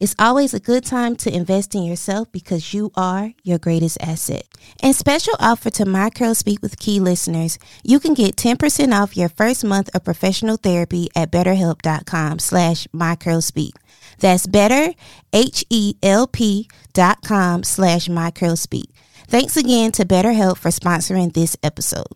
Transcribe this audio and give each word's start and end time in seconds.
it's 0.00 0.14
always 0.18 0.54
a 0.54 0.60
good 0.60 0.84
time 0.84 1.14
to 1.16 1.34
invest 1.34 1.74
in 1.74 1.82
yourself 1.82 2.32
because 2.32 2.72
you 2.72 2.90
are 2.94 3.34
your 3.42 3.58
greatest 3.58 3.98
asset. 4.00 4.44
And 4.82 4.96
special 4.96 5.34
offer 5.38 5.68
to 5.70 5.84
My 5.84 6.08
Curl 6.08 6.34
Speak 6.34 6.62
with 6.62 6.78
Key 6.78 7.00
listeners, 7.00 7.58
you 7.84 8.00
can 8.00 8.14
get 8.14 8.36
10% 8.36 8.92
off 8.98 9.16
your 9.16 9.28
first 9.28 9.62
month 9.62 9.90
of 9.94 10.02
professional 10.02 10.56
therapy 10.56 11.08
at 11.14 11.30
betterhelp.com 11.30 12.38
slash 12.38 12.86
mycurlspeak. 12.94 13.72
That's 14.18 14.46
better, 14.46 14.94
H-E-L-P 15.32 16.68
dot 16.92 17.18
com 17.22 17.62
slash 17.62 18.08
mycurlspeak. 18.08 18.90
Thanks 19.28 19.56
again 19.56 19.92
to 19.92 20.04
BetterHelp 20.04 20.56
for 20.56 20.70
sponsoring 20.70 21.32
this 21.32 21.56
episode. 21.62 22.08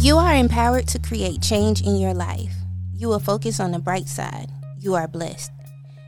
You 0.00 0.16
are 0.16 0.34
empowered 0.34 0.88
to 0.88 0.98
create 0.98 1.42
change 1.42 1.82
in 1.82 1.96
your 1.96 2.14
life. 2.14 2.54
You 2.94 3.08
will 3.08 3.18
focus 3.18 3.60
on 3.60 3.72
the 3.72 3.78
bright 3.78 4.08
side. 4.08 4.48
You 4.78 4.94
are 4.94 5.06
blessed. 5.06 5.52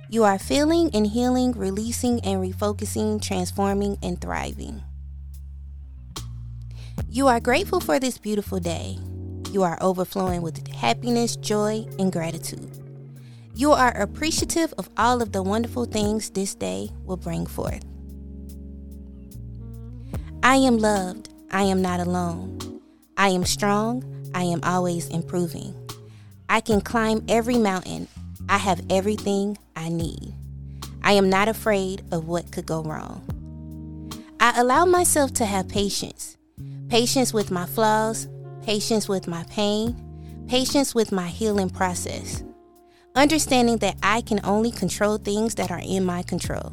You 0.08 0.24
are 0.24 0.38
feeling 0.38 0.88
and 0.94 1.06
healing, 1.06 1.52
releasing 1.52 2.18
and 2.20 2.40
refocusing, 2.40 3.20
transforming 3.20 3.98
and 4.02 4.18
thriving. 4.18 4.82
You 7.10 7.28
are 7.28 7.38
grateful 7.38 7.80
for 7.80 7.98
this 8.00 8.16
beautiful 8.16 8.60
day. 8.60 8.96
You 9.50 9.62
are 9.62 9.76
overflowing 9.82 10.40
with 10.40 10.66
happiness, 10.68 11.36
joy, 11.36 11.86
and 11.98 12.10
gratitude. 12.10 12.70
You 13.54 13.72
are 13.72 13.94
appreciative 14.00 14.72
of 14.78 14.88
all 14.96 15.20
of 15.20 15.32
the 15.32 15.42
wonderful 15.42 15.84
things 15.84 16.30
this 16.30 16.54
day 16.54 16.88
will 17.04 17.18
bring 17.18 17.44
forth. 17.44 17.84
I 20.42 20.56
am 20.56 20.78
loved. 20.78 21.28
I 21.50 21.64
am 21.64 21.82
not 21.82 22.00
alone. 22.00 22.71
I 23.16 23.28
am 23.28 23.44
strong. 23.44 24.04
I 24.34 24.44
am 24.44 24.60
always 24.62 25.08
improving. 25.08 25.74
I 26.48 26.60
can 26.60 26.80
climb 26.80 27.24
every 27.28 27.58
mountain. 27.58 28.08
I 28.48 28.58
have 28.58 28.82
everything 28.90 29.58
I 29.76 29.88
need. 29.88 30.34
I 31.02 31.12
am 31.12 31.28
not 31.28 31.48
afraid 31.48 32.02
of 32.12 32.28
what 32.28 32.50
could 32.52 32.66
go 32.66 32.82
wrong. 32.82 33.26
I 34.40 34.58
allow 34.60 34.84
myself 34.84 35.32
to 35.34 35.46
have 35.46 35.68
patience 35.68 36.36
patience 36.88 37.32
with 37.32 37.50
my 37.50 37.64
flaws, 37.64 38.28
patience 38.62 39.08
with 39.08 39.26
my 39.26 39.42
pain, 39.44 39.96
patience 40.46 40.94
with 40.94 41.10
my 41.10 41.26
healing 41.26 41.70
process. 41.70 42.44
Understanding 43.14 43.78
that 43.78 43.96
I 44.02 44.20
can 44.20 44.40
only 44.44 44.70
control 44.70 45.16
things 45.16 45.54
that 45.54 45.70
are 45.70 45.80
in 45.82 46.04
my 46.04 46.22
control. 46.22 46.72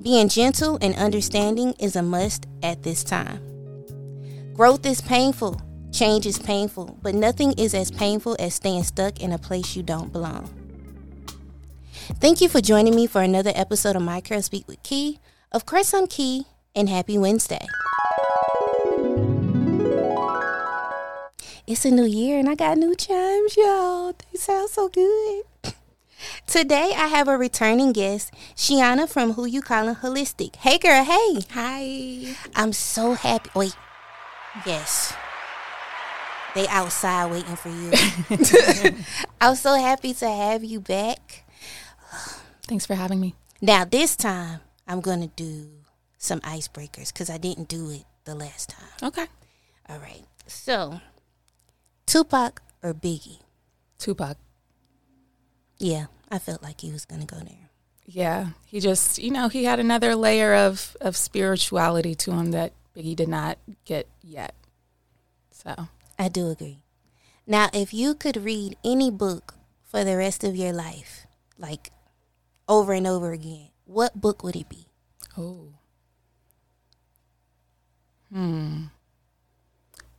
Being 0.00 0.28
gentle 0.28 0.78
and 0.80 0.94
understanding 0.94 1.74
is 1.80 1.96
a 1.96 2.02
must 2.02 2.46
at 2.62 2.84
this 2.84 3.02
time. 3.02 3.51
Growth 4.54 4.84
is 4.84 5.00
painful, 5.00 5.58
change 5.92 6.26
is 6.26 6.38
painful, 6.38 6.98
but 7.00 7.14
nothing 7.14 7.54
is 7.54 7.72
as 7.72 7.90
painful 7.90 8.36
as 8.38 8.54
staying 8.54 8.82
stuck 8.82 9.18
in 9.22 9.32
a 9.32 9.38
place 9.38 9.74
you 9.74 9.82
don't 9.82 10.12
belong. 10.12 10.50
Thank 12.20 12.42
you 12.42 12.50
for 12.50 12.60
joining 12.60 12.94
me 12.94 13.06
for 13.06 13.22
another 13.22 13.52
episode 13.54 13.96
of 13.96 14.02
My 14.02 14.20
Curl 14.20 14.42
Speak 14.42 14.68
with 14.68 14.82
Key. 14.82 15.18
Of 15.52 15.64
course, 15.64 15.94
I'm 15.94 16.06
Key, 16.06 16.44
and 16.76 16.90
happy 16.90 17.16
Wednesday. 17.16 17.66
It's 21.66 21.86
a 21.86 21.90
new 21.90 22.04
year, 22.04 22.38
and 22.38 22.50
I 22.50 22.54
got 22.54 22.76
new 22.76 22.94
chimes, 22.94 23.56
y'all. 23.56 24.12
They 24.12 24.38
sound 24.38 24.68
so 24.68 24.90
good. 24.90 25.44
Today, 26.46 26.92
I 26.94 27.06
have 27.06 27.26
a 27.26 27.38
returning 27.38 27.92
guest, 27.92 28.34
Sheanah 28.54 29.08
from 29.08 29.32
Who 29.32 29.46
You 29.46 29.62
Callin' 29.62 29.96
Holistic. 29.96 30.56
Hey, 30.56 30.76
girl, 30.76 31.04
hey. 31.04 31.40
Hi. 31.52 32.36
I'm 32.54 32.74
so 32.74 33.14
happy. 33.14 33.48
Wait. 33.54 33.74
Yes. 34.66 35.14
They 36.54 36.68
outside 36.68 37.30
waiting 37.30 37.56
for 37.56 37.70
you. 37.70 38.94
I'm 39.40 39.54
so 39.54 39.74
happy 39.74 40.12
to 40.14 40.28
have 40.28 40.62
you 40.62 40.80
back. 40.80 41.44
Thanks 42.66 42.84
for 42.84 42.94
having 42.94 43.20
me. 43.20 43.34
Now, 43.60 43.84
this 43.84 44.16
time, 44.16 44.60
I'm 44.86 45.00
going 45.00 45.20
to 45.22 45.28
do 45.28 45.68
some 46.18 46.40
icebreakers 46.40 47.12
because 47.12 47.30
I 47.30 47.38
didn't 47.38 47.68
do 47.68 47.90
it 47.90 48.04
the 48.24 48.34
last 48.34 48.70
time. 48.70 48.88
Okay. 49.02 49.26
All 49.88 49.98
right. 49.98 50.24
So, 50.46 51.00
Tupac 52.06 52.60
or 52.82 52.92
Biggie? 52.92 53.38
Tupac. 53.98 54.36
Yeah, 55.78 56.06
I 56.30 56.38
felt 56.38 56.62
like 56.62 56.80
he 56.82 56.92
was 56.92 57.04
going 57.04 57.20
to 57.20 57.26
go 57.26 57.40
there. 57.40 57.70
Yeah, 58.04 58.48
he 58.66 58.80
just, 58.80 59.18
you 59.18 59.30
know, 59.30 59.48
he 59.48 59.64
had 59.64 59.80
another 59.80 60.14
layer 60.14 60.54
of, 60.54 60.96
of 61.00 61.16
spirituality 61.16 62.14
to 62.16 62.32
him 62.32 62.50
that 62.50 62.72
Biggie 62.96 63.16
did 63.16 63.28
not 63.28 63.58
get 63.84 64.06
yet. 64.22 64.54
So 65.50 65.88
I 66.18 66.28
do 66.28 66.50
agree. 66.50 66.82
Now, 67.46 67.68
if 67.72 67.92
you 67.92 68.14
could 68.14 68.36
read 68.36 68.76
any 68.84 69.10
book 69.10 69.54
for 69.82 70.04
the 70.04 70.16
rest 70.16 70.44
of 70.44 70.56
your 70.56 70.72
life, 70.72 71.26
like 71.58 71.90
over 72.68 72.92
and 72.92 73.06
over 73.06 73.32
again, 73.32 73.68
what 73.84 74.20
book 74.20 74.42
would 74.42 74.56
it 74.56 74.68
be? 74.68 74.86
Oh. 75.36 75.68
Hmm. 78.32 78.84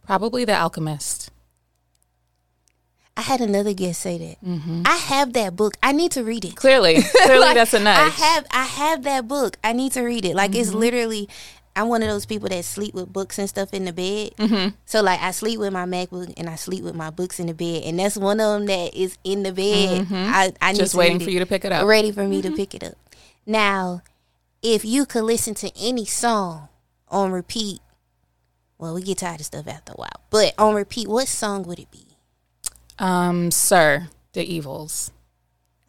Probably 0.06 0.46
The 0.46 0.54
Alchemist. 0.54 1.32
I 3.16 3.22
had 3.22 3.42
another 3.42 3.74
guest 3.74 4.02
say 4.02 4.18
that. 4.18 4.44
Mm-hmm. 4.44 4.84
I 4.86 4.96
have 4.96 5.34
that 5.34 5.56
book. 5.56 5.78
I 5.84 5.92
need 5.92 6.12
to 6.14 6.24
read 6.24 6.46
it. 6.46 6.56
Clearly, 6.56 7.02
clearly 7.24 7.40
like, 7.40 7.56
that's 7.56 7.74
a 7.74 7.80
nudge. 7.80 7.98
I 7.98 8.10
have, 8.10 8.46
I 8.52 8.64
have 8.64 9.04
that 9.04 9.28
book. 9.28 9.58
I 9.64 9.72
need 9.74 9.92
to 9.94 10.02
read 10.02 10.26
it. 10.26 10.36
Like 10.36 10.52
mm-hmm. 10.52 10.62
it's 10.62 10.74
literally. 10.74 11.30
I'm 11.76 11.88
one 11.88 12.04
of 12.04 12.10
those 12.10 12.26
people 12.26 12.50
that 12.50 12.64
sleep 12.66 12.94
with 12.94 13.12
books 13.12 13.40
and 13.40 13.50
stuff 13.50 13.74
in 13.74 13.86
the 13.86 13.94
bed. 13.94 14.36
Mm-hmm. 14.38 14.76
So 14.86 15.02
like 15.02 15.20
I 15.22 15.32
sleep 15.32 15.60
with 15.60 15.74
my 15.74 15.86
MacBook 15.86 16.34
and 16.38 16.50
I 16.50 16.56
sleep 16.56 16.84
with 16.84 16.96
my 16.96 17.10
books 17.10 17.40
in 17.40 17.48
the 17.48 17.54
bed, 17.54 17.84
and 17.84 18.00
that's 18.00 18.16
one 18.16 18.40
of 18.40 18.60
them 18.60 18.66
that 18.68 18.94
is 18.94 19.18
in 19.24 19.44
the 19.44 19.52
bed. 19.52 20.06
Mm-hmm. 20.06 20.14
I, 20.16 20.54
I 20.62 20.74
just 20.74 20.96
waiting 20.96 21.20
for 21.20 21.30
you 21.30 21.40
to 21.40 21.46
pick 21.46 21.66
it 21.66 21.72
up. 21.72 21.86
Ready 21.86 22.12
for 22.12 22.26
me 22.28 22.42
to 22.42 22.52
pick 22.52 22.76
it 22.76 22.84
up. 22.84 22.98
Now, 23.46 24.02
if 24.62 24.86
you 24.86 25.06
could 25.06 25.24
listen 25.24 25.54
to 25.56 25.72
any 25.78 26.06
song 26.06 26.70
on 27.10 27.32
repeat, 27.32 27.80
well, 28.78 28.94
we 28.94 29.02
get 29.02 29.18
tired 29.18 29.40
of 29.40 29.46
stuff 29.46 29.68
after 29.68 29.94
a 29.94 29.96
while, 29.96 30.22
but 30.30 30.54
on 30.58 30.76
repeat, 30.76 31.08
what 31.08 31.28
song 31.28 31.64
would 31.64 31.80
it 31.80 31.92
be? 31.92 32.18
Um, 33.00 33.50
Sir, 33.52 34.10
The 34.34 34.44
Evils. 34.44 35.12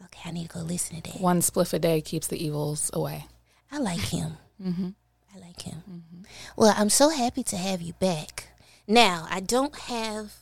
Okay, 0.03 0.21
I 0.25 0.31
need 0.31 0.49
to 0.49 0.57
go 0.57 0.61
listen 0.61 1.01
to 1.01 1.11
that. 1.11 1.21
One 1.21 1.41
spliff 1.41 1.73
a 1.73 1.79
day 1.79 2.01
keeps 2.01 2.27
the 2.27 2.43
evils 2.43 2.89
away. 2.93 3.25
I 3.71 3.79
like 3.79 3.99
him. 3.99 4.37
Mm-hmm. 5.63 5.91
Mm-hmm. 5.91 6.21
Well, 6.55 6.73
I'm 6.77 6.89
so 6.89 7.09
happy 7.09 7.43
to 7.43 7.57
have 7.57 7.81
you 7.81 7.93
back. 7.93 8.49
Now, 8.87 9.27
I 9.29 9.39
don't 9.39 9.75
have 9.75 10.33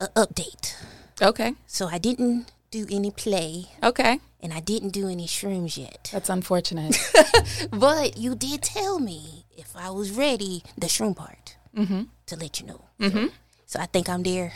an 0.00 0.08
update. 0.16 0.74
Okay. 1.20 1.54
So 1.66 1.86
I 1.88 1.98
didn't 1.98 2.52
do 2.70 2.86
any 2.90 3.10
play. 3.10 3.66
Okay. 3.82 4.20
And 4.40 4.52
I 4.52 4.60
didn't 4.60 4.90
do 4.90 5.08
any 5.08 5.26
shrooms 5.26 5.76
yet. 5.76 6.10
That's 6.12 6.28
unfortunate. 6.28 6.98
but 7.70 8.16
you 8.16 8.34
did 8.34 8.62
tell 8.62 8.98
me 8.98 9.44
if 9.56 9.76
I 9.76 9.90
was 9.90 10.10
ready, 10.10 10.64
the 10.76 10.88
shroom 10.88 11.14
part, 11.16 11.56
mm-hmm. 11.76 12.02
to 12.26 12.36
let 12.36 12.60
you 12.60 12.66
know. 12.66 12.84
Mm-hmm. 13.00 13.26
So, 13.26 13.32
so 13.66 13.80
I 13.80 13.86
think 13.86 14.08
I'm 14.08 14.22
there 14.22 14.52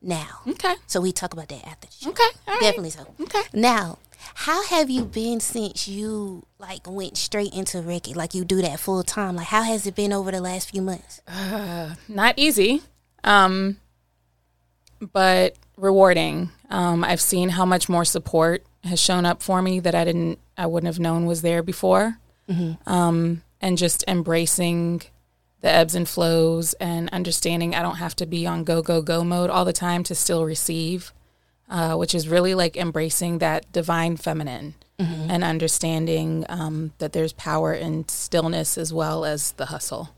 now. 0.00 0.40
Okay. 0.46 0.74
So 0.86 1.00
we 1.00 1.12
talk 1.12 1.32
about 1.32 1.48
that 1.48 1.66
after 1.66 1.88
the 1.88 1.92
show. 1.92 2.10
Okay. 2.10 2.60
Definitely 2.60 2.90
so. 2.90 3.06
Okay. 3.20 3.42
Now, 3.52 3.98
How 4.34 4.64
have 4.66 4.90
you 4.90 5.04
been 5.04 5.40
since 5.40 5.88
you 5.88 6.46
like 6.58 6.88
went 6.88 7.16
straight 7.16 7.52
into 7.54 7.78
Reiki? 7.78 8.14
Like 8.14 8.34
you 8.34 8.44
do 8.44 8.62
that 8.62 8.80
full 8.80 9.02
time. 9.02 9.36
Like 9.36 9.48
how 9.48 9.62
has 9.62 9.86
it 9.86 9.94
been 9.94 10.12
over 10.12 10.30
the 10.30 10.40
last 10.40 10.70
few 10.70 10.82
months? 10.82 11.20
Uh, 11.26 11.94
not 12.08 12.34
easy, 12.36 12.82
um, 13.24 13.78
but 15.12 15.56
rewarding. 15.76 16.50
Um, 16.68 17.04
I've 17.04 17.20
seen 17.20 17.50
how 17.50 17.64
much 17.64 17.88
more 17.88 18.04
support 18.04 18.64
has 18.84 19.00
shown 19.00 19.26
up 19.26 19.42
for 19.42 19.60
me 19.62 19.80
that 19.80 19.94
I 19.94 20.04
didn't, 20.04 20.38
I 20.56 20.66
wouldn't 20.66 20.92
have 20.92 21.00
known 21.00 21.26
was 21.26 21.42
there 21.42 21.62
before, 21.62 22.18
mm-hmm. 22.48 22.88
um, 22.90 23.42
and 23.60 23.76
just 23.76 24.04
embracing 24.06 25.02
the 25.60 25.70
ebbs 25.70 25.94
and 25.94 26.08
flows 26.08 26.72
and 26.74 27.10
understanding 27.10 27.74
I 27.74 27.82
don't 27.82 27.96
have 27.96 28.16
to 28.16 28.26
be 28.26 28.46
on 28.46 28.64
go 28.64 28.80
go 28.82 29.02
go 29.02 29.22
mode 29.22 29.50
all 29.50 29.64
the 29.64 29.72
time 29.72 30.02
to 30.04 30.14
still 30.14 30.44
receive 30.44 31.12
uh, 31.70 31.94
which 31.96 32.14
is 32.14 32.28
really 32.28 32.54
like 32.54 32.76
embracing 32.76 33.38
that 33.38 33.70
divine 33.72 34.16
feminine 34.16 34.74
mm-hmm. 34.98 35.30
and 35.30 35.44
understanding 35.44 36.44
um, 36.48 36.92
that 36.98 37.12
there's 37.12 37.32
power 37.32 37.72
in 37.72 38.06
stillness 38.08 38.76
as 38.76 38.92
well 38.92 39.24
as 39.24 39.52
the 39.52 39.66
hustle. 39.66 40.10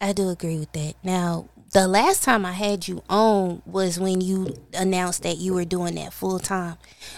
I 0.00 0.12
do 0.12 0.28
agree 0.28 0.58
with 0.58 0.72
that. 0.72 0.94
Now, 1.02 1.48
the 1.72 1.88
last 1.88 2.22
time 2.22 2.44
I 2.46 2.52
had 2.52 2.88
you 2.88 3.02
on 3.08 3.62
was 3.66 3.98
when 3.98 4.20
you 4.20 4.56
announced 4.72 5.22
that 5.22 5.38
you 5.38 5.54
were 5.54 5.64
doing 5.64 5.94
that 5.96 6.12
full 6.12 6.38
time. 6.38 6.76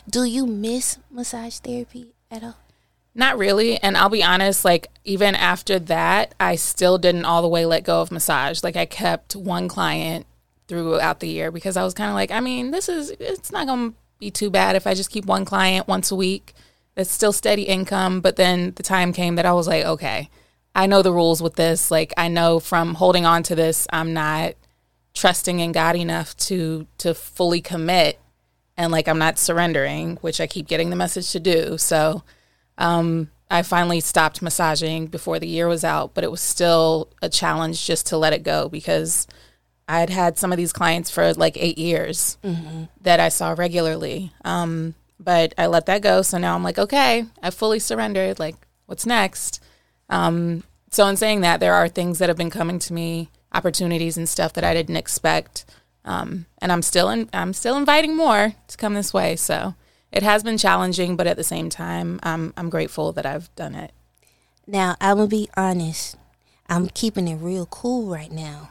Do 0.09 0.25
you 0.25 0.47
miss 0.47 0.99
massage 1.11 1.59
therapy 1.59 2.15
at 2.31 2.43
all? 2.43 2.57
Not 3.15 3.39
really. 3.39 3.77
And 3.83 3.97
I'll 3.97 4.09
be 4.09 4.23
honest, 4.23 4.65
like, 4.65 4.89
even 5.05 5.35
after 5.35 5.79
that, 5.81 6.35
I 6.39 6.57
still 6.57 6.97
didn't 6.97 7.25
all 7.25 7.43
the 7.43 7.49
way 7.49 7.67
let 7.67 7.85
go 7.85 8.01
of 8.01 8.13
massage. 8.13 8.63
Like, 8.63 8.77
I 8.77 8.87
kept 8.87 9.35
one 9.35 9.69
client 9.69 10.27
throughout 10.71 11.19
the 11.19 11.29
year 11.29 11.51
because 11.51 11.77
I 11.77 11.83
was 11.83 11.95
kind 11.95 12.09
of 12.09 12.15
like, 12.15 12.31
I 12.31 12.41
mean, 12.41 12.71
this 12.71 12.89
is 12.89 13.11
it's 13.19 13.51
not 13.51 13.67
going 13.67 13.91
to 13.91 13.97
be 14.21 14.31
too 14.31 14.51
bad 14.51 14.77
if 14.77 14.87
I 14.87 14.95
just 14.95 15.11
keep 15.11 15.27
one 15.27 15.45
client 15.45 15.89
once 15.89 16.11
a 16.11 16.17
week. 16.17 16.55
That's 16.95 17.11
still 17.11 17.33
steady 17.33 17.65
income, 17.65 18.21
but 18.21 18.37
then 18.37 18.73
the 18.77 18.83
time 18.83 19.13
came 19.13 19.35
that 19.37 19.47
I 19.47 19.53
was 19.53 19.67
like, 19.67 19.85
okay, 19.85 20.31
I 20.75 20.87
know 20.87 21.03
the 21.03 21.13
rules 21.13 21.43
with 21.43 21.57
this. 21.57 21.91
Like 21.91 22.15
I 22.17 22.29
know 22.29 22.61
from 22.61 22.95
holding 22.95 23.27
on 23.27 23.43
to 23.45 23.55
this, 23.55 23.87
I'm 23.93 24.13
not 24.15 24.55
trusting 25.13 25.59
in 25.59 25.73
God 25.73 25.97
enough 25.97 26.37
to 26.37 26.87
to 26.99 27.15
fully 27.15 27.61
commit 27.61 28.21
and 28.77 28.93
like 28.93 29.09
I'm 29.09 29.19
not 29.19 29.39
surrendering, 29.39 30.17
which 30.21 30.41
I 30.41 30.47
keep 30.47 30.69
getting 30.69 30.91
the 30.91 30.97
message 30.97 31.33
to 31.33 31.41
do. 31.41 31.77
So 31.79 32.23
um 32.79 33.31
I 33.51 33.63
finally 33.63 33.99
stopped 33.99 34.41
massaging 34.41 35.09
before 35.09 35.41
the 35.41 35.49
year 35.49 35.67
was 35.67 35.83
out, 35.83 36.15
but 36.15 36.23
it 36.23 36.31
was 36.31 36.41
still 36.41 37.09
a 37.21 37.29
challenge 37.29 37.85
just 37.85 38.07
to 38.07 38.17
let 38.17 38.33
it 38.33 38.45
go 38.45 38.69
because 38.69 39.27
I 39.91 39.99
had 39.99 40.11
had 40.11 40.39
some 40.39 40.53
of 40.53 40.57
these 40.57 40.73
clients 40.73 41.11
for 41.11 41.35
like 41.35 41.57
eight 41.57 41.77
years 41.77 42.39
mm-hmm. 42.45 42.85
that 43.01 43.19
I 43.19 43.29
saw 43.29 43.57
regularly. 43.59 44.33
Um, 44.45 44.95
but 45.19 45.53
I 45.59 45.67
let 45.67 45.87
that 45.87 46.01
go. 46.01 46.23
So 46.23 46.39
now 46.39 46.55
I'm 46.55 46.63
like, 46.63 46.79
okay, 46.79 47.27
I 47.43 47.51
fully 47.51 47.81
surrendered. 47.81 48.39
Like, 48.39 48.55
what's 48.87 49.05
next? 49.05 49.61
Um, 50.09 50.63
so 50.93 51.09
in 51.09 51.17
saying 51.17 51.41
that, 51.41 51.59
there 51.59 51.75
are 51.75 51.89
things 51.89 52.21
that 52.21 52.29
have 52.29 52.39
been 52.39 52.51
coming 52.51 52.79
to 52.79 52.93
me, 52.93 53.31
opportunities 53.53 54.17
and 54.17 54.29
stuff 54.29 54.53
that 54.53 54.63
I 54.63 54.75
didn't 54.75 54.97
expect. 54.97 55.65
Um, 56.05 56.47
and 56.59 56.71
I'm 56.71 56.83
still 56.83 57.11
in, 57.11 57.29
I'm 57.33 57.53
still 57.53 57.77
inviting 57.77 58.17
more 58.17 58.55
to 58.69 58.77
come 58.77 58.95
this 58.95 59.13
way. 59.13 59.35
So 59.35 59.75
it 60.13 60.23
has 60.23 60.45
been 60.45 60.57
challenging, 60.57 61.17
but 61.17 61.27
at 61.27 61.37
the 61.37 61.45
same 61.45 61.69
time, 61.69 62.21
I'm 62.23 62.55
I'm 62.57 62.71
grateful 62.71 63.13
that 63.13 63.27
I've 63.27 63.53
done 63.57 63.75
it. 63.75 63.91
Now 64.69 64.95
I'm 65.01 65.17
gonna 65.17 65.29
be 65.29 65.49
honest. 65.57 66.17
I'm 66.69 66.89
keeping 66.89 67.27
it 67.27 67.37
real 67.37 67.67
cool 67.67 68.07
right 68.07 68.31
now 68.31 68.71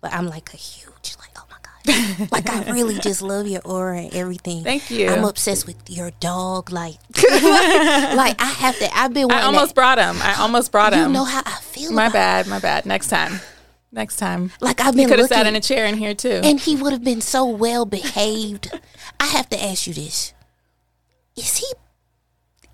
but 0.00 0.12
I'm 0.12 0.26
like 0.26 0.52
a 0.52 0.56
huge 0.56 1.16
like 1.18 1.30
oh 1.36 1.44
my 1.50 1.56
god, 1.62 2.32
like 2.32 2.50
I 2.50 2.72
really 2.72 2.98
just 3.00 3.22
love 3.22 3.46
your 3.46 3.62
aura 3.64 4.00
and 4.00 4.14
everything. 4.14 4.62
Thank 4.62 4.90
you. 4.90 5.08
I'm 5.08 5.24
obsessed 5.24 5.66
with 5.66 5.76
your 5.88 6.10
dog. 6.20 6.70
Like, 6.70 6.96
like 7.16 8.40
I 8.40 8.54
have 8.58 8.78
to. 8.78 8.96
I've 8.96 9.12
been. 9.12 9.30
I 9.30 9.42
almost 9.42 9.68
that, 9.68 9.74
brought 9.74 9.98
him. 9.98 10.16
I 10.22 10.36
almost 10.38 10.72
brought 10.72 10.92
him. 10.92 11.08
You 11.08 11.14
know 11.14 11.24
how 11.24 11.42
I 11.44 11.58
feel. 11.60 11.92
My 11.92 12.08
bad. 12.08 12.46
My 12.46 12.58
bad. 12.58 12.86
Next 12.86 13.08
time. 13.08 13.40
Next 13.92 14.16
time. 14.16 14.52
Like 14.60 14.80
I've 14.80 14.94
been. 14.94 15.08
could 15.08 15.18
have 15.18 15.28
sat 15.28 15.46
in 15.46 15.56
a 15.56 15.60
chair 15.60 15.86
in 15.86 15.96
here 15.96 16.14
too, 16.14 16.40
and 16.42 16.60
he 16.60 16.76
would 16.76 16.92
have 16.92 17.04
been 17.04 17.20
so 17.20 17.46
well 17.46 17.84
behaved. 17.84 18.70
I 19.18 19.26
have 19.26 19.48
to 19.50 19.62
ask 19.62 19.86
you 19.86 19.94
this: 19.94 20.32
Is 21.36 21.58
he 21.58 21.66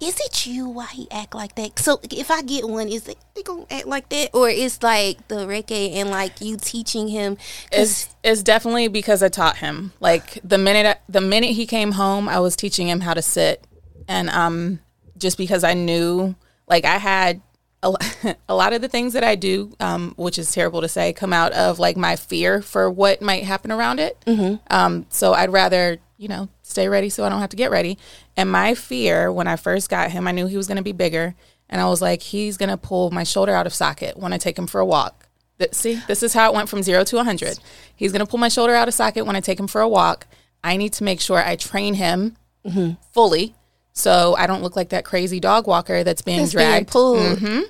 is 0.00 0.20
it 0.20 0.46
you 0.46 0.68
why 0.68 0.86
he 0.86 1.08
act 1.10 1.34
like 1.34 1.54
that? 1.54 1.78
So 1.78 2.00
if 2.10 2.30
I 2.30 2.42
get 2.42 2.68
one, 2.68 2.88
is 2.88 3.08
it 3.08 3.16
they 3.34 3.42
gonna 3.42 3.66
act 3.70 3.86
like 3.86 4.08
that, 4.10 4.30
or 4.34 4.48
it's 4.48 4.82
like 4.82 5.26
the 5.28 5.46
Reiki 5.46 5.94
and 5.94 6.10
like 6.10 6.40
you 6.40 6.56
teaching 6.56 7.08
him? 7.08 7.38
It's 7.72 8.14
it's 8.22 8.42
definitely 8.42 8.88
because 8.88 9.22
I 9.22 9.28
taught 9.28 9.56
him. 9.58 9.92
Like 10.00 10.38
the 10.44 10.58
minute 10.58 10.86
I, 10.86 10.96
the 11.10 11.20
minute 11.20 11.52
he 11.52 11.66
came 11.66 11.92
home, 11.92 12.28
I 12.28 12.40
was 12.40 12.56
teaching 12.56 12.88
him 12.88 13.00
how 13.00 13.14
to 13.14 13.22
sit, 13.22 13.66
and 14.06 14.28
um, 14.30 14.80
just 15.16 15.38
because 15.38 15.64
I 15.64 15.74
knew, 15.74 16.34
like 16.68 16.84
I 16.84 16.98
had 16.98 17.40
a, 17.82 17.94
a 18.48 18.54
lot 18.54 18.72
of 18.72 18.82
the 18.82 18.88
things 18.88 19.14
that 19.14 19.24
I 19.24 19.34
do, 19.34 19.74
um, 19.80 20.14
which 20.16 20.38
is 20.38 20.52
terrible 20.52 20.82
to 20.82 20.88
say, 20.88 21.12
come 21.12 21.32
out 21.32 21.52
of 21.52 21.78
like 21.78 21.96
my 21.96 22.16
fear 22.16 22.60
for 22.60 22.90
what 22.90 23.22
might 23.22 23.44
happen 23.44 23.72
around 23.72 24.00
it. 24.00 24.22
Mm-hmm. 24.26 24.56
Um, 24.70 25.06
so 25.08 25.32
I'd 25.32 25.52
rather 25.52 25.98
you 26.18 26.28
know, 26.28 26.48
stay 26.62 26.88
ready 26.88 27.08
so 27.08 27.24
I 27.24 27.28
don't 27.28 27.40
have 27.40 27.50
to 27.50 27.56
get 27.56 27.70
ready. 27.70 27.98
And 28.36 28.50
my 28.50 28.74
fear 28.74 29.30
when 29.32 29.46
I 29.46 29.56
first 29.56 29.90
got 29.90 30.10
him, 30.10 30.26
I 30.26 30.32
knew 30.32 30.46
he 30.46 30.56
was 30.56 30.66
going 30.66 30.76
to 30.76 30.82
be 30.82 30.92
bigger. 30.92 31.34
And 31.68 31.80
I 31.80 31.88
was 31.88 32.00
like, 32.00 32.22
he's 32.22 32.56
going 32.56 32.68
to 32.68 32.76
pull 32.76 33.10
my 33.10 33.24
shoulder 33.24 33.54
out 33.54 33.66
of 33.66 33.74
socket 33.74 34.16
when 34.16 34.32
I 34.32 34.38
take 34.38 34.58
him 34.58 34.66
for 34.66 34.80
a 34.80 34.86
walk. 34.86 35.26
see, 35.72 36.00
this 36.06 36.22
is 36.22 36.32
how 36.32 36.50
it 36.50 36.54
went 36.54 36.68
from 36.68 36.82
zero 36.82 37.04
to 37.04 37.16
100. 37.16 37.58
He's 37.94 38.12
going 38.12 38.24
to 38.24 38.30
pull 38.30 38.38
my 38.38 38.48
shoulder 38.48 38.74
out 38.74 38.88
of 38.88 38.94
socket 38.94 39.26
when 39.26 39.36
I 39.36 39.40
take 39.40 39.58
him 39.58 39.66
for 39.66 39.80
a 39.80 39.88
walk. 39.88 40.26
I 40.62 40.76
need 40.76 40.92
to 40.94 41.04
make 41.04 41.20
sure 41.20 41.38
I 41.38 41.56
train 41.56 41.94
him 41.94 42.36
mm-hmm. 42.64 42.92
fully 43.12 43.54
so 43.96 44.36
I 44.36 44.46
don't 44.46 44.62
look 44.62 44.76
like 44.76 44.90
that 44.90 45.04
crazy 45.06 45.40
dog 45.40 45.66
walker 45.66 46.04
that's 46.04 46.20
being 46.20 46.46
dragged. 46.46 46.86
Being 46.86 46.92
pulled. 46.92 47.38
Mm-hmm. 47.38 47.60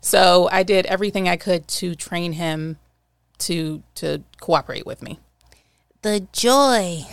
So 0.00 0.48
I 0.50 0.64
did 0.64 0.84
everything 0.86 1.28
I 1.28 1.36
could 1.36 1.66
to 1.68 1.94
train 1.94 2.32
him 2.32 2.76
to 3.38 3.82
to 3.96 4.22
cooperate 4.40 4.84
with 4.84 5.00
me. 5.00 5.20
The 6.02 6.26
joy 6.32 7.06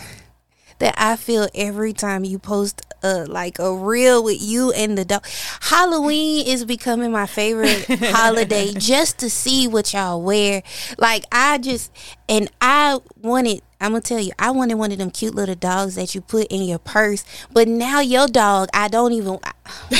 that 0.78 0.94
I 0.96 1.16
feel 1.16 1.48
every 1.54 1.92
time 1.92 2.24
you 2.24 2.38
post 2.38 2.82
a 3.02 3.26
like 3.26 3.58
a 3.58 3.74
reel 3.74 4.22
with 4.24 4.42
you 4.42 4.72
and 4.72 4.96
the 4.96 5.04
dog. 5.04 5.24
Halloween 5.60 6.46
is 6.46 6.64
becoming 6.64 7.12
my 7.12 7.26
favorite 7.26 7.86
holiday 7.88 8.72
just 8.78 9.18
to 9.18 9.30
see 9.30 9.68
what 9.68 9.92
y'all 9.92 10.20
wear. 10.22 10.62
Like 10.98 11.24
I 11.30 11.58
just 11.58 11.92
and 12.28 12.50
I 12.60 13.00
wanted 13.20 13.62
I'm 13.80 13.90
gonna 13.90 14.00
tell 14.00 14.20
you, 14.20 14.32
I 14.38 14.50
wanted 14.50 14.74
one 14.76 14.92
of 14.92 14.98
them 14.98 15.10
cute 15.10 15.34
little 15.34 15.54
dogs 15.54 15.96
that 15.96 16.14
you 16.14 16.22
put 16.22 16.46
in 16.46 16.62
your 16.62 16.78
purse. 16.78 17.22
But 17.52 17.68
now 17.68 18.00
your 18.00 18.26
dog, 18.26 18.70
I 18.72 18.88
don't 18.88 19.12
even. 19.12 19.38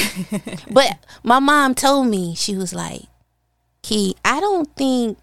but 0.70 1.04
my 1.22 1.38
mom 1.38 1.74
told 1.74 2.06
me 2.06 2.34
she 2.34 2.56
was 2.56 2.72
like, 2.72 3.02
"Key, 3.82 4.16
I 4.24 4.40
don't 4.40 4.74
think 4.74 5.18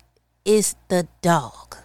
it's 0.45 0.75
the 0.89 1.07
dog. 1.21 1.77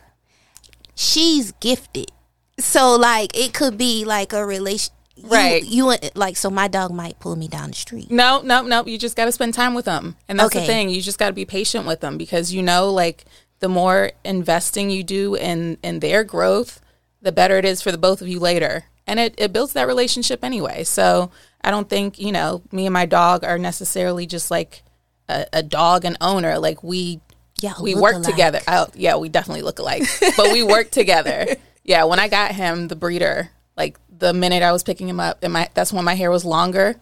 She's 0.94 1.52
gifted. 1.52 2.10
So 2.58 2.96
like 2.96 3.36
it 3.36 3.52
could 3.52 3.76
be 3.76 4.04
like 4.04 4.32
a 4.32 4.44
relation. 4.44 4.92
You, 5.16 5.28
right. 5.28 5.64
You 5.64 5.94
like 6.14 6.36
so 6.36 6.50
my 6.50 6.68
dog 6.68 6.92
might 6.92 7.18
pull 7.20 7.36
me 7.36 7.48
down 7.48 7.68
the 7.68 7.74
street. 7.74 8.10
No, 8.10 8.42
no, 8.42 8.62
no. 8.62 8.84
You 8.84 8.98
just 8.98 9.16
got 9.16 9.24
to 9.24 9.32
spend 9.32 9.54
time 9.54 9.74
with 9.74 9.86
them, 9.86 10.16
and 10.28 10.38
that's 10.38 10.54
okay. 10.54 10.60
the 10.60 10.66
thing. 10.66 10.90
You 10.90 11.00
just 11.00 11.18
got 11.18 11.28
to 11.28 11.32
be 11.32 11.46
patient 11.46 11.86
with 11.86 12.00
them 12.00 12.18
because 12.18 12.52
you 12.52 12.62
know, 12.62 12.90
like 12.90 13.24
the 13.60 13.68
more 13.68 14.12
investing 14.24 14.90
you 14.90 15.02
do 15.02 15.34
in 15.34 15.78
in 15.82 16.00
their 16.00 16.22
growth, 16.22 16.80
the 17.22 17.32
better 17.32 17.56
it 17.56 17.64
is 17.64 17.80
for 17.80 17.92
the 17.92 17.98
both 17.98 18.20
of 18.20 18.28
you 18.28 18.38
later, 18.38 18.84
and 19.06 19.18
it 19.18 19.34
it 19.38 19.52
builds 19.52 19.72
that 19.72 19.86
relationship 19.86 20.44
anyway. 20.44 20.84
So 20.84 21.30
I 21.62 21.70
don't 21.70 21.88
think 21.88 22.18
you 22.18 22.32
know 22.32 22.62
me 22.70 22.86
and 22.86 22.92
my 22.92 23.06
dog 23.06 23.42
are 23.42 23.58
necessarily 23.58 24.26
just 24.26 24.50
like 24.50 24.82
a, 25.28 25.46
a 25.52 25.62
dog 25.62 26.04
and 26.04 26.18
owner. 26.20 26.58
Like 26.58 26.82
we 26.82 27.20
yeah, 27.60 27.74
we 27.80 27.94
work 27.94 28.16
alike. 28.16 28.30
together. 28.30 28.60
Oh, 28.68 28.88
yeah, 28.94 29.16
we 29.16 29.28
definitely 29.28 29.62
look 29.62 29.78
alike, 29.78 30.02
but 30.36 30.52
we 30.52 30.62
work 30.62 30.90
together. 30.90 31.46
Yeah, 31.86 32.04
when 32.04 32.18
I 32.18 32.28
got 32.28 32.52
him, 32.52 32.88
the 32.88 32.96
breeder, 32.96 33.50
like 33.76 33.98
the 34.18 34.32
minute 34.32 34.62
I 34.62 34.72
was 34.72 34.82
picking 34.82 35.08
him 35.08 35.20
up, 35.20 35.42
and 35.42 35.52
my 35.52 35.68
that's 35.72 35.92
when 35.92 36.04
my 36.04 36.14
hair 36.14 36.30
was 36.30 36.44
longer 36.44 36.96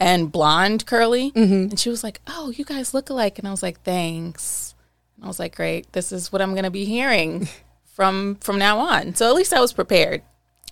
and 0.00 0.30
blonde, 0.30 0.86
curly, 0.86 1.32
mm-hmm. 1.32 1.70
and 1.70 1.80
she 1.80 1.90
was 1.90 2.04
like, 2.04 2.20
"Oh, 2.28 2.50
you 2.50 2.64
guys 2.64 2.94
look 2.94 3.10
alike," 3.10 3.38
and 3.38 3.48
I 3.48 3.50
was 3.50 3.62
like, 3.62 3.82
"Thanks." 3.82 4.74
And 5.16 5.24
I 5.24 5.28
was 5.28 5.40
like, 5.40 5.56
"Great, 5.56 5.92
this 5.92 6.12
is 6.12 6.32
what 6.32 6.40
I'm 6.40 6.52
going 6.52 6.64
to 6.64 6.70
be 6.70 6.84
hearing 6.84 7.48
from 7.84 8.36
from 8.36 8.58
now 8.58 8.78
on." 8.78 9.14
So 9.16 9.28
at 9.28 9.34
least 9.34 9.52
I 9.52 9.60
was 9.60 9.72
prepared. 9.72 10.22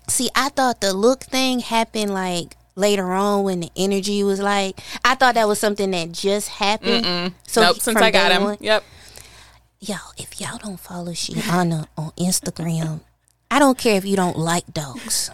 See, 0.09 0.31
I 0.37 0.51
thought 0.51 0.81
the 0.81 0.95
look 0.95 1.25
thing 1.25 1.59
happened 1.59 2.15
like 2.15 2.57
later 2.77 3.11
on 3.13 3.43
when 3.43 3.61
the 3.61 3.71
energy 3.75 4.23
was 4.23 4.39
like 4.39 4.79
I 5.05 5.17
thought 5.17 5.35
that 5.35 5.49
was 5.49 5.59
something 5.59 5.91
that 5.91 6.13
just 6.13 6.49
happened. 6.49 7.05
Mm-mm. 7.05 7.35
So 7.49 7.63
nope, 7.63 7.81
since 7.81 8.01
I 8.01 8.13
got 8.13 8.31
him, 8.31 8.45
one, 8.45 8.59
yep. 8.61 8.85
Y'all, 9.81 10.13
if 10.17 10.41
y'all 10.41 10.59
don't 10.59 10.81
follow 10.81 11.13
Sheanah 11.13 11.87
on 11.99 12.11
Instagram, 12.13 13.01
I 13.57 13.59
don't 13.59 13.79
care 13.79 13.97
if 13.97 14.05
you 14.05 14.17
don't 14.17 14.37
like 14.37 14.75
dogs. 14.75 15.31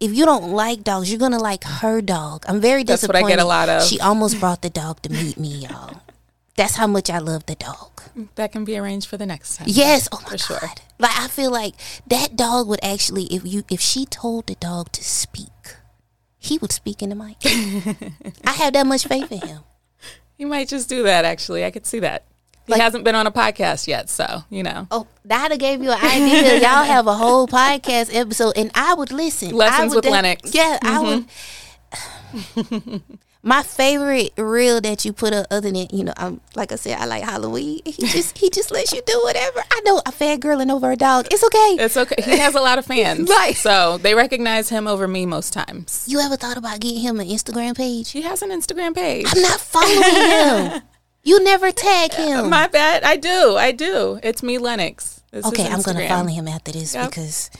If 0.00 0.12
you 0.12 0.24
don't 0.24 0.50
like 0.50 0.82
dogs, 0.82 1.12
you're 1.12 1.20
gonna 1.20 1.38
like 1.38 1.62
her 1.62 2.00
dog. 2.00 2.44
I'm 2.48 2.60
very 2.60 2.82
That's 2.82 3.02
disappointed. 3.02 3.22
what 3.22 3.28
I 3.28 3.36
get 3.36 3.38
a 3.38 3.44
lot 3.44 3.68
of. 3.68 3.84
She 3.84 4.00
almost 4.00 4.40
brought 4.40 4.62
the 4.62 4.68
dog 4.68 5.00
to 5.02 5.12
meet 5.12 5.38
me, 5.38 5.58
y'all. 5.58 6.02
That's 6.56 6.74
how 6.74 6.88
much 6.88 7.08
I 7.08 7.18
love 7.18 7.46
the 7.46 7.54
dog. 7.54 8.02
That 8.34 8.50
can 8.50 8.64
be 8.64 8.76
arranged 8.76 9.06
for 9.06 9.16
the 9.16 9.26
next 9.26 9.58
time. 9.58 9.68
Yes, 9.70 10.08
oh 10.10 10.18
my 10.24 10.24
for 10.24 10.30
god. 10.30 10.40
Sure. 10.40 10.68
Like 10.98 11.16
I 11.16 11.28
feel 11.28 11.52
like 11.52 11.76
that 12.08 12.34
dog 12.34 12.66
would 12.66 12.80
actually, 12.82 13.26
if 13.26 13.46
you, 13.46 13.62
if 13.70 13.80
she 13.80 14.06
told 14.06 14.48
the 14.48 14.56
dog 14.56 14.90
to 14.90 15.04
speak, 15.04 15.76
he 16.38 16.58
would 16.58 16.72
speak 16.72 17.00
in 17.00 17.10
the 17.10 17.14
mic. 17.14 17.36
I 18.44 18.54
have 18.54 18.72
that 18.72 18.88
much 18.88 19.06
faith 19.06 19.30
in 19.30 19.46
him. 19.46 19.62
He 20.36 20.44
might 20.44 20.66
just 20.66 20.88
do 20.88 21.04
that. 21.04 21.24
Actually, 21.24 21.64
I 21.64 21.70
could 21.70 21.86
see 21.86 22.00
that. 22.00 22.24
He 22.66 22.78
hasn't 22.78 23.04
been 23.04 23.14
on 23.14 23.26
a 23.26 23.30
podcast 23.30 23.86
yet, 23.86 24.10
so 24.10 24.42
you 24.50 24.62
know. 24.62 24.86
Oh, 24.90 25.06
that 25.24 25.56
gave 25.58 25.82
you 25.82 25.92
an 25.92 26.04
idea. 26.04 26.54
Y'all 26.60 26.84
have 26.84 27.06
a 27.06 27.14
whole 27.14 27.46
podcast 27.46 28.14
episode, 28.14 28.54
and 28.56 28.70
I 28.74 28.94
would 28.94 29.12
listen. 29.12 29.50
I 29.50 29.52
Lessons 29.52 29.94
would 29.94 30.04
with 30.04 30.12
Lennox. 30.12 30.54
Yeah, 30.54 30.78
I 30.82 31.00
would. 31.00 31.24
My 33.42 33.62
favorite 33.62 34.32
reel 34.36 34.80
that 34.80 35.04
you 35.04 35.12
put 35.12 35.32
up, 35.32 35.46
other 35.52 35.70
than 35.70 35.86
you 35.92 36.02
know, 36.02 36.12
um, 36.16 36.40
like 36.56 36.72
I 36.72 36.74
said, 36.74 36.98
I 36.98 37.04
like 37.04 37.22
Halloween. 37.22 37.80
He 37.84 37.92
just 38.08 38.36
he 38.38 38.50
just 38.50 38.72
lets 38.72 38.92
you 38.92 39.00
do 39.06 39.20
whatever. 39.22 39.62
I 39.70 39.80
know 39.84 39.98
a 40.04 40.10
fangirling 40.10 40.72
over 40.72 40.90
a 40.90 40.96
dog. 40.96 41.28
It's 41.30 41.44
okay. 41.44 41.84
It's 41.84 41.96
okay. 41.96 42.20
He 42.24 42.38
has 42.38 42.56
a 42.56 42.60
lot 42.60 42.80
of 42.80 42.86
fans, 42.86 43.28
Right. 43.30 43.54
So 43.54 43.98
they 43.98 44.16
recognize 44.16 44.68
him 44.68 44.88
over 44.88 45.06
me 45.06 45.26
most 45.26 45.52
times. 45.52 46.04
you 46.08 46.18
ever 46.18 46.36
thought 46.36 46.56
about 46.56 46.80
getting 46.80 46.98
him 47.00 47.20
an 47.20 47.28
Instagram 47.28 47.76
page? 47.76 48.10
He 48.10 48.22
has 48.22 48.42
an 48.42 48.50
Instagram 48.50 48.96
page. 48.96 49.26
I'm 49.28 49.42
not 49.42 49.60
following 49.60 50.72
him. 50.72 50.82
You 51.26 51.42
never 51.42 51.72
tag 51.72 52.12
him. 52.14 52.48
My 52.50 52.68
bad. 52.68 53.02
I 53.02 53.16
do. 53.16 53.56
I 53.56 53.72
do. 53.72 54.20
It's 54.22 54.44
me, 54.44 54.58
Lennox. 54.58 55.22
It's 55.32 55.44
his 55.44 55.52
okay, 55.58 55.68
I'm 55.68 55.82
gonna 55.82 56.06
follow 56.08 56.28
him 56.28 56.46
after 56.46 56.70
this 56.70 56.94
Yep. 56.94 57.10
because 57.10 57.50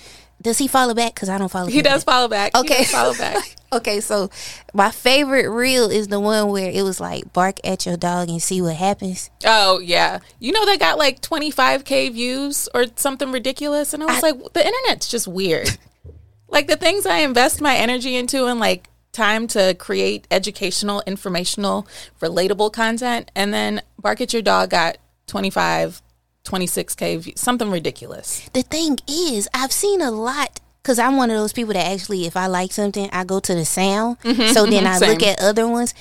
does 0.40 0.58
he 0.58 0.68
follow 0.68 0.94
back? 0.94 1.14
Because 1.14 1.28
I 1.28 1.36
don't 1.36 1.50
follow. 1.50 1.66
He 1.66 1.82
does 1.82 2.04
back. 2.04 2.14
follow 2.14 2.28
back. 2.28 2.52
He 2.54 2.60
Okay. 2.60 2.84
follow 2.84 3.14
back. 3.14 3.56
Okay, 3.72 4.00
so 4.00 4.30
my 4.72 4.92
favorite 4.92 5.48
reel 5.50 5.90
is 5.90 6.06
the 6.06 6.20
one 6.20 6.48
where 6.50 6.70
it 6.70 6.82
was 6.82 7.00
like 7.00 7.32
bark 7.32 7.58
at 7.64 7.84
your 7.84 7.96
dog 7.96 8.28
and 8.28 8.40
see 8.40 8.62
what 8.62 8.76
happens. 8.76 9.28
Oh 9.44 9.80
yeah, 9.80 10.20
you 10.38 10.52
know 10.52 10.64
they 10.64 10.78
got 10.78 10.96
like 10.98 11.20
25k 11.20 12.12
views 12.12 12.68
or 12.72 12.86
something 12.94 13.32
ridiculous, 13.32 13.92
and 13.92 14.04
I 14.04 14.06
was 14.06 14.22
like, 14.22 14.36
the 14.52 14.64
internet's 14.64 15.08
just 15.08 15.26
weird. 15.26 15.76
like 16.48 16.68
the 16.68 16.76
things 16.76 17.06
I 17.06 17.18
invest 17.18 17.60
my 17.60 17.74
energy 17.74 18.14
into 18.14 18.46
and 18.46 18.60
like 18.60 18.88
time 19.16 19.46
to 19.48 19.74
create 19.74 20.26
educational, 20.30 21.02
informational, 21.06 21.86
relatable 22.20 22.72
content, 22.72 23.30
and 23.34 23.52
then 23.52 23.82
bark 23.98 24.20
at 24.20 24.32
your 24.32 24.42
dog 24.42 24.70
got 24.70 24.98
25, 25.26 26.02
26k 26.44 27.36
something 27.36 27.70
ridiculous. 27.70 28.48
The 28.52 28.62
thing 28.62 28.98
is, 29.08 29.48
I've 29.52 29.72
seen 29.72 30.00
a 30.00 30.10
lot 30.10 30.60
because 30.82 30.98
I'm 31.00 31.16
one 31.16 31.30
of 31.30 31.36
those 31.36 31.52
people 31.52 31.74
that 31.74 31.86
actually, 31.90 32.26
if 32.26 32.36
I 32.36 32.46
like 32.46 32.72
something, 32.72 33.08
I 33.12 33.24
go 33.24 33.40
to 33.40 33.54
the 33.54 33.64
sound. 33.64 34.20
Mm-hmm. 34.20 34.52
so 34.52 34.66
then 34.66 34.86
I 34.94 34.98
look 34.98 35.22
at 35.22 35.40
other 35.40 35.66
ones. 35.66 35.92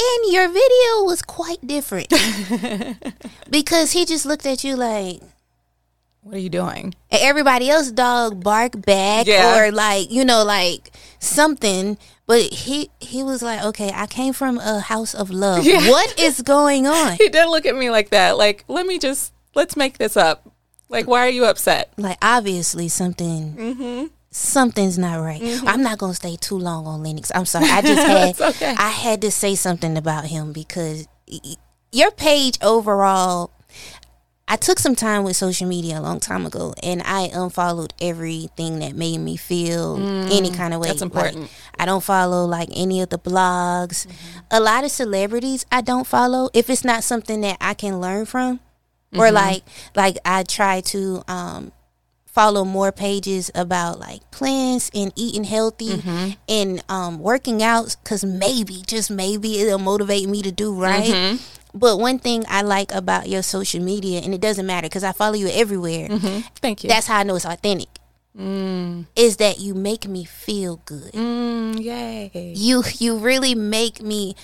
And 0.00 0.32
your 0.32 0.48
video 0.48 1.04
was 1.04 1.22
quite 1.22 1.64
different 1.66 2.08
because 3.50 3.92
he 3.92 4.04
just 4.04 4.26
looked 4.26 4.46
at 4.46 4.64
you 4.64 4.74
like, 4.76 5.20
What 6.22 6.34
are 6.34 6.38
you 6.38 6.48
doing? 6.50 6.94
and 7.10 7.20
everybody 7.22 7.70
else 7.70 7.90
dog 7.92 8.42
bark 8.42 8.72
back 8.84 9.26
Yeah. 9.26 9.56
or 9.58 9.70
like 9.70 10.10
you 10.10 10.24
know 10.24 10.42
like 10.42 10.90
something 11.20 11.96
but 12.26 12.40
he 12.42 12.90
he 13.00 13.22
was 13.22 13.42
like 13.42 13.62
okay 13.64 13.90
i 13.94 14.06
came 14.06 14.32
from 14.32 14.58
a 14.58 14.80
house 14.80 15.14
of 15.14 15.30
love 15.30 15.64
Yeah. 15.66 15.88
what 15.88 16.18
is 16.18 16.40
going 16.42 16.86
on 16.86 17.12
He 17.18 17.28
did 17.28 17.46
look 17.48 17.66
at 17.66 17.76
me 17.76 17.90
like 17.90 18.10
that. 18.10 18.36
Like, 18.38 18.64
let 18.68 18.86
me 18.86 18.98
just 18.98 19.32
let's 19.54 19.76
make 19.76 19.98
this 19.98 20.16
up. 20.16 20.50
Like, 20.88 21.06
why 21.06 21.26
are 21.26 21.30
you 21.30 21.44
upset? 21.44 21.92
like 21.96 22.18
obviously 22.22 22.88
something 22.88 23.54
Mm-hmm. 23.56 24.06
something's 24.30 24.98
not 24.98 25.16
right 25.20 25.40
i'm 25.66 25.82
not 25.82 25.98
gonna 25.98 26.14
stay 26.14 26.36
too 26.36 26.58
long 26.58 26.86
on 26.86 27.02
Lennox 27.02 27.30
i'm 27.34 27.46
sorry 27.46 27.68
i 27.70 27.80
just 27.82 28.06
had 28.06 28.40
okay. 28.40 28.74
i 28.78 28.90
had 28.90 29.20
to 29.22 29.30
say 29.30 29.54
something 29.54 29.96
about 29.96 30.24
him 30.26 30.52
because 30.52 31.06
your 31.92 32.10
page 32.10 32.58
overall 32.62 33.50
I 34.46 34.56
took 34.56 34.78
some 34.78 34.94
time 34.94 35.24
with 35.24 35.36
social 35.36 35.66
media 35.66 35.98
a 35.98 36.02
long 36.02 36.20
time 36.20 36.44
ago, 36.44 36.74
and 36.82 37.00
I 37.02 37.30
unfollowed 37.32 37.94
everything 38.00 38.78
that 38.80 38.94
made 38.94 39.18
me 39.18 39.36
feel 39.36 39.96
any 40.30 40.50
kind 40.50 40.74
of 40.74 40.80
way. 40.80 40.88
Mm, 40.88 40.90
that's 40.90 41.00
Like, 41.00 41.12
important. 41.34 41.50
I 41.78 41.86
don't 41.86 42.04
follow 42.04 42.44
like 42.44 42.68
any 42.74 43.00
of 43.00 43.08
the 43.08 43.18
blogs. 43.18 44.06
A 44.50 44.60
lot 44.60 44.84
of 44.84 44.90
celebrities 44.90 45.64
I 45.72 45.80
don't 45.80 46.06
follow 46.06 46.50
if 46.52 46.68
it's 46.68 46.84
not 46.84 47.04
something 47.04 47.40
that 47.40 47.56
I 47.60 47.72
can 47.74 48.00
learn 48.00 48.26
from, 48.26 48.60
or 49.14 49.26
Mm-hmm. 49.26 49.34
like 49.34 49.62
like 49.96 50.18
I 50.26 50.42
try 50.42 50.82
to 50.92 51.22
um, 51.26 51.72
follow 52.26 52.64
more 52.66 52.92
pages 52.92 53.50
about 53.54 53.98
like 53.98 54.30
plants 54.30 54.90
and 54.94 55.10
eating 55.16 55.44
healthy 55.44 55.96
Mm-hmm. 55.96 56.30
and 56.50 56.84
um, 56.90 57.18
working 57.18 57.62
out 57.62 57.96
because 58.04 58.24
maybe 58.24 58.82
just 58.86 59.10
maybe 59.10 59.58
it'll 59.60 59.78
motivate 59.78 60.28
me 60.28 60.42
to 60.42 60.52
do 60.52 60.74
right. 60.74 61.38
Mm-hmm. 61.74 61.78
But 61.78 61.98
one 61.98 62.18
thing 62.18 62.44
I 62.48 62.62
like 62.62 62.92
about 62.92 63.28
your 63.28 63.42
social 63.42 63.82
media, 63.82 64.20
and 64.20 64.32
it 64.32 64.40
doesn't 64.40 64.64
matter 64.66 64.86
because 64.86 65.04
I 65.04 65.12
follow 65.12 65.34
you 65.34 65.48
everywhere. 65.48 66.08
Thank 66.62 66.84
you. 66.84 66.88
That's 66.88 67.06
how 67.06 67.18
I 67.18 67.22
know 67.24 67.34
it's 67.36 67.44
authentic. 67.44 67.88
Is 68.36 69.36
that 69.36 69.58
you 69.60 69.74
make 69.74 70.08
me 70.08 70.24
feel 70.24 70.80
good. 70.84 71.12
Mm, 71.12 71.80
yay. 71.82 72.30
You 72.56 72.82
you 72.98 73.18
really 73.18 73.54
make 73.54 74.02
me. 74.02 74.34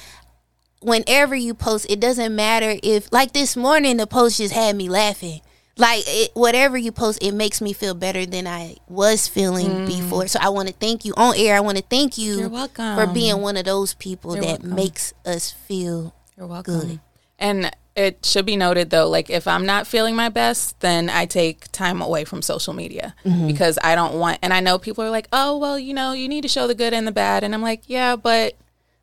Whenever 0.82 1.34
you 1.34 1.52
post, 1.52 1.90
it 1.90 2.00
doesn't 2.00 2.34
matter 2.34 2.74
if 2.82 3.12
like 3.12 3.32
this 3.32 3.54
morning 3.56 3.98
the 3.98 4.06
post 4.06 4.38
just 4.38 4.54
had 4.54 4.76
me 4.76 4.88
laughing. 4.88 5.40
Like 5.76 6.04
it, 6.06 6.30
whatever 6.34 6.78
you 6.78 6.90
post, 6.92 7.22
it 7.22 7.32
makes 7.32 7.60
me 7.60 7.72
feel 7.72 7.94
better 7.94 8.24
than 8.26 8.46
I 8.46 8.76
was 8.88 9.28
feeling 9.28 9.86
before. 9.86 10.26
So 10.26 10.38
I 10.40 10.48
want 10.50 10.68
to 10.68 10.74
thank 10.74 11.04
you 11.04 11.12
on 11.16 11.34
air. 11.36 11.54
I 11.56 11.60
want 11.60 11.76
to 11.78 11.84
thank 11.84 12.16
you 12.16 12.38
You're 12.38 12.48
welcome. 12.48 12.96
for 12.96 13.06
being 13.12 13.40
one 13.42 13.56
of 13.56 13.64
those 13.66 13.92
people 13.94 14.34
You're 14.36 14.44
that 14.44 14.60
welcome. 14.60 14.74
makes 14.74 15.12
us 15.26 15.50
feel 15.50 16.14
You're 16.36 16.46
welcome. 16.46 17.00
And 17.40 17.70
it 17.96 18.24
should 18.24 18.46
be 18.46 18.54
noted 18.56 18.90
though, 18.90 19.08
like 19.08 19.28
if 19.30 19.48
I'm 19.48 19.66
not 19.66 19.86
feeling 19.86 20.14
my 20.14 20.28
best, 20.28 20.78
then 20.80 21.10
I 21.10 21.26
take 21.26 21.70
time 21.72 22.00
away 22.00 22.24
from 22.24 22.40
social 22.42 22.72
media 22.72 23.14
Mm-hmm. 23.24 23.46
because 23.48 23.78
I 23.82 23.94
don't 23.96 24.14
want. 24.18 24.38
And 24.42 24.52
I 24.52 24.60
know 24.60 24.78
people 24.78 25.02
are 25.02 25.10
like, 25.10 25.26
"Oh, 25.32 25.58
well, 25.58 25.78
you 25.78 25.92
know, 25.94 26.12
you 26.12 26.28
need 26.28 26.42
to 26.42 26.48
show 26.48 26.66
the 26.68 26.74
good 26.74 26.92
and 26.94 27.06
the 27.06 27.12
bad," 27.12 27.42
and 27.42 27.54
I'm 27.54 27.62
like, 27.62 27.82
"Yeah, 27.86 28.16
but." 28.16 28.54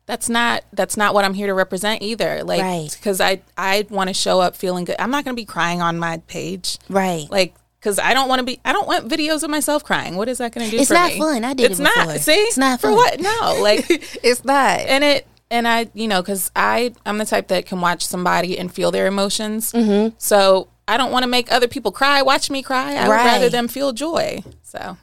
That's 0.06 0.30
not 0.30 0.64
that's 0.72 0.96
not 0.96 1.12
what 1.12 1.26
I'm 1.26 1.34
here 1.34 1.48
to 1.48 1.52
represent 1.52 2.00
either. 2.00 2.42
Like, 2.42 2.62
Right. 2.62 2.88
because 2.90 3.20
I 3.20 3.42
I 3.58 3.86
want 3.90 4.08
to 4.08 4.14
show 4.14 4.40
up 4.40 4.56
feeling 4.56 4.86
good. 4.86 4.96
I'm 4.98 5.10
not 5.10 5.22
going 5.26 5.36
to 5.36 5.38
be 5.38 5.44
crying 5.44 5.82
on 5.82 5.98
my 5.98 6.16
page, 6.28 6.78
right. 6.88 7.26
like 7.30 7.54
because 7.78 7.98
I 7.98 8.14
don't 8.14 8.26
want 8.26 8.38
to 8.38 8.42
be. 8.46 8.58
I 8.64 8.72
don't 8.72 8.88
want 8.88 9.06
videos 9.06 9.42
of 9.42 9.50
myself 9.50 9.84
crying. 9.84 10.16
What 10.16 10.30
is 10.30 10.38
that 10.38 10.54
going 10.54 10.64
to 10.64 10.70
do? 10.70 10.78
It's 10.80 10.88
for 10.88 10.94
not 10.94 11.12
me? 11.12 11.18
fun. 11.18 11.44
I 11.44 11.52
did 11.52 11.64
it 11.64 11.70
it's 11.72 11.80
before. 11.80 12.06
not. 12.06 12.20
See, 12.20 12.32
It's 12.32 12.56
not 12.56 12.80
for 12.80 12.86
fun. 12.86 12.96
what? 12.96 13.20
No, 13.20 13.58
like 13.60 13.84
it's 14.24 14.46
not. 14.46 14.80
and 14.80 15.04
it 15.04 15.26
and 15.50 15.66
I 15.68 15.88
you 15.94 16.08
know 16.08 16.20
because 16.22 16.50
I 16.56 16.94
I'm 17.06 17.18
the 17.18 17.24
type 17.26 17.48
that 17.48 17.66
can 17.66 17.80
watch 17.80 18.06
somebody 18.06 18.58
and 18.58 18.72
feel 18.72 18.90
their 18.90 19.06
emotions. 19.06 19.72
Mm-hmm. 19.72 20.14
So 20.18 20.68
I 20.86 20.96
don't 20.96 21.12
want 21.12 21.22
to 21.24 21.28
make 21.28 21.52
other 21.52 21.68
people 21.68 21.92
cry. 21.92 22.22
Watch 22.22 22.50
me 22.50 22.62
cry. 22.62 22.94
I 22.96 23.06
would 23.08 23.12
Right. 23.14 23.24
rather 23.26 23.48
them 23.50 23.68
feel 23.68 23.92
joy. 23.92 24.42
So 24.62 24.96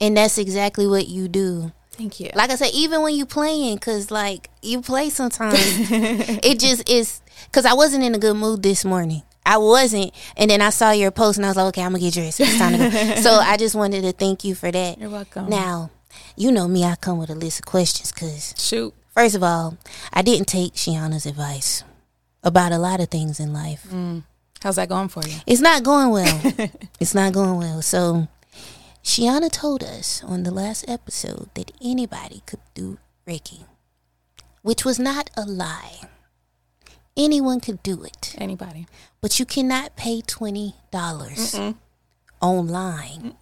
And 0.00 0.16
that's 0.16 0.38
exactly 0.38 0.86
what 0.86 1.06
you 1.08 1.28
do. 1.28 1.72
thank 1.92 2.20
you. 2.20 2.30
Like 2.34 2.50
I 2.50 2.56
said, 2.56 2.70
even 2.72 3.02
when 3.02 3.14
you 3.14 3.26
playing, 3.26 3.78
cause 3.78 4.10
like 4.10 4.48
you 4.62 4.80
play 4.80 5.10
sometimes, 5.10 5.58
it 5.60 6.58
just 6.60 6.88
is. 6.88 7.20
Cause 7.52 7.64
I 7.66 7.74
wasn't 7.74 8.04
in 8.04 8.14
a 8.14 8.18
good 8.18 8.36
mood 8.36 8.62
this 8.62 8.84
morning. 8.84 9.22
I 9.46 9.56
wasn't, 9.56 10.12
and 10.36 10.50
then 10.50 10.60
I 10.60 10.68
saw 10.68 10.90
your 10.90 11.10
post, 11.10 11.38
and 11.38 11.46
I 11.46 11.48
was 11.48 11.56
like, 11.56 11.66
okay, 11.68 11.82
I'm 11.82 11.92
gonna 11.92 12.00
get 12.00 12.12
dressed. 12.12 12.38
It's 12.40 12.58
time 12.58 12.72
to 12.78 12.90
go. 12.90 13.14
so 13.22 13.30
I 13.32 13.56
just 13.56 13.74
wanted 13.74 14.02
to 14.02 14.12
thank 14.12 14.44
you 14.44 14.54
for 14.54 14.70
that. 14.70 14.98
You're 15.00 15.08
welcome. 15.08 15.48
Now, 15.48 15.90
you 16.36 16.52
know 16.52 16.68
me, 16.68 16.84
I 16.84 16.96
come 16.96 17.16
with 17.18 17.30
a 17.30 17.34
list 17.34 17.60
of 17.60 17.64
questions. 17.64 18.12
Cause 18.12 18.54
Shoot. 18.58 18.92
First 19.18 19.34
of 19.34 19.42
all, 19.42 19.76
I 20.12 20.22
didn't 20.22 20.46
take 20.46 20.74
Shiana's 20.74 21.26
advice 21.26 21.82
about 22.44 22.70
a 22.70 22.78
lot 22.78 23.00
of 23.00 23.08
things 23.08 23.40
in 23.40 23.52
life. 23.52 23.84
Mm. 23.90 24.22
How's 24.62 24.76
that 24.76 24.88
going 24.88 25.08
for 25.08 25.24
you? 25.26 25.34
It's 25.44 25.60
not 25.60 25.82
going 25.82 26.10
well. 26.10 26.40
it's 27.00 27.16
not 27.16 27.32
going 27.32 27.58
well. 27.58 27.82
So, 27.82 28.28
Shiana 29.02 29.50
told 29.50 29.82
us 29.82 30.22
on 30.22 30.44
the 30.44 30.52
last 30.52 30.88
episode 30.88 31.48
that 31.54 31.72
anybody 31.82 32.42
could 32.46 32.60
do 32.74 32.98
Reiki, 33.26 33.64
which 34.62 34.84
was 34.84 35.00
not 35.00 35.30
a 35.36 35.44
lie. 35.44 35.98
Anyone 37.16 37.58
could 37.58 37.82
do 37.82 38.04
it, 38.04 38.36
Anybody? 38.38 38.86
but 39.20 39.40
you 39.40 39.46
cannot 39.46 39.96
pay 39.96 40.20
$20 40.20 41.74
online 42.40 43.34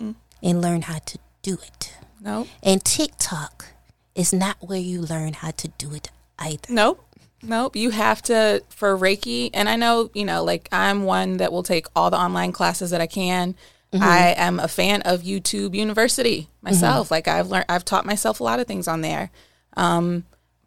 and 0.42 0.62
learn 0.62 0.82
how 0.82 1.00
to 1.00 1.18
do 1.42 1.58
it. 1.62 1.98
Nope. 2.22 2.48
And 2.62 2.82
TikTok 2.82 3.75
is 4.16 4.32
not 4.32 4.56
where 4.60 4.80
you 4.80 5.00
learn 5.00 5.34
how 5.34 5.52
to 5.52 5.68
do 5.68 5.94
it 5.94 6.10
either. 6.38 6.72
Nope. 6.72 7.02
Nope. 7.42 7.76
You 7.76 7.90
have 7.90 8.22
to 8.22 8.62
for 8.70 8.96
Reiki, 8.98 9.50
and 9.54 9.68
I 9.68 9.76
know 9.76 10.10
you 10.14 10.24
know, 10.24 10.42
like 10.42 10.68
I'm 10.72 11.04
one 11.04 11.36
that 11.36 11.52
will 11.52 11.62
take 11.62 11.86
all 11.94 12.10
the 12.10 12.18
online 12.18 12.50
classes 12.50 12.90
that 12.90 13.00
I 13.00 13.06
can. 13.06 13.54
I 13.98 14.34
am 14.36 14.58
a 14.60 14.68
fan 14.68 15.00
of 15.02 15.22
YouTube 15.22 15.74
University 15.74 16.48
myself. 16.60 17.10
Like 17.10 17.28
I've 17.28 17.48
learned, 17.48 17.66
I've 17.68 17.84
taught 17.84 18.04
myself 18.04 18.40
a 18.40 18.44
lot 18.44 18.60
of 18.60 18.66
things 18.66 18.88
on 18.88 19.00
there. 19.00 19.30
Um, 19.74 20.24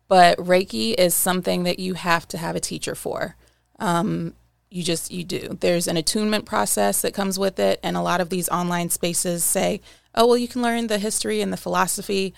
but 0.07 0.37
Reiki 0.39 0.95
is 0.97 1.13
something 1.13 1.63
that 1.63 1.77
you 1.79 1.93
have 1.93 2.27
to 2.29 2.37
have 2.37 2.55
a 2.55 2.59
teacher 2.59 2.95
for. 2.95 3.35
Um, 3.77 4.33
you 4.71 4.83
just 4.83 5.11
you 5.11 5.23
do. 5.23 5.57
There's 5.59 5.87
an 5.87 5.97
attunement 5.97 6.45
process 6.45 7.01
that 7.01 7.13
comes 7.13 7.39
with 7.39 7.59
it, 7.59 7.79
and 7.83 7.95
a 7.95 8.01
lot 8.01 8.21
of 8.21 8.29
these 8.29 8.49
online 8.49 8.89
spaces 8.89 9.43
say, 9.43 9.81
"Oh, 10.15 10.27
well, 10.27 10.37
you 10.37 10.47
can 10.47 10.61
learn 10.61 10.87
the 10.87 10.99
history 10.99 11.41
and 11.41 11.51
the 11.53 11.57
philosophy." 11.57 12.33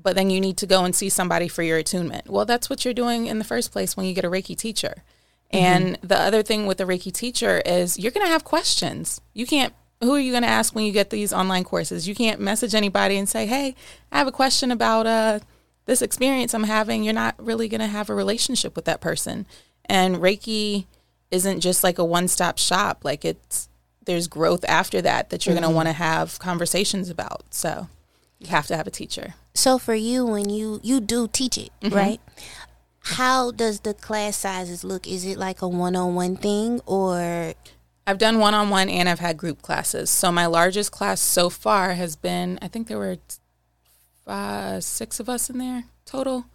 But 0.00 0.14
then 0.14 0.30
you 0.30 0.40
need 0.40 0.56
to 0.58 0.66
go 0.66 0.84
and 0.84 0.94
see 0.94 1.08
somebody 1.08 1.48
for 1.48 1.62
your 1.62 1.78
attunement. 1.78 2.28
Well, 2.28 2.44
that's 2.44 2.68
what 2.68 2.84
you're 2.84 2.94
doing 2.94 3.26
in 3.26 3.38
the 3.38 3.44
first 3.44 3.72
place 3.72 3.96
when 3.96 4.06
you 4.06 4.14
get 4.14 4.24
a 4.24 4.30
Reiki 4.30 4.56
teacher. 4.56 5.02
And 5.50 5.96
the 6.02 6.18
other 6.18 6.42
thing 6.42 6.66
with 6.66 6.78
the 6.78 6.84
Reiki 6.84 7.12
teacher 7.12 7.62
is 7.64 7.98
you're 7.98 8.12
going 8.12 8.26
to 8.26 8.32
have 8.32 8.44
questions. 8.44 9.20
You 9.32 9.46
can't, 9.46 9.72
who 10.02 10.14
are 10.14 10.20
you 10.20 10.32
going 10.32 10.42
to 10.42 10.48
ask 10.48 10.74
when 10.74 10.84
you 10.84 10.92
get 10.92 11.10
these 11.10 11.32
online 11.32 11.64
courses? 11.64 12.08
You 12.08 12.14
can't 12.14 12.40
message 12.40 12.74
anybody 12.74 13.16
and 13.16 13.28
say, 13.28 13.46
hey, 13.46 13.74
I 14.10 14.18
have 14.18 14.26
a 14.26 14.32
question 14.32 14.70
about, 14.70 15.06
uh, 15.06 15.38
this 15.86 16.02
experience 16.02 16.52
I'm 16.52 16.64
having, 16.64 17.04
you're 17.04 17.14
not 17.14 17.36
really 17.38 17.68
going 17.68 17.80
to 17.80 17.86
have 17.86 18.10
a 18.10 18.14
relationship 18.14 18.74
with 18.74 18.84
that 18.86 19.00
person. 19.00 19.46
And 19.84 20.16
Reiki 20.16 20.86
isn't 21.30 21.60
just 21.60 21.84
like 21.84 21.98
a 21.98 22.04
one 22.04 22.26
stop 22.28 22.58
shop. 22.58 23.04
Like 23.04 23.24
it's, 23.24 23.68
there's 24.04 24.26
growth 24.26 24.64
after 24.68 25.00
that 25.02 25.30
that 25.30 25.46
you're 25.46 25.54
mm-hmm. 25.54 25.62
going 25.62 25.72
to 25.72 25.76
want 25.76 25.88
to 25.88 25.92
have 25.92 26.38
conversations 26.40 27.08
about. 27.08 27.44
So 27.50 27.88
you 28.38 28.48
have 28.48 28.66
to 28.66 28.76
have 28.76 28.86
a 28.86 28.90
teacher. 28.90 29.34
So 29.54 29.78
for 29.78 29.94
you, 29.94 30.26
when 30.26 30.50
you, 30.50 30.80
you 30.82 31.00
do 31.00 31.28
teach 31.28 31.56
it, 31.58 31.70
mm-hmm. 31.80 31.94
right? 31.94 32.20
How 33.00 33.50
does 33.50 33.80
the 33.80 33.94
class 33.94 34.36
sizes 34.36 34.82
look? 34.84 35.06
Is 35.06 35.24
it 35.24 35.38
like 35.38 35.62
a 35.62 35.68
one 35.68 35.96
on 35.96 36.14
one 36.14 36.36
thing 36.36 36.80
or? 36.86 37.54
I've 38.06 38.18
done 38.18 38.38
one 38.38 38.54
on 38.54 38.68
one 38.70 38.88
and 38.88 39.08
I've 39.08 39.20
had 39.20 39.36
group 39.36 39.62
classes. 39.62 40.10
So 40.10 40.30
my 40.32 40.46
largest 40.46 40.92
class 40.92 41.20
so 41.20 41.48
far 41.48 41.94
has 41.94 42.16
been, 42.16 42.58
I 42.60 42.68
think 42.68 42.88
there 42.88 42.98
were 42.98 43.18
uh, 44.26 44.80
six 44.80 45.20
of 45.20 45.28
us 45.28 45.48
in 45.48 45.58
there 45.58 45.84
total. 46.04 46.46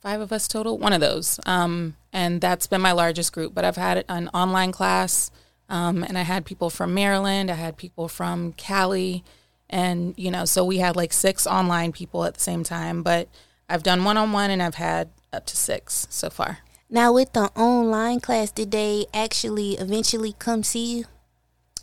Five 0.00 0.20
of 0.20 0.32
us 0.32 0.46
total, 0.46 0.78
one 0.78 0.92
of 0.92 1.00
those. 1.00 1.40
Um, 1.46 1.96
and 2.12 2.40
that's 2.40 2.66
been 2.66 2.80
my 2.80 2.92
largest 2.92 3.32
group. 3.32 3.54
But 3.54 3.64
I've 3.64 3.76
had 3.76 4.04
an 4.08 4.28
online 4.28 4.70
class, 4.70 5.30
um, 5.68 6.04
and 6.04 6.16
I 6.16 6.22
had 6.22 6.44
people 6.44 6.70
from 6.70 6.94
Maryland, 6.94 7.50
I 7.50 7.54
had 7.54 7.76
people 7.76 8.08
from 8.08 8.52
Cali, 8.52 9.24
and 9.68 10.14
you 10.16 10.30
know, 10.30 10.44
so 10.44 10.64
we 10.64 10.78
had 10.78 10.96
like 10.96 11.12
six 11.12 11.46
online 11.46 11.92
people 11.92 12.24
at 12.24 12.34
the 12.34 12.40
same 12.40 12.64
time. 12.64 13.02
But 13.02 13.28
I've 13.68 13.82
done 13.82 14.04
one 14.04 14.16
on 14.16 14.32
one, 14.32 14.50
and 14.50 14.62
I've 14.62 14.76
had 14.76 15.10
up 15.32 15.46
to 15.46 15.56
six 15.56 16.06
so 16.10 16.30
far. 16.30 16.58
Now, 16.88 17.12
with 17.12 17.32
the 17.32 17.50
online 17.56 18.20
class, 18.20 18.50
did 18.52 18.70
they 18.70 19.06
actually 19.12 19.72
eventually 19.72 20.34
come 20.38 20.62
see 20.62 20.98
you? 20.98 21.04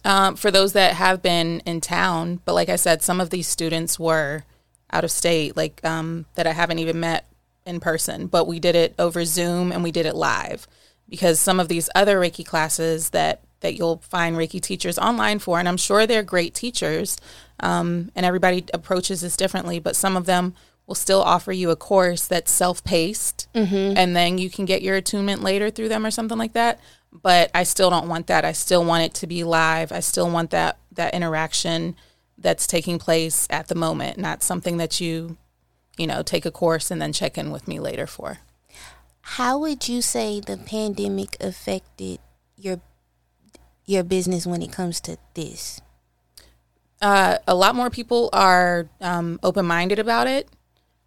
Um, 0.06 0.36
for 0.36 0.52
those 0.52 0.74
that 0.74 0.96
have 0.96 1.22
been 1.22 1.62
in 1.66 1.82
town, 1.82 2.40
but 2.46 2.54
like 2.54 2.70
I 2.70 2.76
said, 2.76 3.02
some 3.02 3.22
of 3.22 3.30
these 3.30 3.48
students 3.48 4.00
were 4.00 4.44
out 4.92 5.04
of 5.04 5.12
state, 5.12 5.56
like 5.56 5.84
um, 5.84 6.26
that 6.36 6.48
I 6.48 6.52
haven't 6.52 6.80
even 6.80 7.00
met 7.00 7.26
in 7.66 7.80
person. 7.80 8.28
But 8.28 8.48
we 8.48 8.60
did 8.60 8.76
it 8.76 8.94
over 9.00 9.26
Zoom 9.26 9.72
and 9.72 9.84
we 9.84 9.92
did 9.92 10.06
it 10.06 10.16
live 10.16 10.68
because 11.10 11.40
some 11.40 11.60
of 11.60 11.68
these 11.68 11.90
other 11.96 12.20
Reiki 12.20 12.46
classes 12.46 13.10
that 13.10 13.42
that 13.64 13.76
you'll 13.76 13.98
find 13.98 14.36
Reiki 14.36 14.62
teachers 14.62 15.00
online 15.00 15.40
for, 15.40 15.58
and 15.58 15.68
I'm 15.68 15.78
sure 15.78 16.06
they're 16.06 16.22
great 16.22 16.54
teachers, 16.54 17.18
um, 17.60 18.12
and 18.16 18.26
everybody 18.26 18.64
approaches 18.74 19.22
this 19.22 19.36
differently. 19.36 19.80
But 19.80 19.96
some 19.96 20.16
of 20.16 20.28
them 20.28 20.54
will 20.86 20.96
still 20.96 21.24
offer 21.24 21.52
you 21.52 21.72
a 21.72 21.76
course 21.76 22.28
that's 22.28 22.52
self-paced, 22.52 23.48
mm-hmm. 23.56 23.98
and 23.98 24.16
then 24.16 24.38
you 24.38 24.52
can 24.52 24.66
get 24.66 24.84
your 24.84 24.96
attunement 24.96 25.42
later 25.42 25.72
through 25.72 25.90
them 25.90 26.06
or 26.06 26.12
something 26.12 26.38
like 26.38 26.54
that 26.54 26.80
but 27.22 27.52
I 27.54 27.64
still 27.64 27.90
don't 27.90 28.10
want 28.10 28.28
that. 28.28 28.44
I 28.44 28.54
still 28.54 28.84
want 28.84 29.04
it 29.04 29.14
to 29.16 29.28
be 29.28 29.44
live. 29.44 29.92
I 29.92 30.00
still 30.00 30.30
want 30.30 30.50
that 30.52 30.78
that 30.94 31.14
interaction 31.14 31.96
that's 32.38 32.68
taking 32.68 33.00
place 33.00 33.48
at 33.50 33.68
the 33.68 33.76
moment, 33.76 34.18
not 34.18 34.44
something 34.44 34.78
that 34.78 35.00
you, 35.00 35.38
you 35.98 36.08
know, 36.08 36.24
take 36.24 36.46
a 36.46 36.52
course 36.52 36.92
and 36.92 37.02
then 37.02 37.14
check 37.14 37.38
in 37.38 37.52
with 37.52 37.68
me 37.68 37.80
later 37.80 38.08
for. 38.08 38.40
How 39.22 39.58
would 39.60 39.88
you 39.88 40.02
say 40.02 40.40
the 40.40 40.58
pandemic 40.58 41.38
affected 41.40 42.20
your 42.58 42.82
your 43.86 44.04
business 44.04 44.46
when 44.46 44.62
it 44.62 44.72
comes 44.72 45.00
to 45.02 45.18
this? 45.34 45.82
Uh, 47.02 47.38
a 47.48 47.56
lot 47.56 47.76
more 47.76 47.90
people 47.90 48.30
are 48.32 48.88
um, 49.02 49.40
open 49.44 49.66
minded 49.66 50.00
about 50.00 50.28
it. 50.28 50.48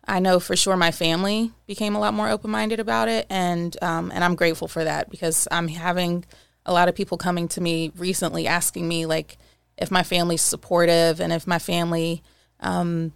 I 0.06 0.20
know 0.20 0.38
for 0.38 0.54
sure 0.54 0.76
my 0.76 0.90
family 0.90 1.52
became 1.66 1.96
a 1.96 1.98
lot 1.98 2.14
more 2.14 2.28
open 2.28 2.50
minded 2.50 2.78
about 2.78 3.08
it, 3.08 3.26
and 3.28 3.76
um, 3.82 4.12
and 4.12 4.22
I'm 4.22 4.36
grateful 4.36 4.68
for 4.68 4.84
that 4.84 5.10
because 5.10 5.48
I'm 5.50 5.68
having 5.68 6.24
a 6.64 6.72
lot 6.72 6.88
of 6.88 6.94
people 6.94 7.16
coming 7.16 7.48
to 7.48 7.60
me 7.60 7.92
recently 7.96 8.46
asking 8.46 8.86
me 8.86 9.06
like 9.06 9.38
if 9.78 9.90
my 9.90 10.02
family's 10.02 10.42
supportive 10.42 11.20
and 11.20 11.32
if 11.32 11.46
my 11.46 11.58
family 11.58 12.22
um, 12.60 13.12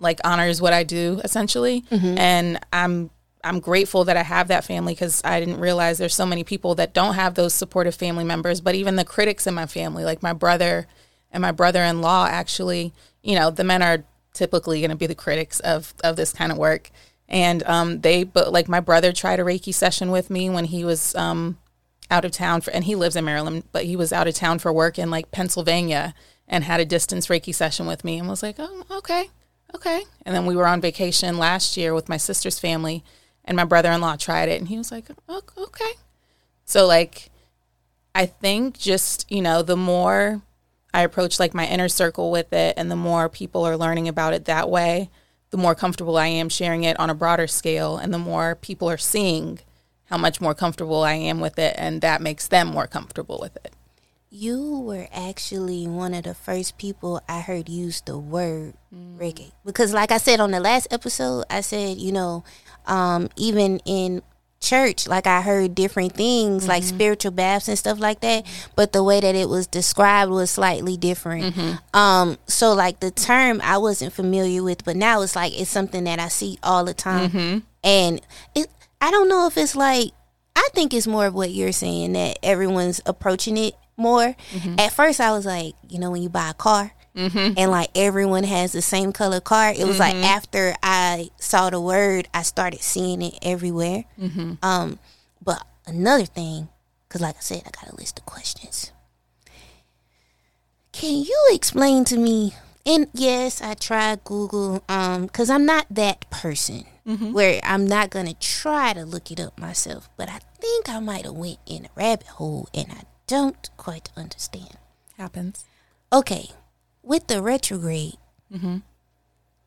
like 0.00 0.20
honors 0.24 0.60
what 0.60 0.72
I 0.72 0.84
do 0.84 1.20
essentially, 1.24 1.82
mm-hmm. 1.82 2.18
and 2.18 2.60
I'm 2.72 3.10
I'm 3.44 3.60
grateful 3.60 4.04
that 4.04 4.16
I 4.16 4.22
have 4.22 4.48
that 4.48 4.64
family 4.64 4.94
because 4.94 5.22
I 5.24 5.38
didn't 5.40 5.60
realize 5.60 5.98
there's 5.98 6.14
so 6.14 6.26
many 6.26 6.44
people 6.44 6.74
that 6.76 6.94
don't 6.94 7.14
have 7.14 7.34
those 7.34 7.54
supportive 7.54 7.94
family 7.94 8.24
members, 8.24 8.60
but 8.60 8.74
even 8.74 8.96
the 8.96 9.04
critics 9.04 9.46
in 9.46 9.54
my 9.54 9.66
family, 9.66 10.04
like 10.04 10.22
my 10.22 10.32
brother 10.32 10.86
and 11.30 11.42
my 11.42 11.52
brother-in-law, 11.52 12.28
actually, 12.28 12.92
you 13.22 13.34
know, 13.34 13.50
the 13.50 13.64
men 13.64 13.82
are 13.82 14.04
typically 14.32 14.80
going 14.80 14.90
to 14.90 14.96
be 14.96 15.06
the 15.06 15.14
critics 15.14 15.60
of 15.60 15.94
of 16.02 16.16
this 16.16 16.32
kind 16.32 16.52
of 16.52 16.58
work. 16.58 16.90
And 17.28 17.62
um, 17.64 18.00
they, 18.00 18.24
but 18.24 18.52
like 18.52 18.68
my 18.68 18.80
brother 18.80 19.12
tried 19.12 19.40
a 19.40 19.44
Reiki 19.44 19.74
session 19.74 20.10
with 20.10 20.30
me 20.30 20.48
when 20.48 20.66
he 20.66 20.84
was 20.84 21.14
um, 21.16 21.58
out 22.10 22.24
of 22.24 22.30
town 22.30 22.60
for, 22.60 22.70
and 22.70 22.84
he 22.84 22.94
lives 22.94 23.16
in 23.16 23.24
Maryland, 23.24 23.64
but 23.72 23.84
he 23.84 23.96
was 23.96 24.12
out 24.12 24.28
of 24.28 24.34
town 24.34 24.58
for 24.58 24.72
work 24.72 24.98
in 24.98 25.10
like 25.10 25.30
Pennsylvania 25.32 26.14
and 26.46 26.64
had 26.64 26.80
a 26.80 26.84
distance 26.84 27.26
Reiki 27.26 27.54
session 27.54 27.86
with 27.86 28.04
me 28.04 28.18
and 28.18 28.28
was 28.28 28.42
like, 28.42 28.56
oh, 28.58 28.84
okay, 28.90 29.28
okay. 29.74 30.02
And 30.24 30.34
then 30.34 30.46
we 30.46 30.54
were 30.54 30.66
on 30.66 30.80
vacation 30.80 31.38
last 31.38 31.76
year 31.76 31.92
with 31.94 32.08
my 32.08 32.16
sister's 32.16 32.58
family, 32.60 33.02
and 33.46 33.56
my 33.56 33.64
brother 33.64 33.90
in 33.92 34.00
law 34.00 34.16
tried 34.16 34.48
it, 34.48 34.60
and 34.60 34.68
he 34.68 34.76
was 34.78 34.90
like, 34.90 35.06
oh, 35.28 35.42
okay. 35.56 35.92
So 36.64 36.86
like, 36.86 37.30
I 38.14 38.26
think 38.26 38.78
just 38.78 39.30
you 39.30 39.42
know 39.42 39.62
the 39.62 39.76
more 39.76 40.42
I 40.92 41.02
approach 41.02 41.38
like 41.38 41.54
my 41.54 41.66
inner 41.66 41.88
circle 41.88 42.30
with 42.30 42.52
it, 42.52 42.74
and 42.76 42.90
the 42.90 42.96
more 42.96 43.28
people 43.28 43.64
are 43.64 43.76
learning 43.76 44.08
about 44.08 44.34
it 44.34 44.46
that 44.46 44.70
way, 44.70 45.10
the 45.50 45.58
more 45.58 45.74
comfortable 45.74 46.16
I 46.16 46.26
am 46.26 46.48
sharing 46.48 46.84
it 46.84 46.98
on 46.98 47.10
a 47.10 47.14
broader 47.14 47.46
scale, 47.46 47.96
and 47.96 48.12
the 48.12 48.18
more 48.18 48.54
people 48.54 48.90
are 48.90 48.98
seeing 48.98 49.60
how 50.06 50.16
much 50.16 50.40
more 50.40 50.54
comfortable 50.54 51.02
I 51.02 51.14
am 51.14 51.40
with 51.40 51.58
it, 51.58 51.74
and 51.78 52.00
that 52.00 52.22
makes 52.22 52.48
them 52.48 52.68
more 52.68 52.86
comfortable 52.86 53.38
with 53.40 53.56
it. 53.56 53.72
You 54.30 54.80
were 54.80 55.08
actually 55.12 55.86
one 55.86 56.12
of 56.12 56.24
the 56.24 56.34
first 56.34 56.78
people 56.78 57.20
I 57.28 57.40
heard 57.40 57.68
use 57.68 58.00
the 58.00 58.18
word 58.18 58.74
mm. 58.94 59.16
Reiki 59.16 59.52
because, 59.64 59.94
like 59.94 60.10
I 60.10 60.18
said 60.18 60.40
on 60.40 60.50
the 60.50 60.60
last 60.60 60.88
episode, 60.90 61.44
I 61.48 61.60
said 61.60 61.98
you 61.98 62.12
know, 62.12 62.44
um, 62.86 63.28
even 63.36 63.80
in 63.84 64.22
church 64.58 65.06
like 65.06 65.26
i 65.26 65.42
heard 65.42 65.74
different 65.74 66.12
things 66.12 66.62
mm-hmm. 66.62 66.70
like 66.70 66.82
spiritual 66.82 67.30
baths 67.30 67.68
and 67.68 67.78
stuff 67.78 68.00
like 68.00 68.20
that 68.20 68.44
but 68.74 68.92
the 68.92 69.02
way 69.02 69.20
that 69.20 69.34
it 69.34 69.48
was 69.48 69.66
described 69.66 70.30
was 70.30 70.50
slightly 70.50 70.96
different 70.96 71.54
mm-hmm. 71.54 71.96
um 71.96 72.36
so 72.46 72.72
like 72.72 72.98
the 73.00 73.10
term 73.10 73.60
i 73.62 73.76
wasn't 73.76 74.12
familiar 74.12 74.62
with 74.62 74.84
but 74.84 74.96
now 74.96 75.20
it's 75.20 75.36
like 75.36 75.58
it's 75.58 75.70
something 75.70 76.04
that 76.04 76.18
i 76.18 76.28
see 76.28 76.58
all 76.62 76.84
the 76.84 76.94
time 76.94 77.30
mm-hmm. 77.30 77.58
and 77.84 78.20
it 78.54 78.66
i 79.00 79.10
don't 79.10 79.28
know 79.28 79.46
if 79.46 79.56
it's 79.58 79.76
like 79.76 80.10
i 80.56 80.68
think 80.72 80.94
it's 80.94 81.06
more 81.06 81.26
of 81.26 81.34
what 81.34 81.50
you're 81.50 81.70
saying 81.70 82.14
that 82.14 82.38
everyone's 82.42 83.00
approaching 83.04 83.58
it 83.58 83.74
more 83.98 84.34
mm-hmm. 84.52 84.80
at 84.80 84.90
first 84.92 85.20
i 85.20 85.30
was 85.32 85.44
like 85.44 85.74
you 85.88 85.98
know 85.98 86.10
when 86.10 86.22
you 86.22 86.30
buy 86.30 86.50
a 86.50 86.54
car 86.54 86.92
Mm-hmm. 87.16 87.54
and 87.56 87.70
like 87.70 87.88
everyone 87.94 88.44
has 88.44 88.72
the 88.72 88.82
same 88.82 89.10
color 89.10 89.40
car. 89.40 89.70
It 89.70 89.86
was 89.86 89.98
mm-hmm. 89.98 90.20
like 90.20 90.30
after 90.30 90.74
I 90.82 91.30
saw 91.38 91.70
the 91.70 91.80
word, 91.80 92.28
I 92.34 92.42
started 92.42 92.82
seeing 92.82 93.22
it 93.22 93.38
everywhere. 93.40 94.04
Mm-hmm. 94.20 94.54
Um, 94.62 94.98
but 95.42 95.66
another 95.86 96.26
thing, 96.26 96.68
because 97.08 97.22
like 97.22 97.36
I 97.36 97.40
said, 97.40 97.62
I 97.66 97.70
got 97.70 97.90
a 97.90 97.96
list 97.96 98.18
of 98.18 98.26
questions. 98.26 98.92
Can 100.92 101.22
you 101.22 101.48
explain 101.52 102.04
to 102.06 102.18
me? 102.18 102.54
And 102.84 103.08
yes, 103.14 103.60
I 103.60 103.74
tried 103.74 104.22
Google, 104.24 104.84
um, 104.88 105.26
because 105.26 105.50
I'm 105.50 105.66
not 105.66 105.86
that 105.90 106.28
person 106.30 106.84
mm-hmm. 107.06 107.32
where 107.32 107.60
I'm 107.64 107.86
not 107.86 108.10
gonna 108.10 108.34
try 108.34 108.92
to 108.92 109.04
look 109.04 109.30
it 109.30 109.40
up 109.40 109.58
myself. 109.58 110.08
But 110.16 110.28
I 110.28 110.40
think 110.60 110.88
I 110.88 111.00
might 111.00 111.24
have 111.24 111.34
went 111.34 111.58
in 111.66 111.86
a 111.86 111.88
rabbit 111.96 112.26
hole, 112.26 112.68
and 112.72 112.86
I 112.90 113.02
don't 113.26 113.68
quite 113.76 114.10
understand. 114.16 114.76
Happens. 115.16 115.64
Okay, 116.12 116.50
with 117.06 117.28
the 117.28 117.40
retrograde, 117.40 118.16
mm-hmm. 118.52 118.78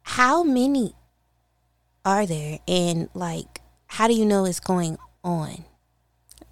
how 0.04 0.43
many 0.43 0.93
are 2.04 2.25
there, 2.25 2.60
and 2.67 3.10
like, 3.13 3.62
how 3.88 4.08
do 4.08 4.13
you 4.13 4.25
know 4.25 4.45
it's 4.45 4.60
going 4.60 4.97
on? 5.23 5.63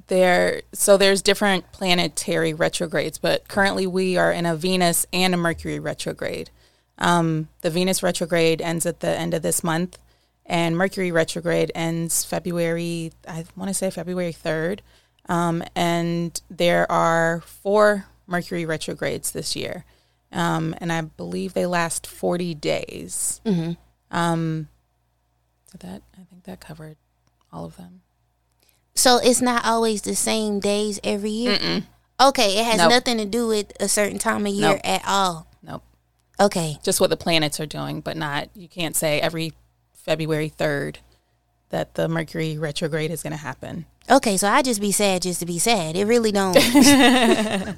There, 0.07 0.61
so 0.71 0.95
there's 0.95 1.21
different 1.21 1.73
planetary 1.73 2.53
retrogrades, 2.53 3.17
but 3.17 3.49
currently 3.49 3.85
we 3.85 4.15
are 4.15 4.31
in 4.31 4.45
a 4.45 4.55
Venus 4.55 5.05
and 5.11 5.33
a 5.33 5.37
Mercury 5.37 5.79
retrograde. 5.79 6.49
Um, 6.97 7.49
the 7.61 7.69
Venus 7.69 8.01
retrograde 8.01 8.61
ends 8.61 8.85
at 8.85 9.01
the 9.01 9.09
end 9.09 9.33
of 9.33 9.41
this 9.41 9.65
month, 9.65 9.99
and 10.45 10.77
Mercury 10.77 11.11
retrograde 11.11 11.69
ends 11.75 12.23
February. 12.23 13.11
I 13.27 13.43
want 13.57 13.67
to 13.67 13.73
say 13.73 13.91
February 13.91 14.31
third. 14.31 14.81
Um, 15.27 15.61
and 15.75 16.39
there 16.49 16.89
are 16.89 17.41
four 17.41 18.05
Mercury 18.25 18.65
retrogrades 18.65 19.31
this 19.31 19.53
year 19.53 19.83
um, 20.37 20.75
and 20.77 20.93
I 20.93 21.01
believe 21.01 21.53
they 21.53 21.65
last 21.65 22.05
40 22.05 22.53
days. 22.53 23.41
Mm-hmm. 23.43 23.71
Um, 24.15 24.67
so 25.65 25.77
that 25.79 26.03
I 26.13 26.23
think 26.29 26.43
that 26.43 26.59
covered 26.59 26.95
all 27.51 27.65
of 27.65 27.75
them. 27.75 28.01
So 28.93 29.17
it's 29.17 29.41
not 29.41 29.65
always 29.65 30.03
the 30.03 30.15
same 30.15 30.59
days 30.59 30.99
every 31.03 31.31
year. 31.31 31.57
Mm-mm. 31.57 31.83
Okay, 32.19 32.59
it 32.59 32.65
has 32.65 32.77
nope. 32.77 32.89
nothing 32.91 33.17
to 33.17 33.25
do 33.25 33.47
with 33.47 33.73
a 33.79 33.87
certain 33.87 34.19
time 34.19 34.45
of 34.45 34.53
year 34.53 34.73
nope. 34.73 34.81
at 34.83 35.01
all. 35.07 35.47
Nope. 35.63 35.83
Okay. 36.39 36.77
Just 36.83 37.01
what 37.01 37.09
the 37.09 37.17
planets 37.17 37.59
are 37.59 37.65
doing, 37.65 38.01
but 38.01 38.15
not. 38.15 38.49
You 38.55 38.67
can't 38.67 38.95
say 38.95 39.19
every 39.19 39.53
February 39.93 40.49
third 40.49 40.99
that 41.69 41.95
the 41.95 42.07
Mercury 42.07 42.57
retrograde 42.59 43.11
is 43.11 43.23
going 43.23 43.31
to 43.31 43.37
happen. 43.37 43.85
Okay, 44.09 44.37
so 44.37 44.47
I 44.47 44.61
just 44.61 44.81
be 44.81 44.91
sad 44.91 45.23
just 45.23 45.39
to 45.41 45.45
be 45.47 45.59
sad. 45.59 45.95
It 45.95 46.05
really 46.05 46.31
don't. 46.31 46.55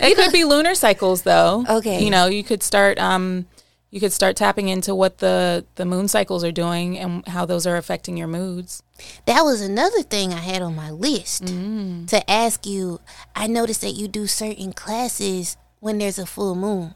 It 0.00 0.16
could 0.16 0.32
be 0.32 0.44
lunar 0.44 0.74
cycles 0.74 1.22
though. 1.22 1.64
Okay. 1.68 2.02
You 2.04 2.10
know, 2.10 2.26
you 2.26 2.42
could 2.44 2.62
start 2.62 2.98
um 2.98 3.46
you 3.90 4.00
could 4.00 4.12
start 4.12 4.36
tapping 4.36 4.68
into 4.68 4.94
what 4.94 5.18
the 5.18 5.64
the 5.76 5.84
moon 5.84 6.08
cycles 6.08 6.44
are 6.44 6.52
doing 6.52 6.98
and 6.98 7.26
how 7.28 7.46
those 7.46 7.66
are 7.66 7.76
affecting 7.76 8.16
your 8.16 8.26
moods. 8.28 8.82
That 9.26 9.42
was 9.42 9.60
another 9.60 10.02
thing 10.02 10.32
I 10.34 10.38
had 10.38 10.60
on 10.62 10.74
my 10.74 10.90
list 10.90 11.44
Mm. 11.44 12.08
to 12.08 12.28
ask 12.30 12.66
you. 12.66 13.00
I 13.34 13.46
noticed 13.46 13.80
that 13.82 13.92
you 13.92 14.08
do 14.08 14.26
certain 14.26 14.72
classes 14.72 15.56
when 15.80 15.98
there's 15.98 16.18
a 16.18 16.26
full 16.26 16.54
moon. 16.54 16.94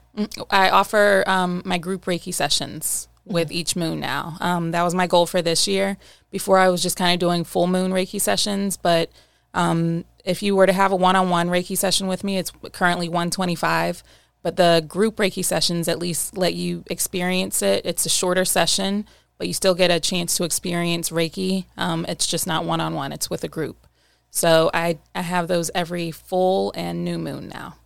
I 0.51 0.69
offer 0.71 1.23
um, 1.27 1.63
my 1.65 1.79
group 1.79 2.05
Reiki 2.07 2.35
sessions 2.35 3.09
with 3.25 3.53
each 3.53 3.77
moon 3.77 4.01
now. 4.01 4.37
Um, 4.41 4.73
that 4.73 4.83
was 4.83 4.95
my 4.95 5.07
goal 5.07 5.27
for 5.27 5.41
this 5.41 5.69
year. 5.69 5.97
Before 6.31 6.59
I 6.59 6.69
was 6.69 6.83
just 6.83 6.97
kind 6.97 7.13
of 7.15 7.21
doing 7.21 7.45
full 7.45 7.67
moon 7.69 7.93
Reiki 7.93 8.21
sessions, 8.21 8.77
but 8.77 9.11
um, 9.55 10.05
if 10.25 10.43
you 10.43 10.57
were 10.57 10.67
to 10.67 10.73
have 10.73 10.93
a 10.93 10.97
one-on-one 10.97 11.49
Reiki 11.49 11.77
session 11.77 12.07
with 12.07 12.25
me, 12.25 12.39
it's 12.39 12.53
currently 12.73 13.09
125. 13.09 14.03
But 14.43 14.57
the 14.57 14.85
group 14.87 15.17
Reiki 15.17 15.45
sessions 15.45 15.89
at 15.89 15.99
least 15.99 16.37
let 16.37 16.55
you 16.55 16.85
experience 16.87 17.63
it. 17.63 17.85
It's 17.85 18.07
a 18.07 18.09
shorter 18.09 18.45
session, 18.45 19.07
but 19.37 19.47
you 19.47 19.53
still 19.53 19.75
get 19.75 19.91
a 19.91 20.01
chance 20.01 20.37
to 20.37 20.45
experience 20.45 21.11
Reiki. 21.11 21.67
Um, 21.77 22.07
it's 22.09 22.27
just 22.27 22.47
not 22.47 22.65
one-on-one; 22.65 23.13
it's 23.13 23.29
with 23.29 23.45
a 23.45 23.49
group. 23.49 23.87
So 24.31 24.71
I 24.73 24.99
I 25.15 25.23
have 25.23 25.49
those 25.49 25.71
every 25.75 26.11
full 26.11 26.73
and 26.75 27.05
new 27.05 27.19
moon 27.19 27.49
now. 27.49 27.77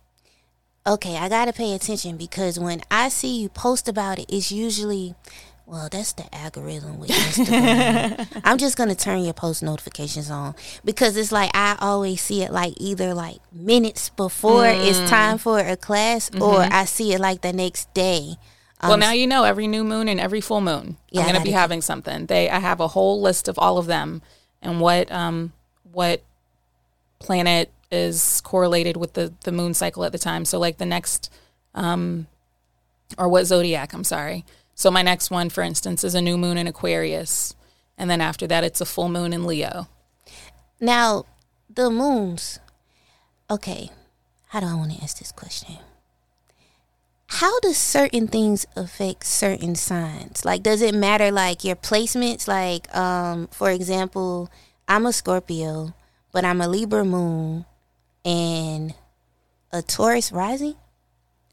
Okay, 0.87 1.17
I 1.17 1.29
gotta 1.29 1.51
pay 1.51 1.73
attention 1.73 2.15
because 2.15 2.59
when 2.59 2.81
I 2.91 3.09
see 3.09 3.41
you 3.41 3.49
post 3.49 3.89
about 3.89 4.19
it, 4.19 4.25
it's 4.29 4.51
usually, 4.51 5.15
well, 5.67 5.89
that's 5.91 6.13
the 6.13 6.25
algorithm 6.35 6.99
with 6.99 7.09
Instagram. 7.09 8.41
I'm 8.43 8.57
just 8.57 8.77
gonna 8.77 8.95
turn 8.95 9.23
your 9.23 9.33
post 9.33 9.63
notifications 9.63 10.29
on 10.29 10.55
because 10.83 11.17
it's 11.17 11.31
like 11.31 11.51
I 11.53 11.75
always 11.79 12.21
see 12.21 12.43
it 12.43 12.51
like 12.51 12.73
either 12.77 13.13
like 13.13 13.37
minutes 13.51 14.09
before 14.09 14.67
it's 14.67 14.99
Mm. 14.99 15.09
time 15.09 15.37
for 15.39 15.59
a 15.59 15.75
class, 15.75 16.29
or 16.35 16.59
Mm-hmm. 16.59 16.73
I 16.73 16.85
see 16.85 17.13
it 17.13 17.19
like 17.19 17.41
the 17.41 17.53
next 17.53 17.93
day. 17.93 18.35
Well, 18.83 18.97
now 18.97 19.13
you 19.13 19.25
know 19.25 19.43
every 19.45 19.65
new 19.67 19.83
moon 19.83 20.07
and 20.07 20.19
every 20.19 20.41
full 20.41 20.61
moon. 20.61 20.85
Um, 20.87 20.97
Yeah, 21.09 21.21
I'm 21.21 21.27
going 21.29 21.35
to 21.39 21.41
be 21.41 21.49
keep- 21.49 21.55
having 21.57 21.81
something. 21.81 22.27
They, 22.27 22.49
I 22.51 22.59
have 22.59 22.79
a 22.79 22.89
whole 22.89 23.19
list 23.19 23.47
of 23.47 23.57
all 23.57 23.79
of 23.79 23.87
them 23.87 24.21
and 24.61 24.79
what, 24.79 25.11
um, 25.11 25.53
what 25.91 26.21
planet 27.17 27.71
is 27.89 28.41
correlated 28.41 28.95
with 28.97 29.13
the 29.13 29.33
the 29.43 29.51
moon 29.51 29.73
cycle 29.73 30.03
at 30.05 30.11
the 30.11 30.19
time. 30.19 30.45
So, 30.45 30.59
like 30.59 30.77
the 30.77 30.85
next, 30.85 31.31
um, 31.73 32.27
or 33.17 33.27
what 33.27 33.45
zodiac? 33.45 33.93
I'm 33.93 34.03
sorry. 34.03 34.45
So 34.75 34.91
my 34.91 35.01
next 35.01 35.31
one, 35.31 35.49
for 35.49 35.61
instance, 35.63 36.03
is 36.03 36.15
a 36.15 36.21
new 36.21 36.37
moon 36.37 36.57
in 36.57 36.67
Aquarius, 36.67 37.55
and 37.97 38.09
then 38.09 38.19
after 38.19 38.45
that, 38.47 38.65
it's 38.65 38.81
a 38.81 38.85
full 38.85 39.07
moon 39.07 39.31
in 39.31 39.45
Leo. 39.45 39.87
Now, 40.81 41.25
the 41.73 41.89
moons. 41.89 42.59
Okay, 43.49 43.89
how 44.49 44.59
do 44.59 44.67
I 44.67 44.75
want 44.75 44.91
to 44.91 45.01
ask 45.01 45.17
this 45.17 45.31
question? 45.31 45.77
How 47.27 47.59
does 47.61 47.77
certain 47.77 48.27
things 48.27 48.65
affect 48.75 49.25
certain 49.25 49.75
signs? 49.75 50.43
Like, 50.43 50.61
does 50.61 50.81
it 50.81 50.93
matter 50.93 51.31
like 51.31 51.63
your 51.63 51.75
placements? 51.75 52.47
Like, 52.47 52.93
um, 52.95 53.47
for 53.47 53.71
example, 53.71 54.51
I'm 54.87 55.05
a 55.05 55.13
Scorpio, 55.13 55.93
but 56.31 56.43
I'm 56.45 56.61
a 56.61 56.67
Libra 56.67 57.05
moon 57.05 57.65
and 58.23 58.93
a 59.71 59.81
Taurus 59.81 60.31
rising, 60.31 60.75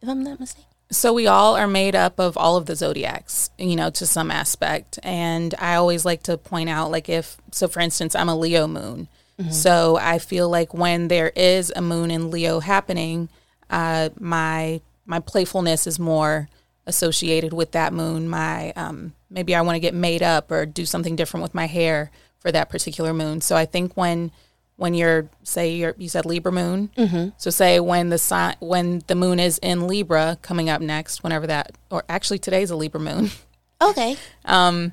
if 0.01 0.09
I'm 0.09 0.23
not 0.23 0.41
mistaken. 0.41 0.72
So 0.93 1.13
we 1.13 1.27
all 1.27 1.57
are 1.57 1.67
made 1.67 1.97
up 1.97 2.21
of 2.21 2.37
all 2.37 2.57
of 2.57 2.67
the 2.67 2.77
zodiacs, 2.77 3.51
you 3.59 3.75
know, 3.75 3.91
to 3.91 4.07
some 4.07 4.31
aspect. 4.31 4.99
And 5.03 5.55
I 5.59 5.75
always 5.75 6.05
like 6.05 6.23
to 6.25 6.37
point 6.39 6.69
out, 6.69 6.91
like, 6.91 7.09
if, 7.09 7.37
so 7.51 7.67
for 7.67 7.81
instance, 7.81 8.15
I'm 8.15 8.29
a 8.29 8.37
Leo 8.37 8.67
moon. 8.69 9.09
So 9.51 9.97
I 9.97 10.19
feel 10.19 10.49
like 10.49 10.73
when 10.73 11.09
there 11.09 11.33
is 11.35 11.73
a 11.75 11.83
moon 11.83 12.13
in 12.13 12.31
Leo 12.31 12.61
happening, 12.61 13.29
uh, 13.71 14.11
my 14.21 14.81
my 15.05 15.19
playfulness 15.19 15.87
is 15.89 15.99
more 15.99 16.49
associated 16.87 17.53
with 17.53 17.73
that 17.73 17.93
moon. 17.93 18.29
My 18.29 18.73
um, 18.77 19.15
maybe 19.31 19.57
I 19.57 19.63
want 19.63 19.75
to 19.75 19.81
get 19.81 19.95
made 19.95 20.23
up 20.23 20.53
or 20.53 20.65
do 20.65 20.87
something 20.87 21.17
different 21.17 21.43
with 21.43 21.55
my 21.55 21.67
hair 21.67 22.13
for 22.39 22.53
that 22.53 22.71
particular 22.71 23.13
moon. 23.13 23.41
So 23.41 23.57
I 23.57 23.67
think 23.67 23.97
when 23.97 24.31
when 24.77 24.95
you're 24.95 25.29
say 25.43 25.75
you're, 25.75 25.95
you 25.99 26.09
said 26.09 26.27
Libra 26.27 26.53
moon, 26.53 26.91
mm-hmm. 26.97 27.29
so 27.37 27.51
say 27.51 27.81
when 27.81 28.09
the 28.09 28.19
sign 28.19 28.57
when 28.61 29.03
the 29.07 29.15
moon 29.15 29.39
is 29.39 29.59
in 29.59 29.87
Libra 29.87 30.39
coming 30.43 30.69
up 30.69 30.81
next, 30.81 31.23
whenever 31.23 31.47
that 31.47 31.77
or 31.91 32.05
actually 32.09 32.39
today's 32.39 32.71
a 32.71 32.77
Libra 32.77 33.01
moon. 33.01 33.31
Okay. 33.83 34.17
um, 34.45 34.93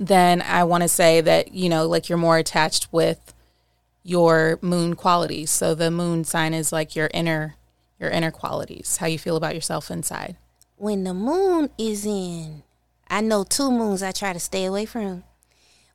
then 0.00 0.42
I 0.42 0.64
want 0.64 0.82
to 0.82 0.88
say 0.88 1.20
that, 1.20 1.54
you 1.54 1.68
know, 1.68 1.86
like 1.86 2.08
you're 2.08 2.18
more 2.18 2.38
attached 2.38 2.92
with 2.92 3.32
your 4.02 4.58
moon 4.60 4.94
qualities. 4.94 5.52
So 5.52 5.76
the 5.76 5.92
moon 5.92 6.24
sign 6.24 6.54
is 6.54 6.72
like 6.72 6.96
your 6.96 7.08
inner 7.14 7.54
your 8.00 8.10
inner 8.10 8.30
qualities, 8.30 8.96
how 8.98 9.06
you 9.06 9.18
feel 9.18 9.36
about 9.36 9.54
yourself 9.54 9.90
inside. 9.90 10.36
When 10.76 11.04
the 11.04 11.14
moon 11.14 11.70
is 11.78 12.04
in, 12.04 12.64
I 13.08 13.20
know 13.20 13.44
two 13.44 13.70
moons 13.70 14.02
I 14.02 14.12
try 14.12 14.32
to 14.32 14.40
stay 14.40 14.64
away 14.64 14.84
from. 14.86 15.24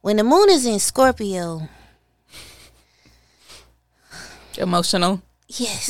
When 0.02 0.16
the 0.16 0.24
moon 0.24 0.50
is 0.50 0.66
in 0.66 0.80
Scorpio, 0.80 1.68
Emotional. 4.60 5.22
Yes. 5.48 5.90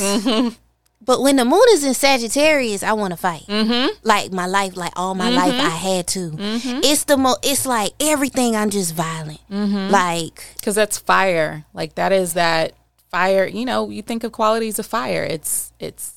But 1.02 1.22
when 1.22 1.38
the 1.38 1.46
moon 1.46 1.64
is 1.70 1.84
in 1.84 1.94
Sagittarius, 1.94 2.84
I 2.84 2.94
want 2.94 3.12
to 3.12 3.18
fight. 3.18 3.46
Mm-hmm. 3.48 3.98
Like 4.04 4.32
my 4.32 4.46
life, 4.46 4.76
like 4.76 4.92
all 4.96 5.16
my 5.16 5.30
life, 5.30 5.54
I 5.54 5.70
had 5.70 6.08
to. 6.08 6.36
It's 6.38 7.06
the 7.06 7.18
mo. 7.18 7.36
It's 7.42 7.66
like 7.66 7.94
everything. 8.00 8.56
I'm 8.56 8.70
just 8.70 8.94
violent. 8.94 9.40
Like 9.50 10.44
Because 10.58 10.76
that's 10.76 10.98
fire. 10.98 11.66
Like 11.74 11.96
that 11.96 12.12
is 12.12 12.34
that 12.34 12.74
fire. 13.10 13.48
You 13.48 13.66
know, 13.66 13.90
you 13.90 14.02
think 14.02 14.24
of 14.24 14.34
qualities 14.34 14.78
of 14.78 14.86
fire. 14.86 15.24
It's 15.24 15.72
it's 15.80 16.14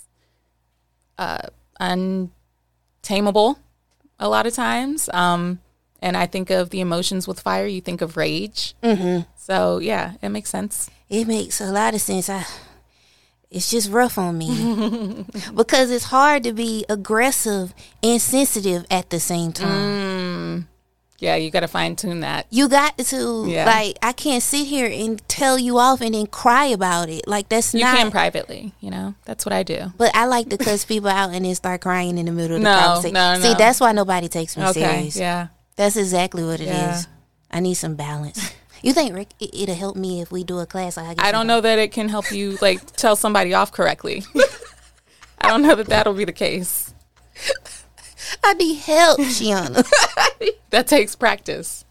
uh, 1.17 1.49
untamable 1.79 3.59
a 4.19 4.29
lot 4.29 4.47
of 4.47 4.53
times. 4.53 5.09
Um, 5.12 5.61
and 6.01 6.17
I 6.17 6.27
think 6.27 6.51
of 6.51 6.71
the 6.71 6.81
emotions 6.81 7.29
with 7.29 7.41
fire. 7.41 7.67
You 7.67 7.81
think 7.81 8.03
of 8.03 8.17
rage. 8.17 8.75
Mm-hmm. 8.83 9.31
So 9.37 9.79
yeah, 9.79 10.15
it 10.21 10.31
makes 10.31 10.51
sense. 10.51 10.91
It 11.12 11.29
makes 11.29 11.61
a 11.61 11.70
lot 11.70 11.94
of 11.94 12.01
sense. 12.01 12.29
I. 12.29 12.44
It's 13.51 13.70
just 13.70 13.90
rough 13.90 14.16
on 14.16 14.38
me 14.38 15.27
because 15.55 15.90
it's 15.90 16.07
hard 16.07 16.42
to 16.44 16.55
be 16.55 16.87
aggressive 16.88 17.75
and 18.03 18.18
sensitive 18.18 18.87
at 18.90 19.11
the 19.11 19.20
same 19.20 19.53
mm. 19.53 19.55
time. 19.55 20.68
Yeah, 21.18 21.37
you 21.37 21.51
got 21.51 21.61
to 21.61 21.68
fine 21.68 21.94
tune 21.94 22.20
that. 22.20 22.46
You 22.48 22.66
got 22.66 22.96
to 22.96 23.44
Yeah. 23.46 23.66
like. 23.66 23.98
I 24.03 24.12
can't 24.12 24.42
sit 24.42 24.66
here 24.66 24.87
and 24.90 25.20
tell 25.29 25.59
you 25.59 25.77
off 25.79 26.01
and 26.01 26.14
then 26.14 26.27
cry 26.29 26.64
about 26.64 27.11
it. 27.11 27.29
Like 27.29 27.51
that's 27.51 27.75
You 27.75 27.81
not. 27.81 27.96
can 27.98 28.11
privately. 28.11 28.72
You 28.81 28.90
know, 28.90 29.14
that's 29.27 29.44
what 29.44 29.53
I 29.53 29.62
do. 29.62 29.92
But 29.98 30.16
I 30.16 30.25
like 30.25 30.48
to 30.48 30.57
cuss 30.57 30.87
people 30.87 31.11
out 31.11 31.35
and 31.35 31.44
then 31.44 31.55
start 31.55 31.83
crying 31.83 32.16
in 32.16 32.25
the 32.25 32.33
middle 32.33 32.57
of 32.57 32.62
the 32.62 32.68
No, 32.68 32.77
conversation. 32.81 33.14
no, 33.14 33.35
no. 33.35 33.40
See, 33.40 33.55
that's 33.55 33.81
why 33.81 33.92
nobody 33.92 34.29
takes 34.29 34.57
me 34.57 34.64
Okay. 34.64 34.81
serious. 34.81 35.16
Yeah. 35.16 35.48
That's 35.77 35.96
exactly 35.96 36.42
what 36.42 36.59
it 36.61 36.68
is. 36.68 36.68
Yeah. 36.70 37.03
I 37.51 37.61
need 37.61 37.75
some 37.75 37.96
balance. 37.96 38.51
You 38.83 38.92
think 38.92 39.14
Reiki, 39.14 39.33
it, 39.40 39.55
it'll 39.62 39.75
help 39.75 39.97
me 39.97 40.21
if 40.21 40.33
we 40.33 40.42
do 40.45 40.59
a 40.59 40.66
class? 40.66 40.97
Like 40.97 41.21
I, 41.21 41.29
I 41.29 41.33
don't 41.33 41.47
know 41.47 41.61
that 41.61 41.79
it 41.79 41.92
can 41.92 42.09
help 42.09 42.33
you 42.33 42.59
like 42.61 42.85
tell 42.92 43.14
somebody 43.16 43.55
off 43.55 43.71
correctly. 43.73 44.25
I 45.40 45.49
don't 45.49 45.62
know 45.62 45.75
that 45.75 45.87
that'll 45.87 46.14
be 46.14 46.25
the 46.25 46.33
case. 46.33 46.92
I 48.45 48.55
need 48.55 48.77
help, 48.79 49.21
Sheanah. 49.21 49.88
That 50.71 50.87
takes 50.87 51.14
practice. 51.14 51.85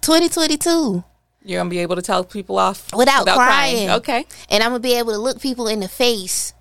2022, 0.00 1.04
You're 1.44 1.60
gonna 1.60 1.68
be 1.70 1.78
able 1.80 1.96
to 1.96 2.02
tell 2.02 2.24
people 2.24 2.58
off 2.58 2.92
Without 2.94 3.26
crying. 3.26 3.90
Okay. 3.90 4.24
and 4.48 4.62
I'm 4.62 4.70
gonna 4.70 4.80
be 4.80 4.94
able 4.94 5.12
to 5.12 5.18
look 5.18 5.40
people 5.40 5.68
in 5.68 5.80
the 5.80 5.88
face. 5.88 6.54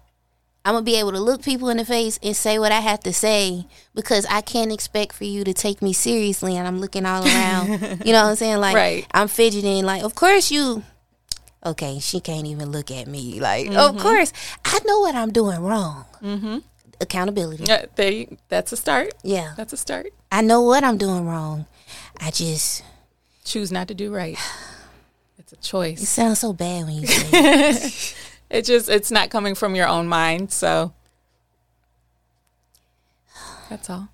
I'm 0.66 0.74
gonna 0.76 0.84
be 0.84 0.96
able 0.96 1.12
to 1.12 1.20
look 1.20 1.42
people 1.44 1.70
in 1.70 1.78
the 1.78 1.84
face 1.86 2.18
and 2.24 2.36
say 2.36 2.58
what 2.58 2.72
I 2.72 2.80
have 2.80 3.02
to 3.02 3.12
say 3.14 3.66
because 3.94 4.26
I 4.28 4.40
can't 4.42 4.72
expect 4.72 5.14
for 5.14 5.26
you 5.26 5.44
to 5.44 5.54
take 5.54 5.82
me 5.82 5.92
seriously 5.92 6.56
and 6.56 6.66
I'm 6.66 6.80
looking 6.80 7.06
all 7.06 7.26
around. 7.26 7.70
you 8.06 8.14
know 8.14 8.24
what 8.24 8.30
I'm 8.30 8.36
saying? 8.38 8.58
Like 8.60 8.76
Right. 8.76 9.06
I'm 9.14 9.28
fidgeting. 9.28 9.84
Like, 9.84 10.04
of 10.04 10.16
course 10.16 10.52
you. 10.52 10.84
Okay, 11.66 12.00
she 12.00 12.20
can't 12.20 12.46
even 12.48 12.72
look 12.72 12.92
at 12.92 13.08
me. 13.08 13.40
Like, 13.42 13.68
Mm-hmm. 13.68 13.78
of 13.98 14.02
course 14.02 14.32
I 14.64 14.80
know 14.86 15.00
what 15.02 15.16
I'm 15.16 15.32
doing 15.32 15.60
wrong. 15.62 16.06
Mm-hmm. 16.22 16.58
Accountability. 17.02 17.66
Yeah, 17.66 17.86
there 17.96 18.12
you, 18.12 18.38
that's 18.48 18.72
a 18.72 18.78
start. 18.78 19.14
Yeah, 19.24 19.54
That's 19.58 19.74
a 19.74 19.78
start. 19.78 20.08
I 20.32 20.42
know 20.42 20.62
what 20.62 20.84
I'm 20.86 20.98
doing 20.98 21.26
wrong. 21.26 21.66
I 22.22 22.32
just 22.32 22.84
Choose 23.44 23.72
not 23.74 23.90
to 23.90 23.94
do 23.94 24.14
right. 24.16 24.38
It's 25.38 25.52
a 25.52 25.58
choice. 25.58 26.02
it 26.02 26.06
sounds 26.06 26.40
so 26.40 26.54
bad 26.54 26.86
when 26.86 26.96
you 26.96 27.08
say 27.08 27.28
it. 27.34 28.16
It 28.54 28.66
just 28.66 28.88
it's 28.88 29.10
not 29.10 29.32
coming 29.32 29.56
from 29.56 29.74
your 29.74 29.88
own 29.88 30.08
mind, 30.08 30.52
so 30.52 30.94
that's 33.68 33.90
all. 33.90 34.10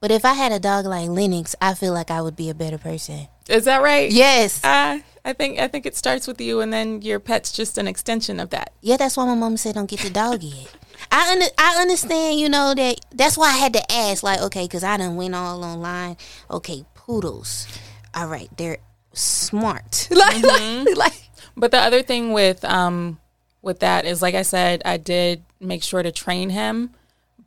But 0.00 0.10
if 0.10 0.24
I 0.24 0.32
had 0.32 0.50
a 0.50 0.58
dog 0.58 0.84
like 0.84 1.08
Lennox, 1.08 1.54
I 1.62 1.74
feel 1.74 1.92
like 1.92 2.10
I 2.10 2.20
would 2.22 2.34
be 2.34 2.50
a 2.50 2.54
better 2.54 2.76
person. 2.76 3.28
Is 3.48 3.66
that 3.66 3.80
right? 3.80 4.10
Yes. 4.10 4.64
Uh, 4.64 4.98
I 5.24 5.32
think 5.32 5.60
I 5.60 5.68
think 5.68 5.86
it 5.86 5.94
starts 5.94 6.26
with 6.26 6.40
you, 6.40 6.60
and 6.60 6.72
then 6.72 7.02
your 7.02 7.20
pet's 7.20 7.52
just 7.52 7.78
an 7.78 7.86
extension 7.86 8.40
of 8.40 8.50
that. 8.50 8.72
Yeah, 8.80 8.96
that's 8.96 9.16
why 9.16 9.26
my 9.26 9.36
mom 9.36 9.56
said 9.56 9.76
don't 9.76 9.88
get 9.88 10.00
the 10.00 10.10
dog 10.10 10.42
yet. 10.42 10.74
I 11.12 11.30
under, 11.30 11.46
I 11.56 11.80
understand, 11.80 12.40
you 12.40 12.48
know 12.48 12.74
that. 12.74 12.98
That's 13.14 13.38
why 13.38 13.46
I 13.50 13.58
had 13.58 13.74
to 13.74 13.92
ask, 13.92 14.24
like, 14.24 14.40
okay, 14.42 14.64
because 14.64 14.82
I 14.82 14.96
done 14.96 15.14
went 15.14 15.36
all 15.36 15.62
online. 15.62 16.16
Okay, 16.50 16.84
poodles. 16.94 17.68
All 18.12 18.26
right, 18.26 18.48
they're 18.56 18.78
smart. 19.12 20.08
like, 20.10 20.42
like, 20.42 20.86
like, 20.96 21.30
But 21.56 21.70
the 21.70 21.78
other 21.78 22.02
thing 22.02 22.32
with 22.32 22.64
um 22.64 23.20
with 23.62 23.80
that 23.80 24.04
is, 24.04 24.20
like 24.20 24.34
I 24.34 24.42
said, 24.42 24.82
I 24.84 24.96
did 24.96 25.42
make 25.60 25.82
sure 25.82 26.02
to 26.02 26.12
train 26.12 26.50
him, 26.50 26.90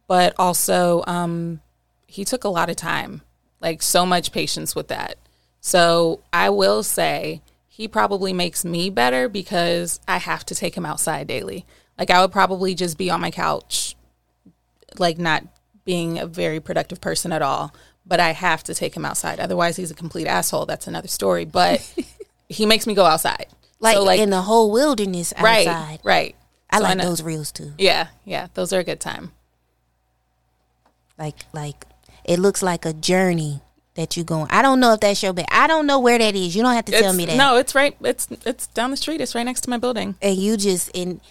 but 0.07 0.33
also 0.39 1.03
um, 1.05 1.61
he 2.07 2.25
took 2.25 2.45
a 2.45 2.49
lot 2.49 2.69
of 2.69 2.77
time, 2.77 3.21
like 3.61 3.81
so 3.81 4.05
much 4.05 4.31
patience 4.31 4.73
with 4.73 4.87
that. 4.87 5.17
So 5.59 6.21
I 6.31 6.49
will 6.49 6.83
say 6.83 7.41
he 7.67 7.87
probably 7.87 8.31
makes 8.31 8.63
me 8.63 8.89
better 8.89 9.27
because 9.27 9.99
I 10.07 10.17
have 10.17 10.45
to 10.45 10.55
take 10.55 10.75
him 10.75 10.85
outside 10.85 11.27
daily. 11.27 11.65
Like 11.99 12.09
I 12.09 12.21
would 12.21 12.31
probably 12.31 12.75
just 12.75 12.97
be 12.97 13.09
on 13.09 13.19
my 13.19 13.31
couch, 13.31 13.95
like 14.97 15.17
not 15.17 15.43
being 15.83 16.19
a 16.19 16.25
very 16.25 16.59
productive 16.59 17.01
person 17.01 17.31
at 17.31 17.41
all. 17.41 17.73
But 18.05 18.19
I 18.19 18.31
have 18.31 18.63
to 18.65 18.75
take 18.75 18.95
him 18.95 19.03
outside. 19.03 19.39
Otherwise, 19.39 19.75
he's 19.77 19.89
a 19.89 19.95
complete 19.95 20.27
asshole. 20.27 20.67
That's 20.67 20.85
another 20.85 21.07
story. 21.07 21.43
But 21.43 21.81
he 22.49 22.67
makes 22.67 22.85
me 22.85 22.93
go 22.93 23.05
outside. 23.05 23.47
Like, 23.85 23.95
So, 23.95 24.03
like 24.03 24.19
in 24.19 24.29
the 24.31 24.41
whole 24.41 24.71
wilderness 24.71 25.33
right, 25.39 25.65
outside. 25.67 25.99
right. 26.03 26.35
I 26.69 26.77
So 26.77 26.83
like 26.83 26.97
know- 26.97 27.05
those 27.05 27.21
reels 27.23 27.51
too. 27.51 27.71
Yeah, 27.77 28.07
yeah. 28.25 28.47
Those 28.55 28.73
are 28.73 28.79
a 28.79 28.83
good 28.83 28.99
time. 28.99 29.31
Like 31.17 31.35
like 31.53 31.85
it 32.25 32.39
looks 32.39 32.61
like 32.61 32.85
a 32.85 32.93
journey 32.93 33.61
that 33.95 34.17
you're 34.17 34.25
going. 34.25 34.47
I 34.49 34.61
don't 34.61 34.79
know 34.81 34.91
if 34.93 34.99
that's 34.99 35.23
your 35.23 35.31
bed. 35.31 35.45
I 35.51 35.67
don't 35.67 35.87
know 35.87 35.99
where 35.99 36.17
that 36.17 36.35
is. 36.35 36.55
You 36.55 36.63
don't 36.63 36.73
have 36.73 36.85
to 36.85 36.91
tell 36.91 37.13
me 37.13 37.25
that. 37.27 37.37
No, 37.37 37.55
it's 37.57 37.73
right. 37.75 37.95
It's 38.01 38.27
it's 38.45 38.67
down 38.67 38.91
the 38.91 38.97
street. 38.97 39.21
It's 39.21 39.35
right 39.35 39.43
next 39.45 39.61
to 39.61 39.69
my 39.69 39.77
building. 39.77 40.15
And 40.21 40.35
you 40.35 40.57
just 40.57 40.89
in 40.93 41.21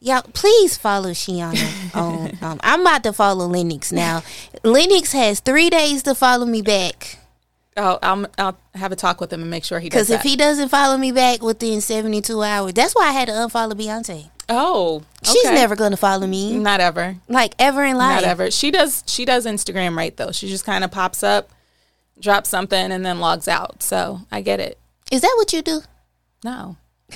y'all 0.00 0.22
please 0.34 0.76
follow 0.76 1.10
Sheanah 1.10 1.94
on 1.94 2.36
um, 2.42 2.60
I'm 2.62 2.80
about 2.82 3.04
to 3.04 3.12
follow 3.12 3.46
Lennox 3.46 3.92
now. 3.92 4.22
Lennox 4.64 5.12
has 5.12 5.40
three 5.40 5.70
days 5.70 6.02
to 6.02 6.14
follow 6.14 6.44
me 6.44 6.60
back. 6.60 7.16
I'll 7.80 7.98
I'll, 8.02 8.26
I'll 8.38 8.58
have 8.74 8.92
a 8.92 8.96
talk 8.96 9.20
with 9.20 9.32
him 9.32 9.40
and 9.42 9.50
make 9.50 9.64
sure 9.64 9.80
he 9.80 9.88
does 9.88 9.94
Because 10.08 10.10
if 10.10 10.22
that. 10.22 10.28
he 10.28 10.36
doesn't 10.36 10.68
follow 10.68 10.96
me 10.96 11.10
back 11.12 11.42
within 11.42 11.80
72 11.80 12.42
hours, 12.42 12.72
that's 12.74 12.94
why 12.94 13.08
I 13.08 13.12
had 13.12 13.26
to 13.28 13.32
unfollow 13.34 13.72
Beyonce. 13.72 14.30
oh, 14.48 15.02
She's 15.22 15.44
never 15.44 15.76
going 15.76 15.90
to 15.92 15.96
follow 15.96 16.26
me, 16.26 16.58
not 16.58 16.80
ever. 16.80 17.16
like 17.28 17.54
ever 17.58 17.84
in 17.84 17.96
life. 17.96 18.22
Not 18.22 18.24
ever. 18.24 18.50
She 18.50 18.70
does. 18.70 19.04
She 19.06 19.24
does 19.24 19.46
Instagram 19.46 19.96
right 19.96 20.16
though. 20.16 20.32
She 20.32 20.48
just 20.48 20.64
kind 20.64 20.82
of 20.84 20.90
pops 20.90 21.22
up, 21.22 21.50
drops 22.20 22.48
something, 22.48 22.90
and 22.92 23.04
then 23.04 23.20
logs 23.20 23.48
out. 23.48 23.82
So 23.82 24.20
I 24.32 24.40
get 24.40 24.60
it. 24.60 24.78
Is 25.12 25.20
that 25.22 25.34
what 25.36 25.52
you 25.52 25.62
do? 25.62 25.82
No. 26.44 26.76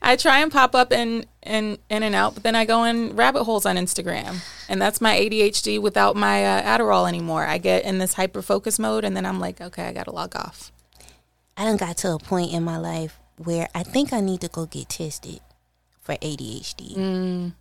I 0.00 0.16
try 0.16 0.40
and 0.40 0.50
pop 0.52 0.74
up 0.74 0.92
in, 0.92 1.24
in 1.42 1.78
in 1.90 2.02
and 2.02 2.14
out, 2.14 2.34
but 2.34 2.42
then 2.42 2.54
I 2.54 2.64
go 2.64 2.84
in 2.84 3.16
rabbit 3.16 3.44
holes 3.44 3.66
on 3.66 3.76
Instagram, 3.76 4.44
and 4.68 4.80
that's 4.80 5.00
my 5.00 5.18
ADHD 5.18 5.80
without 5.80 6.16
my 6.16 6.44
uh, 6.44 6.62
Adderall 6.62 7.08
anymore. 7.08 7.44
I 7.44 7.58
get 7.58 7.84
in 7.84 7.98
this 7.98 8.14
hyper 8.14 8.42
focus 8.42 8.78
mode, 8.78 9.04
and 9.04 9.16
then 9.16 9.26
I'm 9.26 9.40
like, 9.40 9.60
okay, 9.60 9.84
I 9.86 9.92
gotta 9.92 10.12
log 10.12 10.36
off. 10.36 10.72
I 11.56 11.64
done 11.64 11.76
got 11.76 11.96
to 11.98 12.12
a 12.14 12.18
point 12.18 12.52
in 12.52 12.62
my 12.62 12.76
life 12.76 13.18
where 13.36 13.68
I 13.74 13.82
think 13.82 14.12
I 14.12 14.20
need 14.20 14.40
to 14.42 14.48
go 14.48 14.66
get 14.66 14.88
tested 14.88 15.40
for 16.00 16.14
ADHD. 16.16 17.52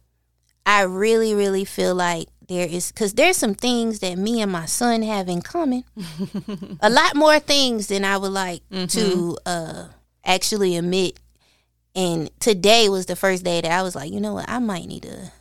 I 0.66 0.82
really, 0.84 1.34
really 1.34 1.66
feel 1.66 1.96
like 1.96 2.28
there 2.48 2.68
is 2.68 2.92
because 2.92 3.14
there's 3.14 3.38
some 3.38 3.56
things 3.56 4.00
that 4.00 4.18
me 4.18 4.42
and 4.42 4.52
my 4.52 4.66
son 4.66 5.02
have 5.02 5.28
in 5.28 5.42
common. 5.42 5.84
a 6.82 6.90
lot 6.90 7.16
more 7.16 7.40
things 7.40 7.88
than 7.88 8.06
I 8.06 8.18
would 8.18 8.32
like 8.32 8.62
to 8.90 9.38
uh, 9.46 9.88
actually 10.24 10.78
admit. 10.78 11.20
And 11.98 12.30
today 12.40 12.90
was 12.90 13.08
the 13.08 13.16
first 13.16 13.44
day 13.44 13.60
that 13.60 13.72
I 13.72 13.82
was 13.82 13.96
like, 13.96 14.12
you 14.12 14.20
know 14.20 14.36
what, 14.36 14.48
I 14.48 14.60
might 14.60 14.86
need 14.86 15.02
to 15.02 15.32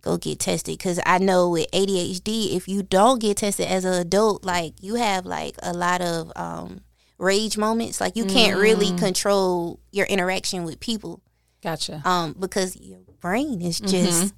go 0.00 0.16
get 0.16 0.38
tested 0.38 0.78
because 0.78 1.00
I 1.04 1.18
know 1.18 1.50
with 1.50 1.68
ADHD, 1.72 2.54
if 2.54 2.68
you 2.68 2.84
don't 2.84 3.20
get 3.20 3.38
tested 3.38 3.66
as 3.66 3.84
an 3.84 3.94
adult, 3.94 4.44
like 4.44 4.74
you 4.80 4.94
have 4.94 5.26
like 5.26 5.56
a 5.60 5.72
lot 5.72 6.00
of 6.00 6.30
um, 6.36 6.82
rage 7.18 7.58
moments. 7.58 8.00
Like 8.00 8.14
you 8.14 8.26
can't 8.26 8.60
really 8.60 8.96
control 8.96 9.80
your 9.90 10.06
interaction 10.06 10.62
with 10.62 10.78
people 10.78 11.20
Gotcha. 11.64 12.00
um, 12.04 12.36
because 12.38 12.76
your 12.76 13.00
brain 13.20 13.60
is 13.60 13.80
just. 13.80 14.34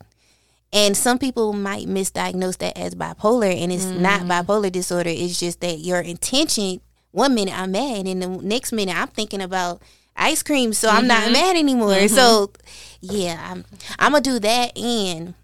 And 0.73 0.97
some 0.97 1.19
people 1.19 1.53
might 1.53 1.89
misdiagnose 1.89 2.59
that 2.59 2.79
as 2.79 2.95
bipolar, 2.95 3.53
and 3.53 3.73
it's 3.73 3.87
not 3.87 4.21
bipolar 4.23 4.71
disorder. 4.71 5.11
It's 5.11 5.41
just 5.41 5.61
that 5.63 5.81
your 5.81 6.01
intention. 6.01 6.81
One 7.11 7.35
minute 7.35 7.59
I'm 7.59 7.73
mad, 7.73 8.07
and 8.07 8.23
the 8.23 8.29
next 8.29 8.71
minute 8.71 8.97
I'm 8.97 9.09
thinking 9.09 9.43
about 9.43 9.83
ice 10.21 10.43
cream, 10.45 10.73
so 10.73 10.89
I'm 10.89 11.07
not 11.07 11.33
mad 11.33 11.57
anymore. 11.57 12.07
So, 12.09 12.53
yeah, 13.01 13.41
I'm 13.51 13.65
I'm 13.99 14.13
gonna 14.13 14.23
do 14.23 14.39
that. 14.39 14.77
And 14.79 15.35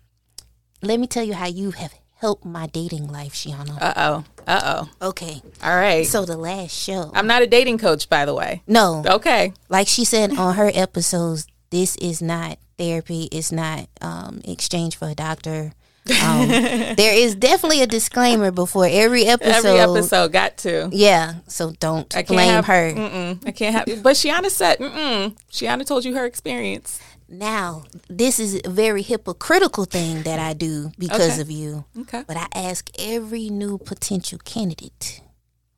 let 0.83 1.01
me 1.01 1.07
tell 1.07 1.25
you 1.25 1.35
how 1.35 1.47
you 1.47 1.73
have 1.73 1.93
helped 2.19 2.45
my 2.45 2.67
dating 2.69 3.09
life, 3.09 3.33
Sheanah. 3.33 3.79
Uh 3.81 3.93
oh. 3.97 4.25
Uh 4.47 4.87
oh. 5.03 5.09
Okay, 5.09 5.43
All 5.65 5.75
right. 5.75 6.07
so 6.07 6.25
the 6.25 6.37
last 6.37 6.71
show, 6.71 7.11
I'm 7.15 7.27
not 7.27 7.43
a 7.43 7.47
dating 7.49 7.79
coach, 7.79 8.09
by 8.09 8.25
the 8.25 8.33
way. 8.35 8.63
no, 8.69 9.03
Okay. 9.05 9.53
like 9.69 9.89
she 9.89 10.05
said 10.05 10.37
on 10.39 10.55
her 10.55 10.71
episodes, 10.73 11.47
this 11.71 11.97
is 11.97 12.23
not 12.23 12.59
therapy. 12.79 13.29
It's 13.33 13.51
not 13.51 13.89
um, 14.01 14.41
exchange 14.45 14.97
for 14.97 15.09
a 15.09 15.15
doctor. 15.17 15.73
Um, 16.11 16.49
there 16.97 17.15
is 17.15 17.35
definitely 17.35 17.83
a 17.83 17.87
disclaimer 17.87 18.51
before 18.51 18.87
every 18.89 19.27
episode. 19.27 19.67
Every 19.67 19.79
episode 19.81 20.33
got 20.33 20.57
to. 20.59 20.89
Yeah, 20.93 21.37
so 21.49 21.73
don't 21.81 22.15
I 22.17 22.23
blame 22.23 22.49
have, 22.51 22.67
her. 22.67 23.39
I 23.47 23.51
can't 23.53 23.75
have. 23.75 24.03
But 24.03 24.17
Sheanah 24.17 24.51
said, 24.51 24.79
mm-mm. 24.79 25.37
Sheanah 25.51 25.87
told 25.87 26.05
you 26.05 26.15
her 26.17 26.25
experience. 26.25 27.01
Now, 27.29 27.85
this 28.09 28.39
is 28.39 28.61
a 28.65 28.71
very 28.71 29.03
hypocritical 29.03 29.85
thing 29.85 30.23
that 30.23 30.39
I 30.39 30.53
do 30.53 30.93
because 30.99 31.33
Okay. 31.33 31.41
of 31.41 31.51
you. 31.51 31.85
Okay. 32.03 32.23
But 32.27 32.37
I 32.37 32.47
ask 32.55 32.89
every 32.99 33.49
new 33.49 33.79
potential 33.79 34.39
candidate, 34.45 35.23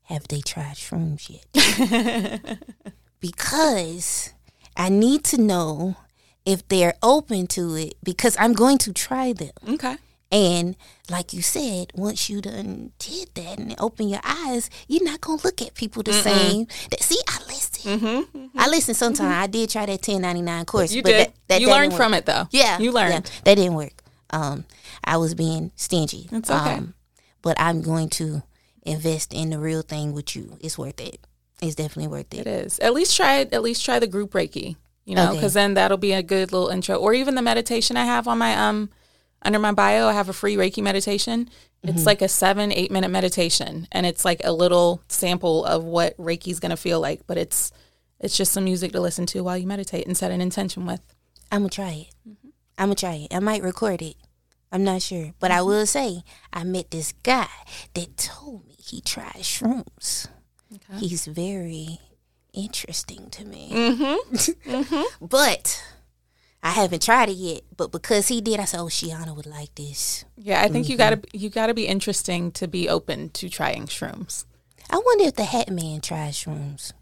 have 0.04 0.28
they 0.28 0.40
tried 0.40 0.76
shrooms 0.76 1.30
yet? 1.30 2.58
because 3.20 4.34
I 4.76 4.90
need 4.90 5.24
to 5.24 5.40
know 5.40 5.96
if 6.44 6.66
they're 6.68 6.94
open 7.02 7.46
to 7.48 7.74
it 7.76 7.94
because 8.02 8.36
I'm 8.38 8.52
going 8.52 8.78
to 8.78 8.92
try 8.92 9.32
them. 9.32 9.50
Okay. 9.68 9.96
And 10.30 10.76
like 11.08 11.32
you 11.32 11.40
said, 11.40 11.90
once 11.94 12.28
you 12.28 12.40
done 12.42 12.92
did 12.98 13.30
that 13.34 13.58
and 13.58 13.74
open 13.78 14.08
your 14.08 14.20
eyes, 14.24 14.68
you're 14.86 15.02
not 15.04 15.20
gonna 15.22 15.40
look 15.42 15.62
at 15.62 15.74
people 15.74 16.02
the 16.02 16.12
same. 16.12 16.66
That 16.90 17.02
see, 17.02 17.18
I 17.26 17.38
listen. 17.48 18.50
I 18.54 18.68
listen. 18.68 18.94
Sometimes 18.94 19.32
I 19.32 19.46
did 19.46 19.70
try 19.70 19.86
that 19.86 20.06
1099 20.06 20.64
course. 20.66 20.90
Mm-hmm. 20.90 20.96
You 20.96 21.02
but 21.02 21.08
did. 21.08 21.26
That, 21.28 21.34
that 21.48 21.60
you 21.62 21.68
that 21.68 21.72
learned 21.74 21.94
from 21.94 22.12
it, 22.12 22.26
though. 22.26 22.46
Yeah, 22.50 22.78
You 22.78 22.92
learned. 22.92 23.12
yeah, 23.32 23.40
that 23.44 23.54
didn't 23.54 23.74
work. 23.74 24.02
Um, 24.30 24.64
I 25.02 25.16
was 25.16 25.34
being 25.34 25.72
stingy. 25.76 26.28
It's 26.30 26.50
okay. 26.50 26.74
Um, 26.74 26.92
but 27.40 27.58
I'm 27.58 27.80
going 27.80 28.10
to 28.10 28.42
invest 28.82 29.32
in 29.32 29.48
the 29.50 29.58
real 29.58 29.80
thing 29.80 30.12
with 30.12 30.36
you. 30.36 30.58
It's 30.60 30.76
worth 30.76 31.00
it. 31.00 31.20
It's 31.62 31.74
definitely 31.74 32.08
worth 32.08 32.34
It 32.34 32.40
it. 32.40 32.46
is. 32.46 32.78
At 32.80 32.92
least 32.92 33.16
try 33.16 33.38
it. 33.38 33.52
At 33.54 33.62
least 33.62 33.82
try 33.84 33.98
the 33.98 34.06
group 34.06 34.32
Reiki. 34.32 34.76
You 35.06 35.14
know, 35.14 35.28
Okay. 35.28 35.36
because 35.36 35.54
then 35.54 35.72
that'll 35.74 35.96
be 35.96 36.12
a 36.12 36.22
good 36.22 36.52
little 36.52 36.68
intro. 36.68 36.96
Or 36.96 37.14
even 37.14 37.34
the 37.34 37.40
meditation 37.42 37.96
I 37.96 38.04
have 38.04 38.28
on 38.28 38.36
my 38.36 38.54
um 38.54 38.90
under 39.42 39.58
my 39.58 39.72
bio. 39.72 40.08
I 40.08 40.12
have 40.12 40.28
a 40.28 40.32
free 40.32 40.56
Reiki 40.56 40.82
meditation. 40.82 41.48
It's 41.82 41.98
mm-hmm. 41.98 42.06
like 42.06 42.22
a 42.22 42.28
seven 42.28 42.72
eight 42.72 42.90
minute 42.90 43.10
meditation, 43.10 43.86
and 43.92 44.04
it's 44.04 44.24
like 44.24 44.40
a 44.44 44.52
little 44.52 45.02
sample 45.08 45.64
of 45.64 45.84
what 45.84 46.16
Reiki's 46.16 46.60
gonna 46.60 46.76
feel 46.76 47.00
like. 47.00 47.26
But 47.26 47.38
it's 47.38 47.70
it's 48.18 48.36
just 48.36 48.52
some 48.52 48.64
music 48.64 48.92
to 48.92 49.00
listen 49.00 49.26
to 49.26 49.44
while 49.44 49.56
you 49.56 49.66
meditate 49.66 50.06
and 50.06 50.16
set 50.16 50.32
an 50.32 50.40
intention 50.40 50.86
with. 50.86 51.00
I'm 51.52 51.60
gonna 51.60 51.70
try 51.70 51.90
it. 51.90 52.14
Mm-hmm. 52.28 52.48
I'm 52.78 52.88
gonna 52.88 52.94
try 52.96 53.14
it. 53.14 53.34
I 53.34 53.38
might 53.38 53.62
record 53.62 54.02
it. 54.02 54.16
I'm 54.70 54.84
not 54.84 55.02
sure, 55.02 55.32
but 55.38 55.50
I 55.50 55.58
mm-hmm. 55.58 55.68
will 55.68 55.86
say 55.86 56.22
I 56.52 56.64
met 56.64 56.90
this 56.90 57.12
guy 57.22 57.48
that 57.94 58.16
told 58.16 58.66
me 58.66 58.74
he 58.78 59.00
tried 59.00 59.42
shrooms. 59.42 60.28
He's 60.98 61.26
very 61.26 62.00
interesting 62.52 63.30
to 63.30 63.44
me. 63.44 64.18
but 65.20 65.82
I 66.62 66.70
haven't 66.70 67.02
tried 67.02 67.28
it 67.28 67.36
yet. 67.36 67.62
But 67.76 67.92
because 67.92 68.28
he 68.28 68.40
did, 68.40 68.60
I 68.60 68.64
said, 68.64 68.80
"Oh, 68.80 68.86
Sheanah 68.86 69.34
would 69.34 69.46
like 69.46 69.74
this." 69.74 70.24
Yeah, 70.36 70.62
I 70.62 70.68
think 70.68 70.88
you 70.88 70.96
gotta 70.96 71.18
mm-hmm. 71.18 71.36
you 71.36 71.50
gotta 71.50 71.74
be 71.74 71.86
interesting 71.86 72.52
to 72.52 72.66
be 72.66 72.88
open 72.88 73.30
to 73.30 73.48
trying 73.48 73.86
shrooms. 73.86 74.44
I 74.90 75.00
wonder 75.04 75.24
if 75.24 75.34
the 75.34 75.44
Hat 75.44 75.70
Man 75.70 76.00
tried 76.00 76.32
shrooms. 76.32 76.92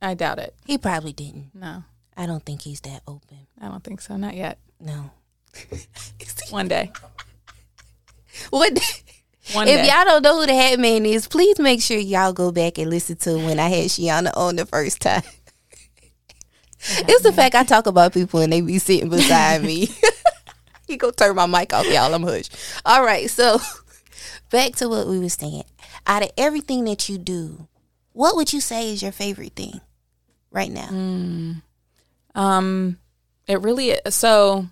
I 0.00 0.14
doubt 0.14 0.38
it. 0.38 0.54
He 0.66 0.78
probably 0.78 1.12
didn't. 1.12 1.50
No, 1.54 1.84
I 2.16 2.26
don't 2.26 2.44
think 2.44 2.62
he's 2.62 2.80
that 2.80 3.02
open. 3.06 3.46
I 3.60 3.68
don't 3.68 3.84
think 3.84 4.00
so. 4.00 4.16
Not 4.16 4.34
yet. 4.34 4.58
No. 4.80 5.10
One 6.50 6.68
day. 6.68 6.92
What? 8.50 8.72
One 9.52 9.68
if 9.68 9.76
day. 9.76 9.88
y'all 9.88 10.04
don't 10.04 10.22
know 10.22 10.40
who 10.40 10.46
the 10.46 10.54
Hat 10.54 10.78
Man 10.78 11.04
is, 11.04 11.26
please 11.26 11.58
make 11.58 11.82
sure 11.82 11.98
y'all 11.98 12.32
go 12.32 12.52
back 12.52 12.78
and 12.78 12.88
listen 12.88 13.16
to 13.16 13.36
when 13.36 13.58
I 13.58 13.68
had 13.68 13.86
Sheanah 13.86 14.36
on 14.36 14.56
the 14.56 14.66
first 14.66 15.00
time. 15.00 15.22
It's 16.82 17.22
the 17.22 17.32
fact 17.32 17.54
I 17.54 17.64
talk 17.64 17.86
about 17.86 18.12
people 18.12 18.40
and 18.40 18.52
they 18.52 18.60
be 18.60 18.78
sitting 18.78 19.08
beside 19.08 19.62
me. 19.62 19.88
you 20.88 20.96
go 20.96 21.10
turn 21.10 21.36
my 21.36 21.46
mic 21.46 21.72
off, 21.72 21.86
y'all. 21.86 22.12
I'm 22.12 22.22
hush. 22.22 22.48
All 22.84 23.04
right, 23.04 23.30
so 23.30 23.60
back 24.50 24.76
to 24.76 24.88
what 24.88 25.06
we 25.06 25.18
were 25.18 25.28
saying. 25.28 25.64
Out 26.06 26.22
of 26.22 26.30
everything 26.36 26.84
that 26.84 27.08
you 27.08 27.18
do, 27.18 27.68
what 28.12 28.36
would 28.36 28.52
you 28.52 28.60
say 28.60 28.92
is 28.92 29.02
your 29.02 29.12
favorite 29.12 29.54
thing 29.54 29.80
right 30.50 30.70
now? 30.70 30.88
Um, 32.34 32.98
it 33.46 33.60
really 33.60 33.96
so. 34.08 34.66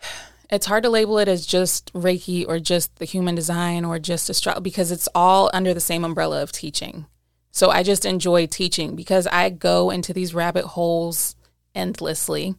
It's 0.50 0.66
hard 0.66 0.84
to 0.84 0.90
label 0.90 1.18
it 1.18 1.26
as 1.26 1.46
just 1.46 1.92
Reiki 1.94 2.46
or 2.46 2.60
just 2.60 2.96
the 2.96 3.06
human 3.06 3.34
design 3.34 3.84
or 3.84 3.98
just 3.98 4.28
astro 4.30 4.60
because 4.60 4.92
it's 4.92 5.08
all 5.14 5.50
under 5.52 5.74
the 5.74 5.80
same 5.80 6.04
umbrella 6.04 6.42
of 6.42 6.52
teaching. 6.52 7.06
So 7.54 7.70
I 7.70 7.84
just 7.84 8.04
enjoy 8.04 8.46
teaching 8.46 8.96
because 8.96 9.28
I 9.28 9.48
go 9.48 9.90
into 9.90 10.12
these 10.12 10.34
rabbit 10.34 10.64
holes 10.64 11.36
endlessly, 11.72 12.56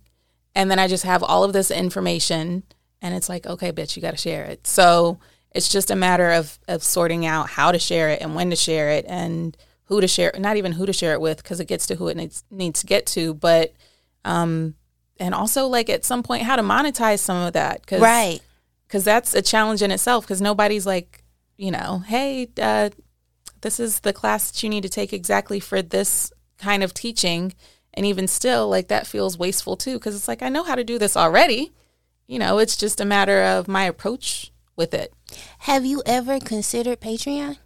and 0.56 0.72
then 0.72 0.80
I 0.80 0.88
just 0.88 1.04
have 1.04 1.22
all 1.22 1.44
of 1.44 1.52
this 1.52 1.70
information 1.70 2.64
and 3.02 3.14
it's 3.14 3.28
like, 3.28 3.46
okay, 3.46 3.74
bitch, 3.74 3.98
you 3.98 4.02
got 4.02 4.12
to 4.12 4.18
share 4.18 4.46
it. 4.46 4.66
So 4.66 5.20
it's 5.52 5.68
just 5.68 5.92
a 5.92 5.98
matter 5.98 6.32
of 6.32 6.58
of 6.70 6.82
sorting 6.82 7.26
out 7.26 7.50
how 7.50 7.74
to 7.74 7.78
share 7.78 8.10
it 8.10 8.22
and 8.22 8.36
when 8.36 8.50
to 8.52 8.56
share 8.56 8.90
it 8.92 9.04
and 9.10 9.56
who 9.84 10.00
to 10.00 10.08
share. 10.08 10.32
Not 10.40 10.56
even 10.56 10.72
who 10.72 10.86
to 10.86 10.94
share 10.94 11.12
it 11.12 11.20
with 11.20 11.44
because 11.44 11.60
it 11.60 11.66
gets 11.66 11.88
to 11.88 11.96
who 11.96 12.08
it 12.08 12.16
needs 12.16 12.46
needs 12.50 12.80
to 12.80 12.88
get 12.88 13.06
to, 13.08 13.34
but 13.34 13.74
um, 14.24 14.76
and 15.20 15.36
also 15.36 15.68
like 15.68 15.90
at 15.90 16.06
some 16.06 16.24
point 16.24 16.44
how 16.44 16.56
to 16.56 16.62
monetize 16.64 17.20
some 17.20 17.38
of 17.46 17.52
that. 17.52 17.86
Cause, 17.86 18.00
Right. 18.00 18.40
because 18.88 19.04
that's 19.04 19.36
a 19.36 19.42
challenge 19.42 19.82
in 19.82 19.92
itself 19.92 20.24
because 20.24 20.42
nobody's 20.42 20.86
like 20.86 21.22
you 21.58 21.72
know 21.72 22.02
hey 22.08 22.48
uh, 22.62 22.90
this 23.65 23.80
is 23.80 23.99
the 24.01 24.13
class 24.13 24.51
that 24.51 24.62
you 24.63 24.69
need 24.69 24.84
to 24.84 24.89
take 24.89 25.12
exactly 25.12 25.60
for 25.60 25.82
this 25.82 26.32
kind 26.58 26.84
of 26.84 26.93
teaching. 26.93 27.54
And 27.97 28.06
even 28.06 28.28
still 28.28 28.69
like 28.69 28.88
that 28.89 29.08
feels 29.08 29.38
wasteful 29.39 29.75
too 29.78 29.95
because 29.97 30.15
it's 30.15 30.28
like 30.28 30.41
i 30.43 30.49
know 30.49 30.63
how 30.63 30.75
to 30.75 30.84
do 30.84 30.97
this 30.99 31.15
already. 31.17 31.73
You 32.28 32.39
know 32.39 32.60
it's 32.60 32.78
just 32.78 33.01
a 33.01 33.06
matter 33.06 33.41
of 33.43 33.67
my 33.67 33.84
approach 33.86 34.51
with 34.75 34.93
it. 34.93 35.13
Have 35.60 35.86
you 35.86 36.04
ever 36.06 36.39
considered 36.39 36.99
Patreon? 37.01 37.58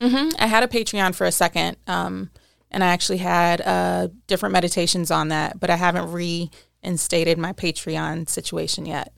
hmm 0.00 0.28
i 0.38 0.46
had 0.46 0.62
a 0.62 0.68
patreon 0.68 1.14
for 1.14 1.26
a 1.26 1.32
second 1.32 1.78
um, 1.86 2.28
and 2.70 2.84
i 2.84 2.88
actually 2.88 3.16
had 3.16 3.62
uh, 3.62 4.08
different 4.26 4.52
meditations 4.52 5.10
on 5.10 5.28
that 5.28 5.58
but 5.58 5.70
i 5.70 5.76
haven't 5.76 6.08
reinstated 6.12 7.38
my 7.38 7.52
patreon 7.52 8.28
situation 8.28 8.84
yet. 8.86 9.12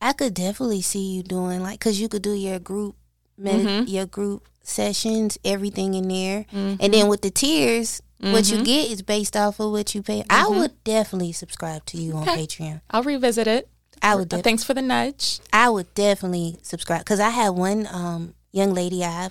I 0.00 0.12
could 0.12 0.34
definitely 0.34 0.82
see 0.82 1.06
you 1.16 1.22
doing 1.22 1.60
like 1.62 1.78
because 1.80 2.00
you 2.00 2.08
could 2.08 2.22
do 2.22 2.32
your 2.32 2.58
group, 2.60 2.94
med- 3.36 3.66
Mm-hmm. 3.66 3.86
your 3.88 4.06
group 4.06 4.48
sessions, 4.68 5.38
everything 5.44 5.94
in 5.94 6.08
there, 6.08 6.44
and 6.52 6.78
then 6.94 7.08
with 7.08 7.22
the 7.22 7.30
tiers, 7.30 8.02
what 8.20 8.44
Mm-hmm. 8.44 8.58
you 8.58 8.64
get 8.64 8.90
is 8.90 9.02
based 9.02 9.36
off 9.36 9.60
of 9.60 9.70
what 9.70 9.94
you 9.94 10.02
pay. 10.02 10.24
I 10.28 10.48
would 10.48 10.82
definitely 10.82 11.30
subscribe 11.32 11.84
to 11.86 11.96
you 11.98 12.14
on 12.14 12.26
Patreon. 12.26 12.80
i'll 12.90 13.04
revisit 13.04 13.46
it 13.46 13.68
I 14.02 14.14
would. 14.16 14.28
Def- 14.28 14.42
thanks 14.42 14.64
for 14.64 14.74
the 14.74 14.82
nudge 14.82 15.38
I 15.52 15.68
would 15.70 15.92
definitely 15.94 16.58
subscribe 16.62 17.00
because 17.00 17.20
I 17.20 17.30
had 17.30 17.50
one 17.50 17.86
um, 17.92 18.34
young 18.52 18.74
lady 18.74 19.04
I 19.04 19.30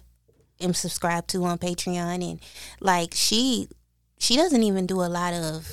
am 0.62 0.74
subscribed 0.74 1.28
to 1.30 1.44
on 1.44 1.58
Patreon, 1.58 2.24
and 2.30 2.40
like 2.80 3.12
she 3.14 3.68
she 4.20 4.36
doesn't 4.38 4.64
even 4.64 4.86
do 4.88 5.02
a 5.02 5.12
lot 5.12 5.34
of 5.34 5.68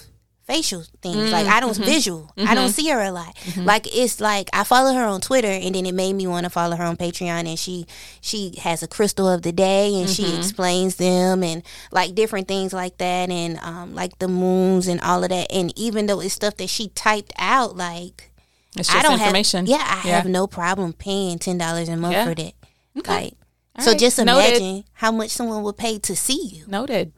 facial 0.45 0.83
things. 1.01 1.33
like 1.33 1.47
mm-hmm. 1.47 1.55
I 1.55 1.61
don't 1.61 1.73
mm-hmm. 1.73 1.85
visual. 1.85 2.33
I 2.37 2.55
don't 2.55 2.67
mm-hmm. 2.67 2.73
see 2.73 2.89
her 2.91 3.01
a 3.01 3.11
lot. 3.11 3.37
Like 3.57 3.87
it's 3.95 4.21
like 4.21 4.51
I 4.53 4.65
follow 4.65 4.93
her 4.93 5.05
on 5.05 5.21
Twitter, 5.21 5.49
and 5.49 5.75
then 5.75 5.87
it 5.87 5.95
made 5.95 6.13
me 6.13 6.27
want 6.27 6.45
to 6.45 6.51
follow 6.51 6.77
her 6.77 6.85
on 6.85 6.97
Patreon, 6.97 7.49
and 7.49 7.59
she 7.59 7.87
she 8.21 8.55
has 8.63 8.83
a 8.83 8.89
crystal 8.89 9.29
of 9.29 9.43
the 9.43 9.53
day, 9.53 9.95
and 10.01 10.09
she 10.09 10.37
explains 10.37 10.97
them, 10.97 11.43
and 11.43 11.63
like 11.91 12.15
different 12.15 12.49
things 12.49 12.73
like 12.73 12.99
that, 12.99 13.31
and 13.31 13.59
um, 13.59 13.95
like 13.95 14.19
the 14.19 14.29
moons 14.29 14.87
and 14.87 15.01
all 15.01 15.23
of 15.23 15.31
that. 15.31 15.51
And 15.51 15.77
even 15.79 16.07
though 16.07 16.21
it's 16.21 16.35
stuff 16.35 16.57
that 16.59 16.69
she 16.69 16.89
typed 16.89 17.33
out, 17.39 17.77
like 17.77 18.31
it's 18.77 18.89
just 18.89 18.99
I 18.99 19.03
don't 19.03 19.21
information 19.21 19.67
have. 19.67 19.69
Yeah, 19.69 19.85
I 19.85 20.09
have 20.09 20.27
no 20.27 20.47
problem 20.47 20.93
paying 20.93 21.39
ten 21.39 21.59
dollars 21.59 21.89
a 21.89 21.97
month 21.97 22.15
Yeah. 22.15 22.25
for 22.27 22.35
that. 22.35 22.55
Okay. 22.99 23.15
Like, 23.25 23.35
All 23.77 23.85
so 23.85 23.91
right. 23.93 24.01
just 24.01 24.19
Noted. 24.19 24.31
imagine 24.31 24.85
how 24.93 25.11
much 25.11 25.31
someone 25.31 25.63
would 25.63 25.77
pay 25.77 25.99
to 26.01 26.15
see 26.15 26.49
you. 26.53 26.67
Noted. 26.67 27.13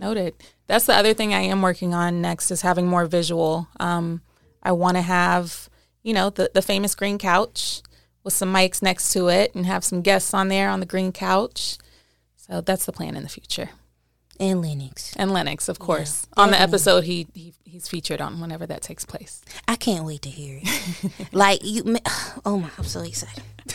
Noted. 0.00 0.34
That's 0.66 0.86
the 0.86 0.94
other 0.94 1.14
thing 1.14 1.34
I 1.34 1.40
am 1.42 1.62
working 1.62 1.94
on 1.94 2.20
next 2.22 2.50
is 2.50 2.62
having 2.62 2.86
more 2.86 3.06
visual. 3.06 3.68
Um, 3.78 4.22
I 4.62 4.72
want 4.72 4.96
to 4.96 5.02
have, 5.02 5.68
you 6.02 6.14
know, 6.14 6.30
the, 6.30 6.50
the 6.54 6.62
famous 6.62 6.94
green 6.94 7.18
couch 7.18 7.82
with 8.24 8.32
some 8.32 8.52
mics 8.52 8.82
next 8.82 9.12
to 9.12 9.28
it 9.28 9.54
and 9.54 9.66
have 9.66 9.84
some 9.84 10.02
guests 10.02 10.32
on 10.34 10.48
there 10.48 10.68
on 10.70 10.80
the 10.80 10.86
green 10.86 11.12
couch. 11.12 11.76
So 12.36 12.60
that's 12.60 12.86
the 12.86 12.92
plan 12.92 13.14
in 13.16 13.22
the 13.22 13.28
future. 13.28 13.70
And 14.38 14.62
Lennox, 14.62 15.14
And 15.16 15.32
Lennox, 15.32 15.68
of 15.68 15.78
course. 15.78 16.26
on 16.34 16.50
the 16.50 16.58
episode 16.58 17.04
he, 17.04 17.26
he 17.34 17.52
he's 17.62 17.88
featured 17.88 18.22
on 18.22 18.40
whenever 18.40 18.66
that 18.66 18.80
takes 18.80 19.04
place. 19.04 19.42
I 19.68 19.76
can't 19.76 20.06
wait 20.06 20.22
to 20.22 20.30
hear 20.30 20.60
it. 20.62 21.12
like 21.32 21.60
you, 21.62 21.96
oh 22.46 22.58
my, 22.58 22.70
I'm 22.78 22.84
so 22.84 23.02
excited. 23.02 23.42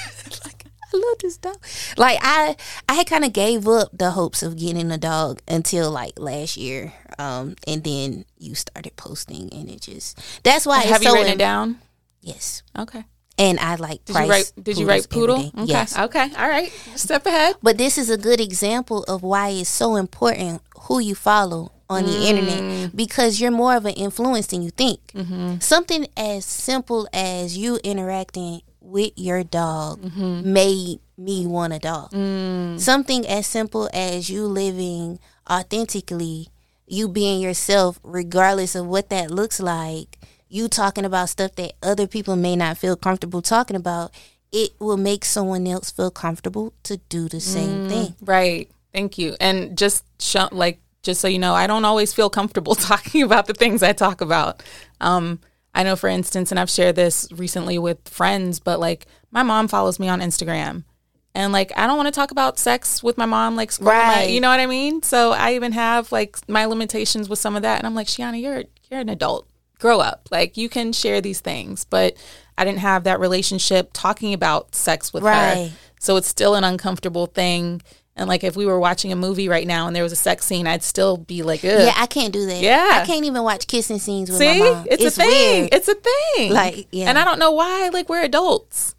like 0.95 1.03
I 1.03 1.07
love 1.09 1.17
this 1.19 1.37
dog. 1.37 1.57
Like 1.97 2.19
I, 2.21 2.55
I 2.89 2.93
had 2.95 3.07
kind 3.07 3.23
of 3.25 3.33
gave 3.33 3.67
up 3.67 3.89
the 3.97 4.11
hopes 4.11 4.43
of 4.43 4.57
getting 4.57 4.91
a 4.91 4.97
dog 4.97 5.41
until 5.47 5.91
like 5.91 6.13
last 6.19 6.57
year, 6.57 6.93
um, 7.19 7.55
and 7.67 7.83
then 7.83 8.25
you 8.37 8.55
started 8.55 8.95
posting, 8.95 9.51
and 9.53 9.69
it 9.69 9.81
just 9.81 10.19
that's 10.43 10.65
why 10.65 10.79
Have 10.81 10.97
it's 10.97 11.05
you 11.05 11.09
so 11.11 11.15
written 11.15 11.33
it 11.33 11.37
down? 11.37 11.79
Yes, 12.21 12.63
Okay. 12.77 13.03
and 13.37 13.59
I 13.59 13.75
like 13.75 14.03
Did 14.05 14.15
you 14.15 14.29
write 14.29 14.51
did 14.61 14.77
you 14.77 14.87
write 14.87 15.09
poodle? 15.09 15.39
Okay. 15.39 15.51
Yes. 15.65 15.97
Okay. 15.97 16.31
All 16.37 16.49
right. 16.49 16.71
Step 16.95 17.25
ahead. 17.25 17.55
But 17.61 17.77
this 17.77 17.97
is 17.97 18.09
a 18.09 18.17
good 18.17 18.39
example 18.39 19.03
of 19.03 19.21
why 19.23 19.49
it's 19.49 19.69
so 19.69 19.95
important 19.95 20.61
who 20.87 20.99
you 20.99 21.13
follow 21.15 21.71
on 21.87 22.03
the 22.05 22.11
Mm. 22.11 22.25
internet 22.25 22.95
because 22.95 23.39
you're 23.39 23.51
more 23.51 23.75
of 23.75 23.85
an 23.85 23.93
influence 23.93 24.47
than 24.47 24.63
you 24.63 24.71
think. 24.71 24.99
Mm-hmm. 25.13 25.59
Something 25.59 26.07
as 26.17 26.43
simple 26.43 27.07
as 27.13 27.55
you 27.57 27.77
interacting 27.83 28.61
with 28.85 29.11
your 29.15 29.43
dog 29.43 30.01
Mm-hmm. 30.01 30.53
made 30.53 30.99
me 31.17 31.47
want 31.47 31.73
a 31.73 31.79
dog. 31.79 32.11
Mm. 32.11 32.79
Something 32.79 33.25
as 33.27 33.47
simple 33.47 33.89
as 33.93 34.29
you 34.29 34.45
living 34.45 35.19
authentically, 35.49 36.49
you 36.87 37.07
being 37.09 37.41
yourself, 37.41 37.99
regardless 38.03 38.75
of 38.75 38.85
what 38.85 39.09
that 39.09 39.31
looks 39.31 39.59
like, 39.59 40.19
you 40.49 40.67
talking 40.67 41.05
about 41.05 41.29
stuff 41.29 41.55
that 41.55 41.73
other 41.81 42.05
people 42.07 42.35
may 42.35 42.55
not 42.55 42.77
feel 42.77 42.95
comfortable 42.95 43.41
talking 43.41 43.75
about. 43.75 44.11
It 44.51 44.71
will 44.79 44.97
make 44.97 45.25
someone 45.25 45.65
else 45.67 45.89
feel 45.89 46.11
comfortable 46.11 46.73
to 46.83 46.97
do 47.09 47.27
the 47.27 47.37
Mm. 47.37 47.41
same 47.41 47.89
thing. 47.89 48.15
Right. 48.21 48.69
Thank 48.93 49.17
you. 49.17 49.35
And 49.41 49.77
just 49.77 50.03
show, 50.21 50.47
like 50.51 50.79
just 51.03 51.19
so 51.21 51.27
you 51.27 51.39
know, 51.39 51.53
I 51.53 51.67
don't 51.67 51.83
always 51.85 52.13
feel 52.13 52.29
comfortable 52.29 52.75
talking 52.91 53.23
about 53.23 53.47
the 53.47 53.53
things 53.53 53.83
I 53.83 53.93
talk 53.93 54.21
about. 54.21 54.63
Um, 55.01 55.39
I 55.75 55.83
know, 55.83 55.95
for 55.95 56.07
instance, 56.07 56.51
and 56.51 56.59
I've 56.59 56.69
shared 56.69 56.95
this 56.95 57.27
recently 57.33 57.77
with 57.77 58.07
friends, 58.07 58.59
but 58.59 58.79
like 58.79 59.05
my 59.31 59.43
mom 59.43 59.67
follows 59.67 59.99
me 59.99 60.07
on 60.07 60.21
Instagram, 60.21 60.85
and 61.35 61.51
like 61.53 61.71
I 61.77 61.85
don't 61.85 61.97
want 61.97 62.07
to 62.07 62.17
talk 62.17 62.31
about 62.31 62.57
sex 62.57 63.03
with 63.03 63.17
my 63.17 63.25
mom, 63.25 63.55
like 63.57 63.69
scrolling 63.71 63.85
my- 64.07 64.15
Right. 64.15 64.29
you 64.29 64.39
know 64.41 64.49
what 64.49 64.61
I 64.61 64.65
mean. 64.67 65.03
So 65.03 65.33
I 65.33 65.53
even 65.55 65.73
have 65.73 66.11
like 66.11 66.37
my 66.49 66.65
limitations 66.65 67.27
with 67.29 67.39
some 67.39 67.55
of 67.55 67.61
that, 67.63 67.77
and 67.77 67.85
I'm 67.85 67.93
like, 67.95 68.07
Sheanah, 68.07 68.41
you're 68.41 68.63
you're 68.89 69.01
an 69.01 69.09
adult, 69.09 69.47
grow 69.79 69.99
up. 69.99 70.29
Like 70.31 70.55
you 70.57 70.69
can 70.69 70.93
share 70.93 71.19
these 71.21 71.41
things, 71.41 71.83
but 71.83 72.15
I 72.57 72.63
didn't 72.63 72.79
have 72.79 73.03
that 73.03 73.19
relationship 73.19 73.89
talking 73.91 74.33
about 74.33 74.73
sex 74.75 75.11
with 75.11 75.23
her. 75.23 75.29
Right. 75.29 75.71
So 75.99 76.15
it's 76.15 76.27
still 76.29 76.55
an 76.55 76.63
uncomfortable 76.63 77.25
thing. 77.25 77.81
And 78.17 78.29
like 78.29 78.43
if 78.45 78.55
we 78.55 78.65
were 78.65 78.79
watching 78.79 79.11
a 79.11 79.15
movie 79.15 79.49
right 79.49 79.67
now 79.67 79.87
and 79.87 79.95
there 79.95 80.03
was 80.03 80.13
a 80.13 80.15
sex 80.17 80.45
scene, 80.45 80.67
I'd 80.67 80.83
still 80.83 81.17
be 81.17 81.43
like, 81.43 81.65
Ugh. 81.65 81.71
Yeah, 81.71 81.93
I 81.97 82.05
can't 82.05 82.31
do 82.31 82.45
that. 82.45 82.61
Yeah. 82.61 82.89
I 82.93 83.05
can't 83.05 83.25
even 83.25 83.43
watch 83.43 83.67
kissing 83.67 83.99
scenes 83.99 84.29
with 84.29 84.39
See, 84.39 84.59
my 84.59 84.69
mom. 84.71 84.87
it's, 84.89 85.03
a 85.03 85.11
thing. 85.11 85.61
weird. 85.61 85.73
It's 85.73 85.87
a 85.89 85.95
thing. 85.95 86.51
Like, 86.53 86.87
yeah. 86.91 87.09
And 87.09 87.19
I 87.19 87.25
don't 87.25 87.39
know 87.39 87.51
why. 87.51 87.89
Like 87.91 88.07
we're 88.07 88.23
adults. 88.23 88.95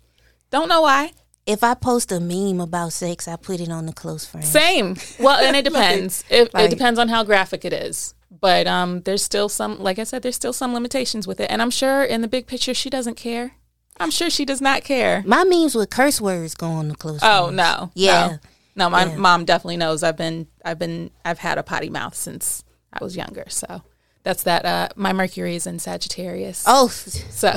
Don't 0.51 0.69
know 0.69 0.83
why. 0.83 1.13
if 1.47 1.65
I 1.65 1.75
post 1.75 2.13
a 2.13 2.21
meme 2.21 2.61
about 2.61 2.93
sex, 2.93 3.27
I 3.27 3.37
put 3.37 3.61
it 3.61 3.71
on 3.71 3.87
the 3.87 3.93
close 3.93 4.25
friends. 4.27 4.49
Same. 4.49 4.97
Well, 5.19 5.39
and 5.45 5.57
it 5.57 5.65
depends. 5.71 6.23
it, 6.29 6.53
like- 6.53 6.67
it 6.67 6.71
depends 6.71 6.99
on 6.99 7.09
how 7.09 7.25
graphic 7.25 7.65
it 7.65 7.73
is. 7.73 8.15
But 8.39 8.67
um, 8.67 9.01
there's 9.03 9.23
still 9.25 9.49
some, 9.49 9.79
like 9.83 9.99
I 9.99 10.05
said, 10.05 10.23
there's 10.23 10.37
still 10.37 10.53
some 10.53 10.75
limitations 10.75 11.27
with 11.27 11.41
it. 11.41 11.51
And 11.51 11.63
I'm 11.63 11.71
sure 11.71 12.05
in 12.05 12.21
the 12.21 12.29
big 12.29 12.47
picture, 12.47 12.75
she 12.75 12.91
doesn't 12.91 13.15
care. 13.17 13.53
I'm 13.99 14.11
sure 14.11 14.29
she 14.29 14.45
does 14.45 14.61
not 14.61 14.85
care. 14.85 15.23
My 15.27 15.43
memes 15.45 15.75
with 15.75 15.89
curse 15.89 16.21
words 16.21 16.55
go 16.55 16.67
on 16.67 16.89
the 16.89 16.95
close 16.97 17.21
Oh 17.23 17.45
friends. 17.47 17.57
no. 17.57 17.91
Yeah. 17.95 18.27
No, 18.29 18.39
No, 18.77 18.89
my 18.91 19.07
Yeah. 19.07 19.17
mom 19.17 19.45
definitely 19.47 19.79
knows 19.79 20.03
I've 20.03 20.17
been 20.17 20.47
I've 20.65 20.79
been 20.79 21.11
I've 21.25 21.39
had 21.39 21.59
a 21.59 21.63
potty 21.63 21.89
mouth 21.91 22.15
since 22.15 22.63
I 22.93 23.03
was 23.03 23.17
younger. 23.17 23.45
So 23.49 23.83
that's 24.23 24.43
that 24.45 24.65
uh 24.65 24.89
my 24.97 25.13
Mercury 25.13 25.57
is 25.57 25.67
in 25.67 25.79
Sagittarius. 25.79 26.63
Oh, 26.67 26.89
So 26.89 27.53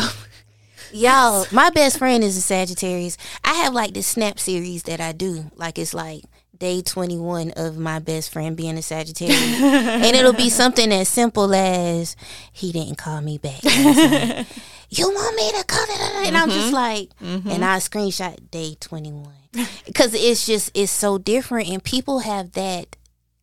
y'all, 0.91 1.45
my 1.51 1.69
best 1.69 1.97
friend 1.97 2.23
is 2.23 2.37
a 2.37 2.41
Sagittarius. 2.41 3.17
I 3.43 3.53
have 3.55 3.73
like 3.73 3.93
this 3.93 4.07
snap 4.07 4.39
series 4.39 4.83
that 4.83 4.99
I 5.01 5.11
do. 5.11 5.51
Like 5.55 5.77
it's 5.77 5.93
like 5.93 6.23
day 6.57 6.81
21 6.81 7.51
of 7.51 7.77
my 7.77 7.99
best 7.99 8.31
friend 8.31 8.55
being 8.57 8.77
a 8.77 8.81
Sagittarius. 8.81 9.61
and 9.61 10.15
it'll 10.15 10.33
be 10.33 10.49
something 10.49 10.91
as 10.91 11.07
simple 11.07 11.53
as 11.53 12.15
he 12.51 12.71
didn't 12.71 12.97
call 12.97 13.21
me 13.21 13.37
back. 13.37 13.61
you 14.89 15.09
want 15.09 15.35
me 15.35 15.51
to 15.59 15.65
call 15.65 15.83
it? 15.83 16.27
And 16.27 16.37
I'm 16.37 16.49
just 16.49 16.67
mm-hmm. 16.67 16.75
like, 16.75 17.09
mm-hmm. 17.21 17.49
and 17.49 17.63
I 17.63 17.77
screenshot 17.77 18.51
day 18.51 18.75
21. 18.79 19.33
Because 19.85 20.13
it's 20.13 20.45
just, 20.45 20.71
it's 20.75 20.91
so 20.91 21.17
different. 21.17 21.69
And 21.69 21.83
people 21.83 22.19
have 22.19 22.51
that, 22.51 22.95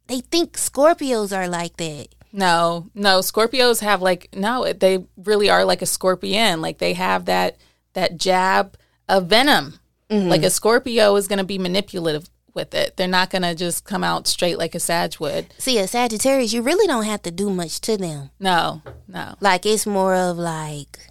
they 0.06 0.20
think 0.20 0.56
Scorpios 0.56 1.36
are 1.36 1.48
like 1.48 1.76
that. 1.78 2.08
no, 2.32 2.88
no, 2.94 3.20
Scorpios 3.20 3.80
have 3.80 4.02
like 4.02 4.28
no, 4.34 4.72
they 4.72 5.04
really 5.16 5.50
are 5.50 5.64
like 5.64 5.82
a 5.82 5.86
scorpion. 5.86 6.60
Like 6.60 6.78
they 6.78 6.92
have 6.92 7.24
that 7.24 7.56
that 7.94 8.18
jab 8.18 8.76
of 9.08 9.26
venom. 9.26 9.80
Mm-hmm. 10.10 10.28
Like 10.28 10.42
a 10.44 10.50
Scorpio 10.50 11.16
is 11.16 11.26
gonna 11.26 11.44
be 11.44 11.58
manipulative 11.58 12.30
with 12.54 12.74
it. 12.74 12.96
They're 12.96 13.08
not 13.08 13.30
gonna 13.30 13.54
just 13.54 13.84
come 13.84 14.04
out 14.04 14.26
straight 14.26 14.58
like 14.58 14.74
a 14.74 14.80
Sag 14.80 15.14
would. 15.18 15.52
See, 15.58 15.78
a 15.78 15.88
Sagittarius, 15.88 16.52
you 16.52 16.62
really 16.62 16.86
don't 16.86 17.04
have 17.04 17.22
to 17.22 17.30
do 17.30 17.50
much 17.50 17.80
to 17.82 17.96
them. 17.96 18.30
No, 18.38 18.82
no. 19.08 19.34
Like 19.40 19.66
it's 19.66 19.86
more 19.86 20.14
of 20.14 20.36
like 20.36 21.08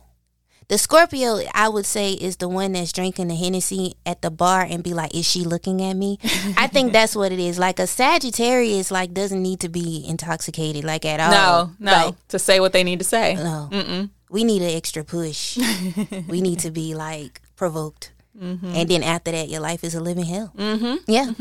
the 0.67 0.77
Scorpio. 0.77 1.39
I 1.53 1.69
would 1.69 1.85
say 1.85 2.13
is 2.13 2.37
the 2.37 2.49
one 2.49 2.73
that's 2.73 2.91
drinking 2.91 3.27
the 3.27 3.35
Hennessy 3.35 3.95
at 4.05 4.21
the 4.21 4.31
bar 4.31 4.61
and 4.61 4.83
be 4.83 4.93
like, 4.93 5.13
"Is 5.15 5.25
she 5.25 5.43
looking 5.43 5.81
at 5.81 5.93
me?" 5.93 6.19
I 6.57 6.67
think 6.67 6.91
that's 6.91 7.15
what 7.15 7.31
it 7.31 7.39
is. 7.39 7.59
Like 7.59 7.79
a 7.79 7.87
Sagittarius, 7.87 8.91
like 8.91 9.13
doesn't 9.13 9.41
need 9.41 9.59
to 9.61 9.69
be 9.69 10.05
intoxicated 10.07 10.83
like 10.83 11.05
at 11.05 11.19
all. 11.19 11.31
No, 11.31 11.71
no. 11.79 12.05
Like, 12.07 12.27
to 12.29 12.39
say 12.39 12.59
what 12.59 12.73
they 12.73 12.83
need 12.83 12.99
to 12.99 13.05
say. 13.05 13.35
no. 13.35 13.69
Mm-mm. 13.71 14.09
we 14.29 14.43
need 14.43 14.61
an 14.61 14.71
extra 14.75 15.03
push. 15.03 15.57
we 16.27 16.41
need 16.41 16.59
to 16.59 16.71
be 16.71 16.95
like 16.95 17.41
provoked. 17.55 18.11
And 18.37 18.89
then 18.89 19.01
after 19.01 19.31
that, 19.31 19.47
your 19.47 19.61
life 19.61 19.81
is 19.85 19.95
a 19.95 20.01
living 20.01 20.25
hell. 20.25 20.51
Mm-hmm. 20.57 20.95
Yeah. 21.07 21.31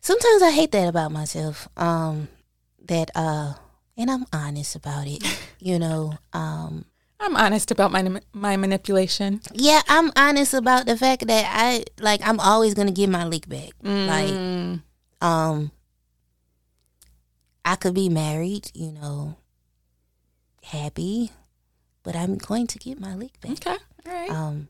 Sometimes 0.00 0.42
I 0.42 0.52
hate 0.52 0.70
that 0.70 0.86
about 0.86 1.10
myself. 1.10 1.68
Um, 1.76 2.28
that 2.86 3.10
uh, 3.16 3.54
and 3.96 4.08
I'm 4.10 4.24
honest 4.32 4.76
about 4.76 5.06
it. 5.06 5.22
You 5.58 5.78
know. 5.78 6.18
Um, 6.34 6.84
I'm 7.20 7.36
honest 7.36 7.70
about 7.70 7.90
my 7.92 8.20
my 8.32 8.56
manipulation. 8.56 9.40
yeah, 9.52 9.82
I'm 9.88 10.12
honest 10.16 10.52
about 10.54 10.86
the 10.86 10.96
fact 10.96 11.26
that 11.26 11.44
I 11.48 11.84
like 12.00 12.20
I'm 12.26 12.38
always 12.40 12.74
gonna 12.74 12.92
get 12.92 13.08
my 13.08 13.24
leak 13.24 13.48
back. 13.48 13.70
Like, 13.82 14.32
Mm, 14.34 14.82
um, 15.22 15.70
I 17.64 17.76
could 17.76 17.94
be 17.94 18.08
married, 18.08 18.70
you 18.74 18.92
know, 18.92 19.36
happy, 20.64 21.30
but 22.02 22.14
I'm 22.16 22.36
going 22.36 22.66
to 22.68 22.78
get 22.78 23.00
my 23.00 23.14
leak 23.14 23.40
back. 23.40 23.52
okay, 23.52 23.76
all 24.06 24.12
right. 24.12 24.30
Um, 24.30 24.68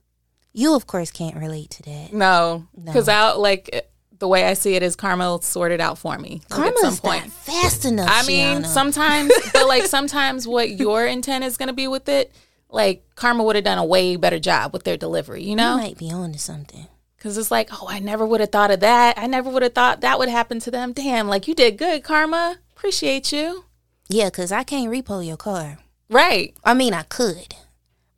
you 0.52 0.76
of 0.76 0.86
course 0.86 1.10
can't 1.10 1.36
relate 1.36 1.70
to 1.70 1.82
that. 1.84 2.12
no, 2.12 2.66
No. 2.76 2.84
because 2.92 3.08
I 3.08 3.32
like 3.32 3.88
the 4.18 4.28
way 4.28 4.44
I 4.44 4.54
see 4.54 4.74
it 4.74 4.82
is 4.82 4.96
karma 4.96 5.24
will 5.24 5.40
sort 5.42 5.72
it 5.72 5.80
out 5.80 5.98
for 5.98 6.16
me 6.18 6.40
like, 6.50 6.60
at 6.60 6.76
some 6.78 6.82
Karma's 6.82 7.00
point. 7.00 7.24
not 7.24 7.32
fast 7.32 7.84
enough. 7.84 8.08
I 8.10 8.26
mean, 8.26 8.62
Sheanah. 8.62 8.66
sometimes, 8.66 9.32
but 9.52 9.66
like 9.66 9.84
sometimes 9.84 10.46
what 10.46 10.70
your 10.70 11.06
intent 11.06 11.44
is 11.44 11.56
going 11.56 11.68
to 11.68 11.74
be 11.74 11.88
with 11.88 12.08
it, 12.08 12.32
like 12.68 13.04
karma 13.16 13.42
would 13.42 13.56
have 13.56 13.64
done 13.64 13.78
a 13.78 13.84
way 13.84 14.16
better 14.16 14.38
job 14.38 14.72
with 14.72 14.84
their 14.84 14.96
delivery, 14.96 15.42
you 15.42 15.50
you 15.50 15.56
know? 15.56 15.76
might 15.76 15.98
be 15.98 16.10
on 16.10 16.32
to 16.32 16.38
something. 16.38 16.86
Because 17.16 17.38
it's 17.38 17.50
like, 17.50 17.70
oh, 17.72 17.86
I 17.88 18.00
never 18.00 18.26
would 18.26 18.40
have 18.40 18.52
thought 18.52 18.70
of 18.70 18.80
that. 18.80 19.18
I 19.18 19.26
never 19.26 19.48
would 19.48 19.62
have 19.62 19.72
thought 19.72 20.02
that 20.02 20.18
would 20.18 20.28
happen 20.28 20.60
to 20.60 20.70
them. 20.70 20.92
Damn, 20.92 21.26
like 21.28 21.48
you 21.48 21.54
did 21.54 21.78
good, 21.78 22.04
karma. 22.04 22.58
Appreciate 22.76 23.32
you. 23.32 23.64
Yeah, 24.08 24.28
cause 24.30 24.52
I 24.52 24.62
can't 24.62 24.92
repo 24.92 25.26
your 25.26 25.38
car. 25.38 25.78
Right. 26.10 26.54
I 26.62 26.74
mean, 26.74 26.92
I 26.92 27.02
could, 27.02 27.54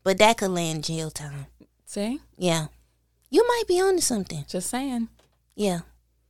but 0.02 0.18
that 0.18 0.38
could 0.38 0.50
land 0.50 0.84
jail 0.84 1.10
time. 1.10 1.46
See? 1.84 2.20
Yeah, 2.36 2.66
you 3.30 3.46
might 3.46 3.64
be 3.68 3.80
on 3.80 3.96
to 3.96 4.02
something. 4.02 4.44
Just 4.48 4.68
saying. 4.68 5.08
Yeah, 5.56 5.80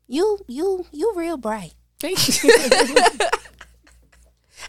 you 0.06 0.38
you 0.46 0.86
you 0.92 1.12
real 1.14 1.36
bright. 1.36 1.74
Thank 2.00 2.42
you. 2.42 2.50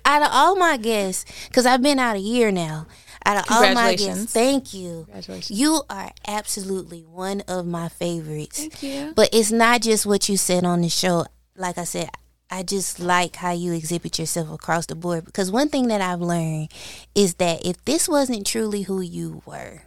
Out 0.05 0.21
of 0.21 0.29
all 0.31 0.55
my 0.55 0.77
guests, 0.77 1.25
cause 1.51 1.65
I've 1.65 1.81
been 1.81 1.99
out 1.99 2.15
a 2.15 2.19
year 2.19 2.51
now. 2.51 2.87
Out 3.25 3.37
of 3.37 3.51
all 3.51 3.73
my 3.73 3.95
guests, 3.95 4.31
thank 4.31 4.73
you. 4.73 5.03
Congratulations. 5.05 5.59
You 5.59 5.81
are 5.89 6.11
absolutely 6.27 7.01
one 7.01 7.41
of 7.47 7.65
my 7.65 7.89
favorites. 7.89 8.59
Thank 8.59 8.83
you. 8.83 9.13
But 9.15 9.29
it's 9.33 9.51
not 9.51 9.81
just 9.81 10.05
what 10.05 10.29
you 10.29 10.37
said 10.37 10.63
on 10.63 10.81
the 10.81 10.89
show. 10.89 11.25
Like 11.57 11.77
I 11.77 11.83
said, 11.83 12.09
I 12.49 12.63
just 12.63 12.99
like 12.99 13.35
how 13.35 13.51
you 13.51 13.73
exhibit 13.73 14.17
yourself 14.19 14.49
across 14.51 14.85
the 14.85 14.95
board. 14.95 15.25
Because 15.25 15.51
one 15.51 15.67
thing 15.67 15.87
that 15.87 15.99
I've 15.99 16.21
learned 16.21 16.71
is 17.15 17.35
that 17.35 17.65
if 17.65 17.83
this 17.83 18.07
wasn't 18.07 18.47
truly 18.47 18.83
who 18.83 19.01
you 19.01 19.41
were, 19.45 19.81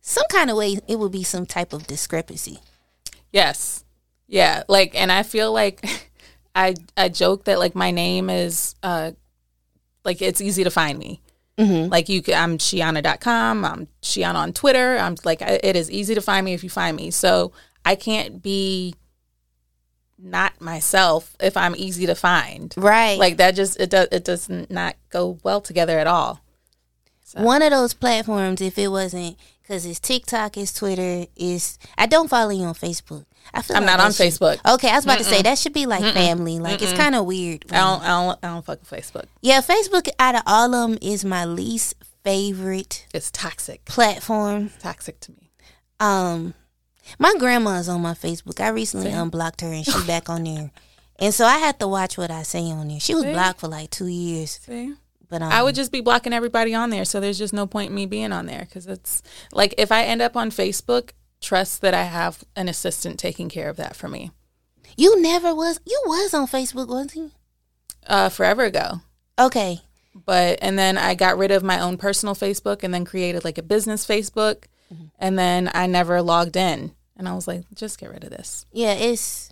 some 0.00 0.24
kind 0.30 0.50
of 0.50 0.56
way 0.56 0.78
it 0.88 0.98
would 0.98 1.12
be 1.12 1.22
some 1.22 1.46
type 1.46 1.72
of 1.72 1.86
discrepancy. 1.86 2.58
Yes. 3.34 3.84
Yeah. 4.28 4.62
Like, 4.68 4.94
and 4.94 5.10
I 5.10 5.24
feel 5.24 5.52
like 5.52 5.84
I 6.54 6.76
I 6.96 7.08
joke 7.08 7.44
that 7.44 7.58
like 7.58 7.74
my 7.74 7.90
name 7.90 8.30
is 8.30 8.76
uh 8.82 9.10
like 10.04 10.22
it's 10.22 10.40
easy 10.40 10.64
to 10.64 10.70
find 10.70 10.98
me. 10.98 11.20
Mm-hmm. 11.58 11.90
Like 11.90 12.08
you, 12.08 12.22
can, 12.22 12.34
I'm 12.34 12.58
Sheanah.com. 12.58 13.64
I'm 13.64 13.88
Sheanah 14.02 14.34
on 14.34 14.52
Twitter. 14.52 14.96
I'm 14.98 15.16
like 15.24 15.42
it 15.42 15.76
is 15.76 15.90
easy 15.90 16.14
to 16.14 16.20
find 16.20 16.44
me 16.44 16.54
if 16.54 16.62
you 16.62 16.70
find 16.70 16.96
me. 16.96 17.10
So 17.10 17.52
I 17.84 17.96
can't 17.96 18.40
be 18.40 18.94
not 20.16 20.60
myself 20.60 21.36
if 21.40 21.56
I'm 21.56 21.74
easy 21.76 22.06
to 22.06 22.14
find. 22.14 22.72
Right. 22.76 23.18
Like 23.18 23.38
that 23.38 23.56
just 23.56 23.80
it 23.80 23.90
does 23.90 24.08
it 24.12 24.24
does 24.24 24.48
not 24.48 24.94
go 25.10 25.38
well 25.42 25.60
together 25.60 25.98
at 25.98 26.06
all. 26.06 26.40
one 27.34 27.62
of 27.62 27.72
those 27.72 27.94
platforms, 27.94 28.60
if 28.60 28.78
it 28.78 28.88
wasn't, 28.88 29.36
because 29.66 29.86
it's 29.86 29.98
TikTok, 29.98 30.56
it's 30.58 30.72
Twitter, 30.72 31.26
it's 31.34 31.78
I 31.98 32.06
don't 32.06 32.28
follow 32.28 32.50
you 32.50 32.64
on 32.64 32.74
Facebook. 32.74 33.24
I 33.52 33.62
feel 33.62 33.76
I'm 33.76 33.84
like 33.84 33.96
not 33.96 34.04
on 34.06 34.12
should- 34.12 34.26
Facebook. 34.26 34.58
Okay, 34.74 34.88
I 34.90 34.94
was 34.96 35.04
about 35.04 35.18
to 35.18 35.24
say 35.24 35.42
that 35.42 35.58
should 35.58 35.72
be 35.72 35.86
like 35.86 36.02
family. 36.14 36.58
Like 36.60 36.80
it's 36.82 36.92
kind 36.92 37.14
of 37.14 37.24
weird. 37.26 37.64
I 37.72 37.76
don't 37.78 38.02
I 38.02 38.06
don't 38.08 38.38
I 38.44 38.48
don't 38.48 38.64
fuck 38.64 38.80
with 38.80 38.90
Facebook. 38.90 39.24
Yeah, 39.42 39.60
Facebook 39.60 40.08
out 40.18 40.34
of 40.36 40.42
all 40.46 40.74
of 40.74 40.90
them 40.90 40.98
is 41.02 41.24
my 41.24 41.44
least 41.44 41.94
favorite 42.24 43.06
It's 43.12 43.30
toxic. 43.30 43.84
platform. 43.84 44.70
Toxic 44.80 45.20
to 45.20 45.32
me. 45.32 45.50
Um, 46.00 46.54
my 47.18 47.34
grandma's 47.38 47.88
on 47.88 48.00
my 48.00 48.14
Facebook. 48.14 48.60
I 48.60 48.68
recently 48.68 49.10
unblocked 49.10 49.60
her 49.60 49.68
and 49.72 49.84
she 49.84 50.02
back 50.06 50.28
on 50.30 50.44
there, 50.44 50.70
and 51.18 51.34
so 51.34 51.44
I 51.44 51.58
had 51.58 51.78
to 51.80 51.88
watch 51.88 52.16
what 52.18 52.30
I 52.30 52.42
say 52.44 52.70
on 52.70 52.88
there. 52.88 53.00
She 53.00 53.14
was 53.14 53.24
See? 53.24 53.32
blocked 53.32 53.60
for 53.60 53.68
like 53.68 53.90
two 53.90 54.06
years, 54.08 54.58
See? 54.64 54.94
But 55.34 55.42
um, 55.42 55.50
I 55.52 55.64
would 55.64 55.74
just 55.74 55.90
be 55.90 56.00
blocking 56.00 56.32
everybody 56.32 56.74
on 56.74 56.90
there, 56.90 57.04
so 57.04 57.18
there's 57.18 57.38
just 57.38 57.52
no 57.52 57.66
point 57.66 57.88
in 57.90 57.94
me 57.96 58.06
being 58.06 58.30
on 58.32 58.46
there 58.46 58.60
because 58.60 58.86
it's 58.86 59.20
like 59.52 59.74
if 59.78 59.90
I 59.90 60.04
end 60.04 60.22
up 60.22 60.36
on 60.36 60.50
Facebook, 60.50 61.10
trust 61.40 61.80
that 61.80 61.92
I 61.92 62.04
have 62.04 62.44
an 62.54 62.68
assistant 62.68 63.18
taking 63.18 63.48
care 63.48 63.68
of 63.68 63.76
that 63.78 63.96
for 63.96 64.06
me. 64.08 64.30
You 64.96 65.20
never 65.20 65.52
was. 65.52 65.80
You 65.84 66.00
was 66.06 66.32
on 66.34 66.46
Facebook, 66.46 66.86
wasn't 66.88 67.16
you? 67.16 67.30
Uh, 68.06 68.28
forever 68.28 68.62
ago, 68.64 69.00
Okay. 69.40 69.80
but 70.26 70.58
and 70.62 70.78
then 70.78 70.96
I 70.98 71.14
got 71.14 71.36
rid 71.38 71.50
of 71.50 71.64
my 71.64 71.80
own 71.80 71.96
personal 71.96 72.34
Facebook 72.36 72.84
and 72.84 72.94
then 72.94 73.04
created 73.04 73.44
like 73.44 73.58
a 73.58 73.62
business 73.62 74.06
Facebook, 74.06 74.64
and 75.18 75.36
then 75.38 75.70
I 75.74 75.86
never 75.88 76.22
logged 76.22 76.54
in, 76.56 76.92
and 77.16 77.28
I 77.28 77.34
was 77.34 77.48
like, 77.48 77.64
just 77.74 77.98
get 77.98 78.10
rid 78.10 78.22
of 78.22 78.30
this. 78.30 78.66
Yeah, 78.72 78.92
it's. 78.92 79.50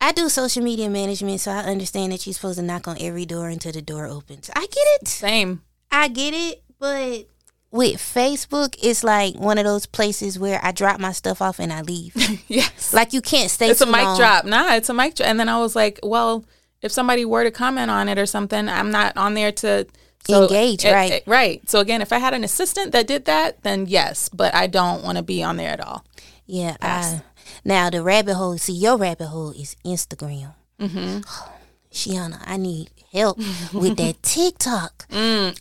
I 0.00 0.12
do 0.12 0.28
social 0.28 0.62
media 0.62 0.88
management, 0.88 1.40
so 1.40 1.50
I 1.50 1.58
understand 1.58 2.12
that 2.12 2.24
you're 2.26 2.34
supposed 2.34 2.58
to 2.58 2.64
knock 2.64 2.86
on 2.86 2.96
every 3.00 3.26
door 3.26 3.48
until 3.48 3.72
the 3.72 3.82
door 3.82 4.06
opens. 4.06 4.48
I 4.54 4.60
get 4.60 4.70
it. 5.00 5.08
Same. 5.08 5.62
I 5.90 6.08
get 6.08 6.34
it, 6.34 6.62
but 6.78 7.26
with 7.70 7.96
Facebook, 7.96 8.76
it's 8.82 9.02
like 9.02 9.34
one 9.34 9.58
of 9.58 9.64
those 9.64 9.86
places 9.86 10.38
where 10.38 10.60
I 10.62 10.72
drop 10.72 11.00
my 11.00 11.12
stuff 11.12 11.42
off 11.42 11.58
and 11.58 11.72
I 11.72 11.82
leave. 11.82 12.12
yes. 12.48 12.94
like 12.94 13.12
you 13.12 13.20
can't 13.20 13.50
stay. 13.50 13.70
it's 13.70 13.80
a 13.80 13.86
mic 13.86 14.04
long. 14.04 14.16
drop. 14.16 14.44
Nah, 14.44 14.74
it's 14.74 14.88
a 14.88 14.94
mic 14.94 15.16
drop. 15.16 15.28
And 15.28 15.38
then 15.40 15.48
I 15.48 15.58
was 15.58 15.74
like, 15.74 15.98
well, 16.02 16.44
if 16.80 16.92
somebody 16.92 17.24
were 17.24 17.42
to 17.44 17.50
comment 17.50 17.90
on 17.90 18.08
it 18.08 18.18
or 18.18 18.26
something, 18.26 18.68
I'm 18.68 18.90
not 18.90 19.16
on 19.16 19.34
there 19.34 19.50
to 19.52 19.86
Engage, 20.28 20.84
it- 20.84 20.92
right. 20.92 21.12
it- 21.12 21.24
right. 21.26 21.68
So 21.68 21.80
again, 21.80 22.02
if 22.02 22.12
I 22.12 22.18
had 22.18 22.34
an 22.34 22.44
assistant 22.44 22.92
that 22.92 23.06
did 23.06 23.24
that, 23.24 23.62
then 23.62 23.86
yes, 23.86 24.28
but 24.28 24.54
I 24.54 24.66
don't 24.66 25.02
want 25.02 25.16
to 25.16 25.22
be 25.24 25.42
on 25.42 25.56
there 25.56 25.70
at 25.70 25.80
all. 25.80 26.04
Yeah. 26.46 26.76
I, 26.80 27.22
now 27.68 27.90
the 27.90 28.02
rabbit 28.02 28.34
hole. 28.34 28.58
See, 28.58 28.72
your 28.72 28.96
rabbit 28.96 29.26
hole 29.28 29.50
is 29.52 29.76
Instagram. 29.84 30.54
Mm-hmm. 30.80 31.20
Sheanah, 31.92 32.42
I 32.44 32.56
need 32.56 32.90
help 33.12 33.38
with 33.72 33.96
that 33.96 34.22
TikTok. 34.22 35.06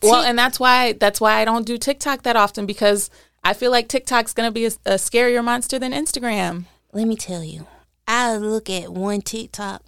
Well, 0.03 0.23
and 0.23 0.37
that's 0.37 0.59
why 0.59 0.93
that's 0.93 1.21
why 1.21 1.39
I 1.41 1.45
don't 1.45 1.65
do 1.65 1.77
TikTok 1.77 2.23
that 2.23 2.35
often 2.35 2.65
because 2.65 3.09
I 3.43 3.53
feel 3.53 3.71
like 3.71 3.87
TikTok's 3.87 4.33
going 4.33 4.47
to 4.47 4.51
be 4.51 4.65
a, 4.65 4.71
a 4.85 4.95
scarier 4.97 5.43
monster 5.43 5.79
than 5.79 5.93
Instagram. 5.93 6.65
Let 6.91 7.07
me 7.07 7.15
tell 7.15 7.43
you, 7.43 7.67
I 8.07 8.35
look 8.35 8.69
at 8.69 8.91
one 8.91 9.21
TikTok 9.21 9.83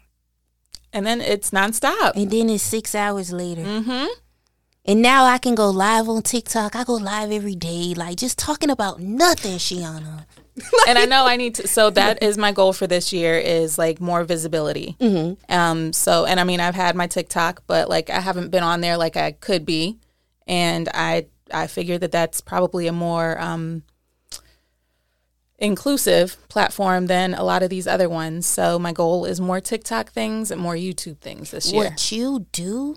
And 0.93 1.05
then 1.05 1.19
it's 1.21 1.49
nonstop. 1.51 2.13
and 2.15 2.31
then 2.31 2.49
it's 2.49 2.63
six 2.63 2.95
hours 2.95 3.31
later. 3.33 3.63
Mm-hmm. 3.63 4.07
And 4.85 5.01
now 5.01 5.25
I 5.25 5.37
can 5.37 5.55
go 5.55 5.69
live 5.69 6.07
on 6.09 6.21
TikTok. 6.21 6.75
I 6.75 6.83
go 6.83 6.93
live 6.93 7.31
every 7.31 7.55
day, 7.55 7.93
like 7.95 8.17
just 8.17 8.39
talking 8.39 8.69
about 8.69 8.99
nothing, 9.01 9.57
Sheanah. 9.57 10.25
and 10.87 10.97
I 10.97 11.05
know 11.05 11.25
I 11.25 11.35
need 11.35 11.55
to. 11.55 11.67
So 11.67 11.89
that 11.91 12.23
is 12.23 12.37
my 12.37 12.51
goal 12.51 12.73
for 12.73 12.87
this 12.87 13.13
year 13.13 13.37
is 13.37 13.77
like 13.77 13.99
more 13.99 14.23
visibility. 14.23 14.95
Mm-hmm. 14.99 15.53
Um. 15.53 15.93
So 15.93 16.25
and 16.25 16.39
I 16.39 16.43
mean 16.43 16.59
I've 16.59 16.75
had 16.75 16.95
my 16.95 17.07
TikTok, 17.07 17.63
but 17.67 17.89
like 17.89 18.09
I 18.09 18.19
haven't 18.19 18.49
been 18.49 18.63
on 18.63 18.81
there 18.81 18.97
like 18.97 19.17
I 19.17 19.31
could 19.31 19.65
be, 19.65 19.97
and 20.47 20.89
I 20.93 21.27
I 21.51 21.67
figured 21.67 22.01
that 22.01 22.11
that's 22.11 22.41
probably 22.41 22.87
a 22.87 22.93
more 22.93 23.39
um 23.39 23.83
inclusive 25.57 26.37
platform 26.47 27.07
than 27.07 27.33
a 27.33 27.43
lot 27.43 27.63
of 27.63 27.69
these 27.69 27.87
other 27.87 28.09
ones. 28.09 28.45
So 28.45 28.79
my 28.79 28.93
goal 28.93 29.25
is 29.25 29.41
more 29.41 29.59
TikTok 29.59 30.11
things 30.11 30.51
and 30.51 30.61
more 30.61 30.75
YouTube 30.75 31.19
things 31.19 31.51
this 31.51 31.71
year. 31.71 31.85
What 31.85 32.11
you 32.11 32.47
do, 32.51 32.95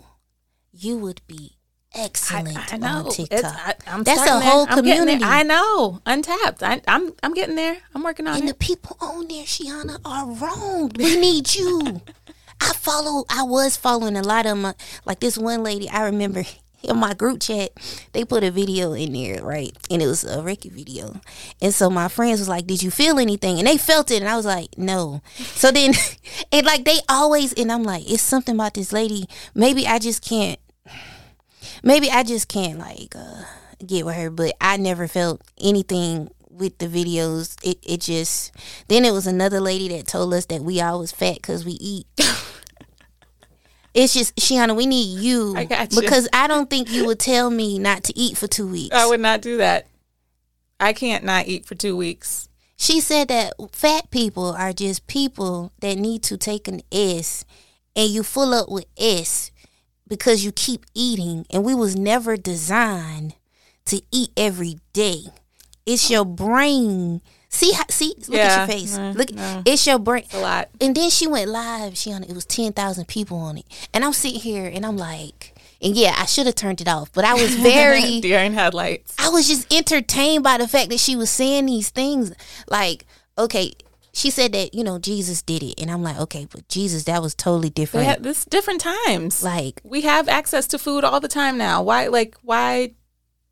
you 0.73 0.97
would 0.99 1.21
be 1.27 1.57
excellent 1.95 2.73
I 2.73 2.77
know. 2.77 3.07
on 3.07 3.11
TikTok. 3.11 3.45
I, 3.45 3.75
I'm 3.87 4.03
That's 4.03 4.27
a 4.29 4.41
whole 4.41 4.67
there. 4.67 4.77
community. 4.77 5.25
I 5.25 5.43
know. 5.43 6.01
Untapped. 6.07 6.63
I, 6.63 6.81
I'm 6.89 7.13
I'm 7.23 7.35
getting 7.35 7.57
there. 7.57 7.77
I'm 7.95 8.03
working 8.03 8.27
on 8.27 8.37
it. 8.37 8.41
And 8.41 8.49
the 8.49 8.55
people 8.55 8.97
on 9.01 9.29
there, 9.29 9.45
Sheanah, 9.45 10.01
are 10.05 10.27
wrong. 10.27 10.91
We 10.97 11.17
need 11.19 11.55
you. 11.55 12.01
I 12.61 12.73
follow. 12.75 13.25
I 13.29 13.43
was 13.43 13.77
following 13.77 14.17
a 14.17 14.23
lot 14.23 14.47
of 14.47 14.57
my 14.59 14.75
like 15.05 15.21
this 15.21 15.37
one 15.37 15.63
lady. 15.63 15.89
I 15.89 16.05
remember 16.05 16.45
in 16.83 16.97
my 16.97 17.15
group 17.15 17.41
chat, 17.41 17.71
they 18.13 18.25
put 18.25 18.43
a 18.45 18.51
video 18.51 18.93
in 18.93 19.13
there, 19.13 19.43
right? 19.43 19.77
And 19.91 20.03
it 20.03 20.07
was 20.07 20.25
a 20.25 20.39
Reiki 20.39 20.71
video. 20.71 21.21
And 21.61 21.73
so 21.73 21.89
my 21.91 22.09
friends 22.09 22.41
was 22.41 22.49
like, 22.49 22.67
"Did 22.67 22.83
you 22.83 22.91
feel 22.91 23.19
anything?" 23.19 23.59
And 23.59 23.67
they 23.67 23.79
felt 23.79 24.11
it, 24.11 24.21
and 24.21 24.29
I 24.29 24.37
was 24.37 24.47
like, 24.47 24.77
"No." 24.79 25.23
So 25.55 25.71
then, 25.71 25.95
and 26.53 26.67
like 26.67 26.85
they 26.85 26.99
always, 27.09 27.53
and 27.53 27.71
I'm 27.71 27.83
like, 27.85 28.11
"It's 28.11 28.23
something 28.23 28.55
about 28.55 28.75
this 28.75 28.93
lady. 28.93 29.27
Maybe 29.55 29.87
I 29.87 29.99
just 29.99 30.25
can't. 30.25 30.59
Maybe 31.83 32.11
I 32.11 32.23
just 32.23 32.49
can't 32.49 32.79
like 32.79 33.15
uh, 33.17 33.45
get 33.85 34.07
with 34.07 34.17
her." 34.17 34.31
But 34.31 34.55
I 34.61 34.77
never 34.77 35.09
felt 35.09 35.43
anything 35.61 36.31
with 36.51 36.79
the 36.79 36.87
videos. 36.87 37.57
It 37.63 37.79
it 37.83 38.01
just 38.01 38.53
then 38.89 39.05
it 39.05 39.13
was 39.13 39.27
another 39.27 39.61
lady 39.61 39.89
that 39.89 40.07
told 40.07 40.33
us 40.35 40.47
that 40.47 40.63
we 40.63 40.81
always 40.81 41.13
fat 41.13 41.37
because 41.37 41.65
we 41.65 41.73
eat. 41.73 42.07
It's 43.95 44.15
just 44.15 44.35
Sheanah, 44.37 44.75
we 44.75 44.87
need 44.87 45.21
you, 45.21 45.55
I 45.55 45.65
got 45.67 45.93
you. 45.93 46.01
because 46.01 46.27
I 46.33 46.47
don't 46.47 46.71
think 46.71 46.91
you 46.91 47.05
would 47.07 47.19
tell 47.19 47.51
me 47.51 47.79
not 47.79 48.05
to 48.05 48.19
eat 48.19 48.39
for 48.39 48.47
two 48.47 48.67
weeks. 48.67 48.97
I 48.97 49.07
would 49.07 49.21
not 49.21 49.43
do 49.43 49.59
that. 49.59 49.87
I 50.81 50.93
can't 50.95 51.25
not 51.25 51.47
eat 51.47 51.67
for 51.67 51.75
two 51.75 51.95
weeks. 51.97 52.49
She 52.77 53.01
said 53.01 53.29
that 53.29 53.53
fat 53.71 54.11
people 54.11 54.53
are 54.53 54.73
just 54.73 55.07
people 55.07 55.73
that 55.81 55.99
need 55.99 56.23
to 56.25 56.37
take 56.37 56.67
an 56.69 56.81
S 56.91 57.45
and 57.95 58.09
you 58.09 58.23
full 58.23 58.55
up 58.55 58.69
with 58.71 58.87
S 58.97 59.52
because 60.13 60.45
you 60.45 60.53
keep 60.53 60.85
eating 60.95 61.47
and 61.49 61.65
we 61.65 61.75
was 61.75 61.97
never 61.97 62.37
designed 62.37 63.35
to 63.87 64.03
eat 64.11 64.29
every 64.37 64.79
day. 64.93 65.23
It's 65.87 66.11
your 66.11 66.27
brain. 66.27 67.23
See 67.49 67.73
how, 67.73 67.85
see 67.89 68.13
look 68.29 68.37
Yeah. 68.37 68.43
at 68.43 68.69
your 68.69 68.77
face. 68.79 68.99
Mm, 68.99 69.15
look 69.15 69.33
no. 69.33 69.63
it's 69.65 69.87
your 69.87 69.99
brain. 69.99 70.25
A 70.35 70.39
lot. 70.39 70.69
And 70.83 70.95
then 70.95 71.09
she 71.09 71.27
went 71.27 71.49
live. 71.49 71.97
She 71.97 72.13
on 72.13 72.25
it 72.25 72.35
was 72.35 72.45
ten 72.45 72.75
thousand 72.75 73.09
people 73.09 73.39
on 73.39 73.57
it. 73.57 73.65
And 73.95 74.05
I'm 74.05 74.13
sitting 74.13 74.41
here 74.41 74.67
and 74.67 74.85
I'm 74.85 74.99
like 74.99 75.55
and 75.81 75.97
yeah, 75.97 76.15
I 76.19 76.27
should 76.27 76.45
have 76.45 76.57
turned 76.57 76.83
it 76.83 76.89
off, 76.89 77.11
but 77.15 77.25
I 77.25 77.33
was 77.33 77.55
very 77.73 78.21
Deer 78.21 78.41
in 78.41 78.53
headlights. 78.53 79.15
I 79.19 79.31
was 79.31 79.49
just 79.49 79.73
entertained 79.73 80.45
by 80.45 80.59
the 80.59 80.69
fact 80.69 80.91
that 80.91 81.01
she 81.01 81.17
was 81.17 81.31
saying 81.31 81.65
these 81.67 81.89
things. 81.89 82.33
Like, 82.69 83.07
okay, 83.39 83.73
she 84.13 84.31
said 84.31 84.53
that, 84.53 84.75
you 84.75 84.85
know, 84.85 84.99
Jesus 84.99 85.43
did 85.43 85.63
it. 85.63 85.81
And 85.81 85.91
I'm 85.91 86.03
like, 86.03 86.19
okay, 86.21 86.47
but 86.51 86.69
Jesus, 86.69 87.05
that 87.05 87.23
was 87.23 87.35
totally 87.35 87.71
different. 87.71 88.07
Yeah, 88.07 88.17
this 88.19 88.45
different 88.45 88.81
times. 88.81 89.43
Like, 89.43 89.81
we 89.85 90.03
have 90.03 90.29
access 90.29 90.67
to 90.69 90.79
food 90.79 91.05
all 91.05 91.21
the 91.21 91.29
time 91.29 91.57
now. 91.57 91.83
Why 91.83 92.09
like 92.09 92.37
why 92.43 92.95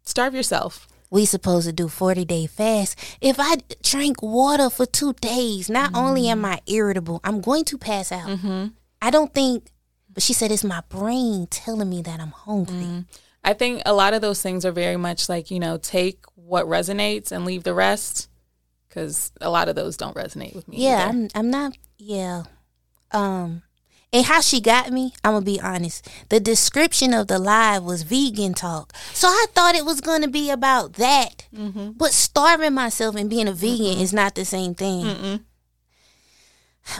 starve 0.02 0.34
yourself? 0.34 0.86
we 1.10 1.24
supposed 1.24 1.66
to 1.66 1.72
do 1.72 1.88
40 1.88 2.24
day 2.24 2.46
fast. 2.46 2.96
If 3.20 3.36
I 3.38 3.56
drink 3.82 4.22
water 4.22 4.70
for 4.70 4.86
two 4.86 5.12
days, 5.14 5.68
not 5.68 5.90
only 5.94 6.28
am 6.28 6.44
I 6.44 6.60
irritable, 6.66 7.20
I'm 7.24 7.40
going 7.40 7.64
to 7.66 7.78
pass 7.78 8.12
out. 8.12 8.28
Mm-hmm. 8.28 8.66
I 9.02 9.10
don't 9.10 9.34
think, 9.34 9.66
but 10.08 10.22
she 10.22 10.32
said 10.32 10.52
it's 10.52 10.64
my 10.64 10.82
brain 10.88 11.48
telling 11.50 11.90
me 11.90 12.02
that 12.02 12.20
I'm 12.20 12.30
hungry. 12.30 12.76
Mm-hmm. 12.76 13.00
I 13.42 13.54
think 13.54 13.82
a 13.86 13.92
lot 13.92 14.14
of 14.14 14.20
those 14.20 14.40
things 14.40 14.64
are 14.64 14.72
very 14.72 14.96
much 14.96 15.28
like, 15.28 15.50
you 15.50 15.58
know, 15.58 15.78
take 15.78 16.22
what 16.36 16.66
resonates 16.66 17.32
and 17.32 17.44
leave 17.44 17.64
the 17.64 17.74
rest 17.74 18.28
cuz 18.90 19.32
a 19.40 19.48
lot 19.50 19.68
of 19.68 19.76
those 19.76 19.96
don't 19.96 20.16
resonate 20.16 20.54
with 20.54 20.68
me. 20.68 20.78
Yeah, 20.78 21.08
either. 21.08 21.08
I'm 21.08 21.28
I'm 21.34 21.50
not 21.50 21.76
yeah. 21.98 22.42
Um 23.12 23.62
and 24.12 24.26
how 24.26 24.40
she 24.40 24.60
got 24.60 24.90
me, 24.90 25.14
I'm 25.22 25.34
gonna 25.34 25.44
be 25.44 25.60
honest. 25.60 26.06
The 26.30 26.40
description 26.40 27.14
of 27.14 27.28
the 27.28 27.38
live 27.38 27.84
was 27.84 28.02
vegan 28.02 28.54
talk, 28.54 28.92
so 29.14 29.28
I 29.28 29.46
thought 29.54 29.76
it 29.76 29.84
was 29.84 30.00
gonna 30.00 30.26
be 30.28 30.50
about 30.50 30.94
that. 30.94 31.46
Mm-hmm. 31.54 31.90
But 31.92 32.12
starving 32.12 32.74
myself 32.74 33.14
and 33.14 33.30
being 33.30 33.46
a 33.46 33.52
vegan 33.52 33.98
is 34.00 34.12
not 34.12 34.34
the 34.34 34.44
same 34.44 34.74
thing. 34.74 35.44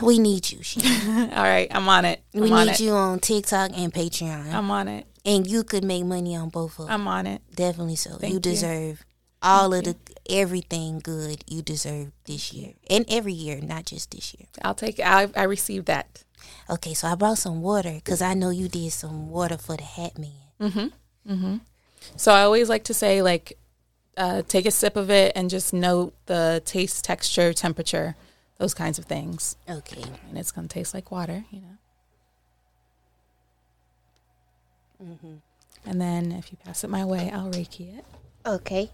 We 0.01 0.19
need 0.19 0.49
you. 0.51 0.63
She. 0.63 0.79
all 1.35 1.43
right, 1.43 1.67
I'm 1.71 1.89
on 1.89 2.05
it. 2.05 2.23
I'm 2.33 2.41
We 2.41 2.51
on 2.51 2.65
need 2.67 2.73
it. 2.73 2.79
you 2.79 2.91
on 2.91 3.19
TikTok 3.19 3.71
and 3.75 3.93
Patreon, 3.93 4.53
I'm 4.53 4.71
on 4.71 4.87
it. 4.87 5.05
and 5.25 5.45
you 5.45 5.63
could 5.65 5.83
make 5.83 6.05
money 6.05 6.35
on 6.35 6.47
both 6.49 6.79
of 6.79 6.85
them. 6.87 6.93
I'm 6.93 7.07
on 7.07 7.27
it. 7.27 7.41
Definitely 7.53 7.97
so. 7.97 8.11
Thank 8.11 8.31
you 8.31 8.35
you. 8.35 8.39
deserve 8.39 9.03
all 9.41 9.73
of 9.73 9.83
the 9.83 9.95
everything 10.29 10.99
good 10.99 11.43
you 11.47 11.61
deserve 11.61 12.11
this 12.25 12.53
year 12.53 12.73
and 12.89 13.05
every 13.09 13.33
year, 13.33 13.59
not 13.61 13.85
just 13.85 14.11
this 14.11 14.33
year. 14.33 14.47
I'll 14.61 14.75
take 14.75 14.99
it. 14.99 15.05
I, 15.05 15.29
I 15.35 15.43
received 15.43 15.85
that. 15.87 16.23
Okay, 16.69 16.93
so 16.93 17.07
I 17.07 17.15
brought 17.15 17.37
some 17.37 17.61
water 17.61 17.93
because 17.93 18.21
I 18.21 18.33
know 18.33 18.49
you 18.49 18.67
did 18.67 18.91
some 18.91 19.29
water 19.29 19.57
for 19.57 19.77
the 19.77 19.83
Hat 19.83 20.17
Man. 20.17 20.31
Mm-hmm. 20.59 21.33
Mm-hmm. 21.33 21.57
So 22.15 22.31
I 22.31 22.41
always 22.41 22.69
like 22.69 22.83
to 22.85 22.93
say 22.93 23.21
like 23.21 23.57
uh, 24.17 24.41
take 24.47 24.65
a 24.65 24.71
sip 24.71 24.95
of 24.95 25.09
it 25.09 25.33
and 25.35 25.49
just 25.49 25.73
note 25.73 26.13
the 26.25 26.61
taste, 26.65 27.03
texture, 27.03 27.53
temperature, 27.53 28.15
those 28.57 28.73
kinds 28.73 28.99
of 28.99 29.05
things. 29.05 29.55
Okay. 29.69 30.03
And 30.29 30.37
it's 30.37 30.51
to 30.51 30.67
taste 30.67 30.93
like 30.93 31.11
water, 31.11 31.45
you 31.51 31.61
know. 31.61 31.77
Mm-hmm. 35.03 35.35
And 35.85 36.01
then 36.01 36.31
if 36.31 36.51
you 36.51 36.57
pass 36.63 36.83
it 36.83 36.89
my 36.89 37.03
way, 37.03 37.31
I'll 37.31 37.49
Reiki 37.49 37.97
it. 37.97 38.05
Okay. 38.45 38.91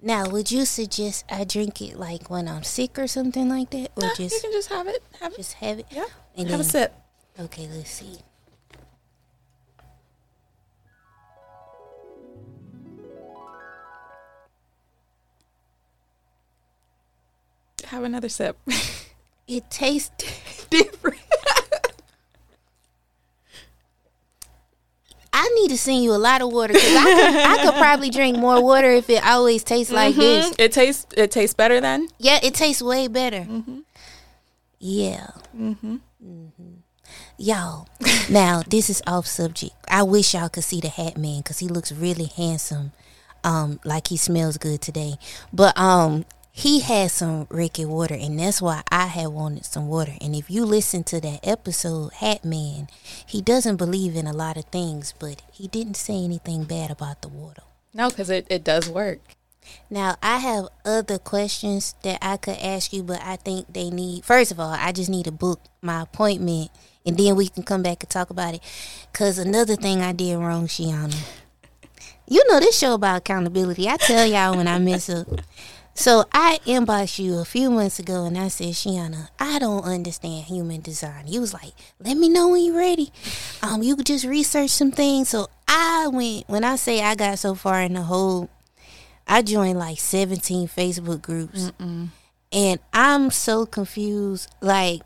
Now, 0.00 0.28
would 0.28 0.50
you 0.52 0.64
suggest 0.64 1.24
I 1.28 1.44
drink 1.44 1.80
it 1.82 1.98
like 1.98 2.30
when 2.30 2.46
I'm 2.46 2.62
sick 2.62 2.98
or 2.98 3.06
something 3.08 3.48
like 3.48 3.70
that, 3.70 3.90
or 3.96 4.04
Nah, 4.04 4.10
you 4.18 4.28
can 4.30 4.52
just 4.52 4.68
have 4.68 4.86
it. 4.86 5.02
Have 5.20 5.32
it. 5.32 5.36
just 5.36 5.54
have 5.54 5.78
it? 5.80 5.86
Yeah. 5.90 6.04
And 6.36 6.48
have 6.48 6.60
a 6.60 6.64
sip. 6.64 6.94
Okay, 7.38 7.68
let's 7.72 7.90
see. 7.90 8.18
Have 17.86 18.04
another 18.04 18.28
sip. 18.28 18.56
It 19.48 19.70
tastes 19.70 20.66
different. 20.70 21.16
I 25.32 25.47
need 25.62 25.68
to 25.70 25.78
send 25.78 26.02
you 26.02 26.12
a 26.12 26.16
lot 26.18 26.42
of 26.42 26.52
water 26.52 26.72
because 26.72 26.96
I 26.96 27.04
could, 27.04 27.34
I 27.36 27.64
could 27.64 27.74
probably 27.74 28.10
drink 28.10 28.38
more 28.38 28.62
water 28.62 28.90
if 28.90 29.08
it 29.10 29.24
always 29.24 29.64
tastes 29.64 29.92
like 29.92 30.14
this. 30.14 30.54
it 30.58 30.72
tastes 30.72 31.06
it 31.16 31.30
tastes 31.30 31.54
better 31.54 31.80
then. 31.80 32.08
Yeah, 32.18 32.38
it 32.42 32.54
tastes 32.54 32.82
way 32.82 33.08
better. 33.08 33.40
Mm-hmm. 33.40 33.78
Yeah. 34.78 35.28
Mm-hmm. 35.56 35.96
Mm-hmm. 36.24 36.74
Y'all, 37.38 37.88
now 38.30 38.62
this 38.68 38.90
is 38.90 39.02
off 39.06 39.26
subject. 39.26 39.72
I 39.88 40.02
wish 40.02 40.34
y'all 40.34 40.48
could 40.48 40.64
see 40.64 40.80
the 40.80 40.88
Hat 40.88 41.16
Man 41.16 41.38
because 41.38 41.58
he 41.58 41.68
looks 41.68 41.92
really 41.92 42.26
handsome. 42.36 42.92
Um, 43.44 43.78
like 43.84 44.08
he 44.08 44.16
smells 44.16 44.58
good 44.58 44.80
today. 44.80 45.14
But 45.52 45.78
um, 45.78 46.24
he 46.58 46.80
had 46.80 47.12
some 47.12 47.46
Reiki 47.46 47.86
water, 47.86 48.16
and 48.16 48.36
that's 48.36 48.60
why 48.60 48.82
I 48.90 49.06
had 49.06 49.28
wanted 49.28 49.64
some 49.64 49.86
water. 49.86 50.14
And 50.20 50.34
if 50.34 50.50
you 50.50 50.64
listen 50.64 51.04
to 51.04 51.20
that 51.20 51.46
episode, 51.46 52.14
Hat 52.14 52.44
Man, 52.44 52.88
he 53.24 53.40
doesn't 53.40 53.76
believe 53.76 54.16
in 54.16 54.26
a 54.26 54.32
lot 54.32 54.56
of 54.56 54.64
things, 54.64 55.14
but 55.20 55.40
he 55.52 55.68
didn't 55.68 55.94
say 55.94 56.14
anything 56.24 56.64
bad 56.64 56.90
about 56.90 57.22
the 57.22 57.28
water. 57.28 57.62
No, 57.94 58.08
because 58.08 58.28
it, 58.28 58.44
it 58.50 58.64
does 58.64 58.88
work. 58.88 59.20
Now, 59.88 60.16
I 60.20 60.38
have 60.38 60.66
other 60.84 61.16
questions 61.16 61.94
that 62.02 62.18
I 62.20 62.36
could 62.36 62.58
ask 62.58 62.92
you, 62.92 63.04
but 63.04 63.20
I 63.22 63.36
think 63.36 63.72
they 63.72 63.88
need, 63.88 64.24
first 64.24 64.50
of 64.50 64.58
all, 64.58 64.72
I 64.72 64.90
just 64.90 65.10
need 65.10 65.26
to 65.26 65.32
book 65.32 65.60
my 65.80 66.02
appointment 66.02 66.72
and 67.06 67.16
then 67.16 67.36
we 67.36 67.46
can 67.46 67.62
come 67.62 67.84
back 67.84 68.02
and 68.02 68.10
talk 68.10 68.30
about 68.30 68.54
it. 68.54 68.62
Because 69.12 69.38
another 69.38 69.76
thing 69.76 70.00
I 70.00 70.10
did 70.10 70.36
wrong, 70.36 70.66
Sheanah. 70.66 71.14
You 72.26 72.42
know, 72.50 72.58
this 72.58 72.76
show 72.76 72.94
about 72.94 73.18
accountability. 73.18 73.88
I 73.88 73.96
tell 73.96 74.26
y'all 74.26 74.56
when 74.56 74.66
I 74.66 74.80
mess 74.80 75.08
up. 75.08 75.28
So 75.98 76.24
I 76.32 76.60
inboxed 76.64 77.18
you 77.18 77.38
a 77.40 77.44
few 77.44 77.70
months 77.70 77.98
ago 77.98 78.24
and 78.24 78.38
I 78.38 78.46
said, 78.46 78.68
Sheanah, 78.68 79.30
I 79.40 79.58
don't 79.58 79.82
understand 79.82 80.44
human 80.44 80.80
design. 80.80 81.26
You 81.26 81.40
was 81.40 81.52
like, 81.52 81.72
let 81.98 82.16
me 82.16 82.28
know 82.28 82.46
when 82.50 82.64
you're 82.64 82.76
ready. 82.76 83.10
Um, 83.64 83.82
you 83.82 83.96
could 83.96 84.06
just 84.06 84.24
research 84.24 84.70
some 84.70 84.92
things. 84.92 85.28
So 85.30 85.48
I 85.66 86.06
went, 86.06 86.48
when 86.48 86.62
I 86.62 86.76
say 86.76 87.02
I 87.02 87.16
got 87.16 87.40
so 87.40 87.56
far 87.56 87.82
in 87.82 87.94
the 87.94 88.02
whole 88.02 88.48
I 89.26 89.42
joined 89.42 89.80
like 89.80 89.98
17 89.98 90.68
Facebook 90.68 91.20
groups. 91.20 91.72
And 92.52 92.78
I'm 92.92 93.32
so 93.32 93.66
confused. 93.66 94.54
Like 94.60 95.02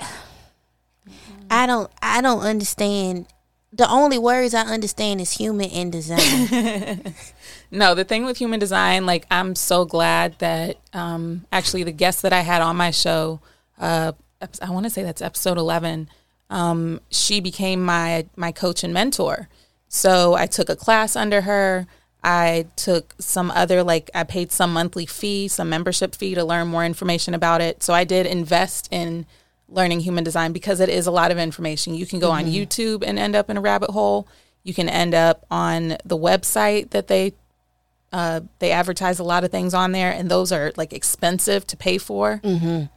I 1.50 1.66
don't 1.66 1.90
I 2.00 2.22
don't 2.22 2.40
understand. 2.40 3.26
The 3.72 3.88
only 3.88 4.18
words 4.18 4.52
I 4.52 4.62
understand 4.62 5.20
is 5.20 5.32
human 5.32 5.70
and 5.70 5.92
design. 5.92 7.14
No, 7.70 7.94
the 7.94 8.04
thing 8.04 8.24
with 8.24 8.36
human 8.36 8.58
design, 8.58 9.06
like 9.06 9.26
I'm 9.30 9.54
so 9.54 9.84
glad 9.84 10.38
that 10.40 10.78
um, 10.92 11.46
actually 11.52 11.84
the 11.84 11.92
guest 11.92 12.22
that 12.22 12.32
I 12.32 12.40
had 12.40 12.62
on 12.62 12.76
my 12.76 12.90
show, 12.90 13.40
uh, 13.78 14.12
I 14.60 14.70
want 14.70 14.84
to 14.84 14.90
say 14.90 15.02
that's 15.02 15.22
episode 15.22 15.56
eleven. 15.56 16.08
Um, 16.48 17.00
she 17.10 17.40
became 17.40 17.84
my 17.84 18.26
my 18.34 18.50
coach 18.50 18.82
and 18.82 18.92
mentor. 18.92 19.48
So 19.88 20.34
I 20.34 20.46
took 20.46 20.68
a 20.68 20.76
class 20.76 21.14
under 21.14 21.42
her. 21.42 21.86
I 22.24 22.66
took 22.76 23.14
some 23.20 23.50
other 23.52 23.84
like 23.84 24.10
I 24.14 24.24
paid 24.24 24.50
some 24.50 24.72
monthly 24.72 25.06
fee, 25.06 25.46
some 25.46 25.68
membership 25.68 26.14
fee 26.16 26.34
to 26.34 26.44
learn 26.44 26.66
more 26.68 26.84
information 26.84 27.34
about 27.34 27.60
it. 27.60 27.84
So 27.84 27.94
I 27.94 28.02
did 28.02 28.26
invest 28.26 28.88
in 28.90 29.26
learning 29.70 30.00
human 30.00 30.24
design 30.24 30.52
because 30.52 30.80
it 30.80 30.88
is 30.88 31.06
a 31.06 31.10
lot 31.10 31.30
of 31.30 31.38
information. 31.38 31.94
You 31.94 32.06
can 32.06 32.18
go 32.18 32.30
on 32.30 32.44
YouTube 32.46 33.04
and 33.06 33.18
end 33.18 33.36
up 33.36 33.48
in 33.48 33.56
a 33.56 33.60
rabbit 33.60 33.90
hole. 33.90 34.26
You 34.62 34.74
can 34.74 34.88
end 34.88 35.14
up 35.14 35.46
on 35.50 35.96
the 36.04 36.16
website 36.18 36.90
that 36.90 37.06
they 37.08 37.32
uh, 38.12 38.40
they 38.58 38.72
advertise 38.72 39.20
a 39.20 39.24
lot 39.24 39.44
of 39.44 39.52
things 39.52 39.72
on 39.72 39.92
there, 39.92 40.10
and 40.10 40.28
those 40.28 40.50
are 40.50 40.72
like 40.76 40.92
expensive 40.92 41.64
to 41.68 41.76
pay 41.76 41.96
for. 41.96 42.40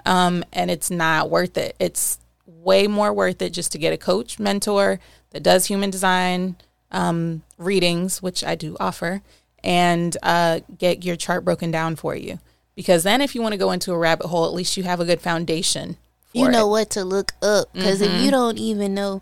Um, 0.06 0.44
and 0.52 0.72
it's 0.72 0.90
not 0.90 1.30
worth 1.30 1.56
it. 1.56 1.76
It's 1.80 2.18
way 2.48 2.88
more 2.88 3.14
worth 3.14 3.42
it 3.42 3.52
just 3.52 3.72
to 3.74 3.78
get 3.78 3.94
a 3.94 3.98
coach, 3.98 4.40
mentor 4.40 5.00
that 5.30 5.44
does 5.44 5.68
human 5.68 5.92
design 5.92 6.56
um, 6.92 7.44
readings, 7.60 8.24
which 8.24 8.44
I 8.44 8.56
do 8.56 8.76
offer, 8.80 9.22
and 9.64 10.18
uh, 10.24 10.62
get 10.80 11.06
your 11.06 11.16
chart 11.16 11.46
broken 11.46 11.70
down 11.70 11.96
for 11.96 12.16
you. 12.16 12.40
Because 12.76 13.04
then, 13.04 13.22
if 13.22 13.36
you 13.36 13.42
want 13.44 13.54
to 13.54 13.60
go 13.60 13.72
into 13.72 13.94
a 13.94 13.98
rabbit 13.98 14.28
hole, 14.28 14.46
at 14.46 14.54
least 14.54 14.78
you 14.78 14.84
have 14.84 15.00
a 15.00 15.06
good 15.06 15.22
foundation 15.22 15.98
you 16.34 16.50
know 16.50 16.68
it. 16.68 16.72
what 16.72 16.90
to 16.92 17.04
look 17.04 17.34
up 17.42 17.72
because 17.74 18.02
if 18.02 18.12
you 18.12 18.18
mm-hmm. 18.18 18.30
don't 18.32 18.58
even 18.58 18.94
know, 18.94 19.22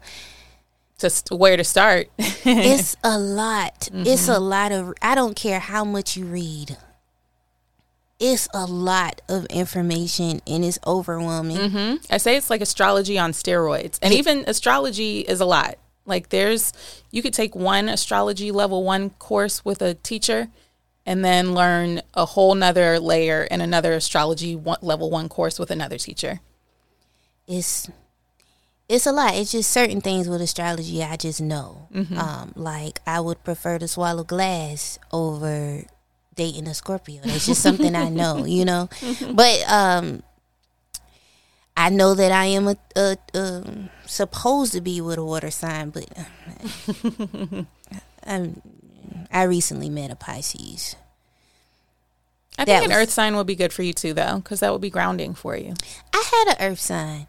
just 1.02 1.32
where 1.32 1.58
to 1.58 1.64
start. 1.64 2.10
it's 2.18 2.96
a 3.04 3.18
lot. 3.18 3.90
It's 3.94 4.28
a 4.28 4.34
mm-hmm. 4.34 4.44
lot 4.44 4.72
of. 4.72 4.94
I 5.02 5.16
don't 5.16 5.36
care 5.36 5.60
how 5.60 5.84
much 5.84 6.16
you 6.16 6.26
read. 6.26 6.78
It's 8.20 8.48
a 8.54 8.66
lot 8.66 9.20
of 9.28 9.46
information 9.48 10.42
and 10.46 10.64
it's 10.64 10.78
overwhelming. 10.86 11.58
Mm-hmm. 11.58 12.14
I 12.14 12.18
say 12.18 12.38
it's 12.38 12.52
like 12.52 12.62
astrology 12.62 13.18
on 13.18 13.32
steroids. 13.32 13.98
And 14.00 14.14
even 14.14 14.44
astrology 14.46 15.22
is 15.22 15.42
a 15.42 15.46
lot. 15.46 15.80
Like 16.06 16.30
there's 16.30 16.72
you 17.10 17.24
could 17.24 17.34
take 17.34 17.56
one 17.56 17.90
astrology 17.90 18.52
level 18.52 18.84
1 18.84 19.10
course 19.12 19.66
with 19.66 19.82
a 19.82 19.96
teacher 19.96 20.50
and 21.04 21.26
then 21.26 21.56
learn 21.56 22.02
a 22.14 22.26
whole 22.26 22.54
nother 22.54 23.00
layer 23.00 23.44
in 23.46 23.60
another 23.60 23.94
astrology 23.94 24.56
one, 24.56 24.78
level 24.84 25.10
1 25.10 25.28
course 25.28 25.58
with 25.58 25.72
another 25.72 25.98
teacher. 25.98 26.42
It's 27.52 27.90
it's 28.88 29.06
a 29.06 29.12
lot. 29.12 29.36
It's 29.36 29.52
just 29.52 29.72
certain 29.72 30.02
things 30.02 30.28
with 30.30 30.42
astrology 30.42 31.04
I 31.04 31.16
just 31.16 31.42
know. 31.42 31.88
Um, 32.18 32.54
like 32.56 33.00
I 33.06 33.20
would 33.20 33.44
prefer 33.44 33.78
to 33.80 33.88
swallow 33.88 34.24
glass 34.24 34.98
over 35.12 35.84
dating 36.36 36.68
a 36.68 36.74
Scorpio. 36.74 37.22
It's 37.26 37.46
just 37.46 37.62
something 37.62 37.96
I 37.96 38.10
know, 38.10 38.46
you 38.58 38.66
know. 38.66 38.90
But 39.34 39.64
um, 39.70 40.24
I 41.78 41.90
know 41.90 42.14
that 42.16 42.32
I 42.32 42.46
am 42.46 42.68
a, 42.70 42.78
a, 42.96 43.18
um 43.34 43.90
supposed 44.06 44.74
to 44.74 44.82
be 44.82 45.00
with 45.02 45.18
a 45.18 45.24
water 45.24 45.52
sign, 45.52 45.90
but 45.92 46.06
I'm, 48.26 48.62
I 49.32 49.44
recently 49.44 49.90
met 49.90 50.12
a 50.12 50.16
Pisces. 50.16 50.96
I 52.60 52.66
That 52.66 52.82
think 52.82 52.84
an 52.92 52.98
was- 52.98 53.08
earth 53.08 53.10
sign 53.12 53.36
would 53.38 53.48
be 53.48 53.56
good 53.56 53.72
for 53.74 53.84
you 53.84 53.94
too 53.94 54.14
though 54.14 54.42
cuz 54.42 54.60
that 54.60 54.72
would 54.74 54.82
be 54.82 54.90
grounding 54.90 55.34
for 55.34 55.56
you. 55.56 55.74
I 56.14 56.24
had 56.46 56.56
an 56.58 56.72
Earth 56.72 56.80
sign. 56.82 57.28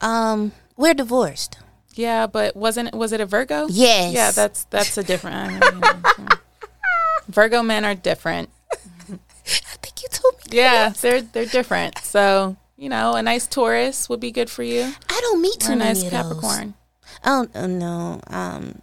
Um, 0.00 0.52
we're 0.76 0.94
divorced. 0.94 1.58
Yeah, 1.94 2.26
but 2.26 2.56
wasn't 2.56 2.88
it 2.88 2.94
was 2.94 3.12
it 3.12 3.20
a 3.20 3.26
Virgo? 3.26 3.66
Yes. 3.68 4.12
Yeah, 4.14 4.30
that's 4.30 4.64
that's 4.64 4.96
a 4.96 5.02
different 5.02 5.62
Virgo 7.28 7.62
men 7.62 7.84
are 7.84 7.94
different. 7.94 8.48
I 9.12 9.76
think 9.82 10.02
you 10.02 10.08
told 10.10 10.34
me. 10.50 10.56
Yeah, 10.58 10.90
they're 11.00 11.22
they're 11.22 11.46
different. 11.46 11.98
So, 11.98 12.56
you 12.76 12.88
know, 12.88 13.14
a 13.14 13.22
nice 13.22 13.46
Taurus 13.46 14.08
would 14.08 14.20
be 14.20 14.30
good 14.30 14.50
for 14.50 14.62
you. 14.62 14.82
I 15.08 15.20
don't 15.20 15.42
meet 15.42 15.62
Or 15.64 15.66
too 15.68 15.72
a 15.72 15.76
many 15.76 16.00
nice. 16.00 16.10
Capricorn. 16.10 16.74
Oh, 17.24 17.46
oh 17.54 17.66
no. 17.66 18.20
Um, 18.28 18.80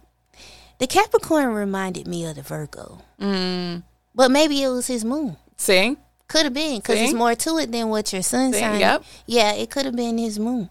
the 0.78 0.86
Capricorn 0.86 1.48
reminded 1.48 2.06
me 2.06 2.24
of 2.26 2.36
the 2.36 2.42
Virgo, 2.42 3.00
Mm. 3.20 3.82
but 4.14 4.30
maybe 4.30 4.62
it 4.62 4.68
was 4.68 4.86
his 4.86 5.04
moon. 5.04 5.36
See? 5.56 5.96
Could 6.28 6.44
have 6.44 6.54
been 6.54 6.76
because 6.76 7.00
it's 7.00 7.14
more 7.14 7.34
to 7.34 7.58
it 7.58 7.72
than 7.72 7.88
what 7.88 8.12
your 8.12 8.22
sun 8.22 8.52
See? 8.52 8.60
sign. 8.60 8.78
Yep. 8.80 9.02
Yeah, 9.26 9.52
it 9.54 9.70
could 9.70 9.86
have 9.86 9.96
been 9.96 10.18
his 10.18 10.38
moon. 10.38 10.68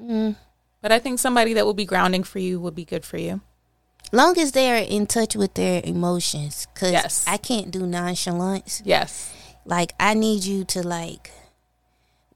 Mm. 0.00 0.36
But 0.82 0.92
I 0.92 0.98
think 0.98 1.18
somebody 1.18 1.54
that 1.54 1.64
will 1.66 1.74
be 1.74 1.84
grounding 1.86 2.22
for 2.24 2.38
you 2.38 2.60
will 2.60 2.70
be 2.70 2.84
good 2.84 3.04
for 3.04 3.16
you. 3.18 3.40
Long 4.12 4.38
as 4.38 4.52
they 4.52 4.70
are 4.70 4.76
in 4.84 5.06
touch 5.06 5.34
with 5.34 5.54
their 5.54 5.80
emotions, 5.84 6.66
because 6.72 6.92
Yes. 6.92 7.24
I 7.26 7.38
can't 7.38 7.70
do 7.70 7.86
nonchalance. 7.86 8.82
Yes. 8.84 9.32
Like 9.64 9.94
I 9.98 10.14
need 10.14 10.44
you 10.44 10.64
to 10.64 10.86
like, 10.86 11.32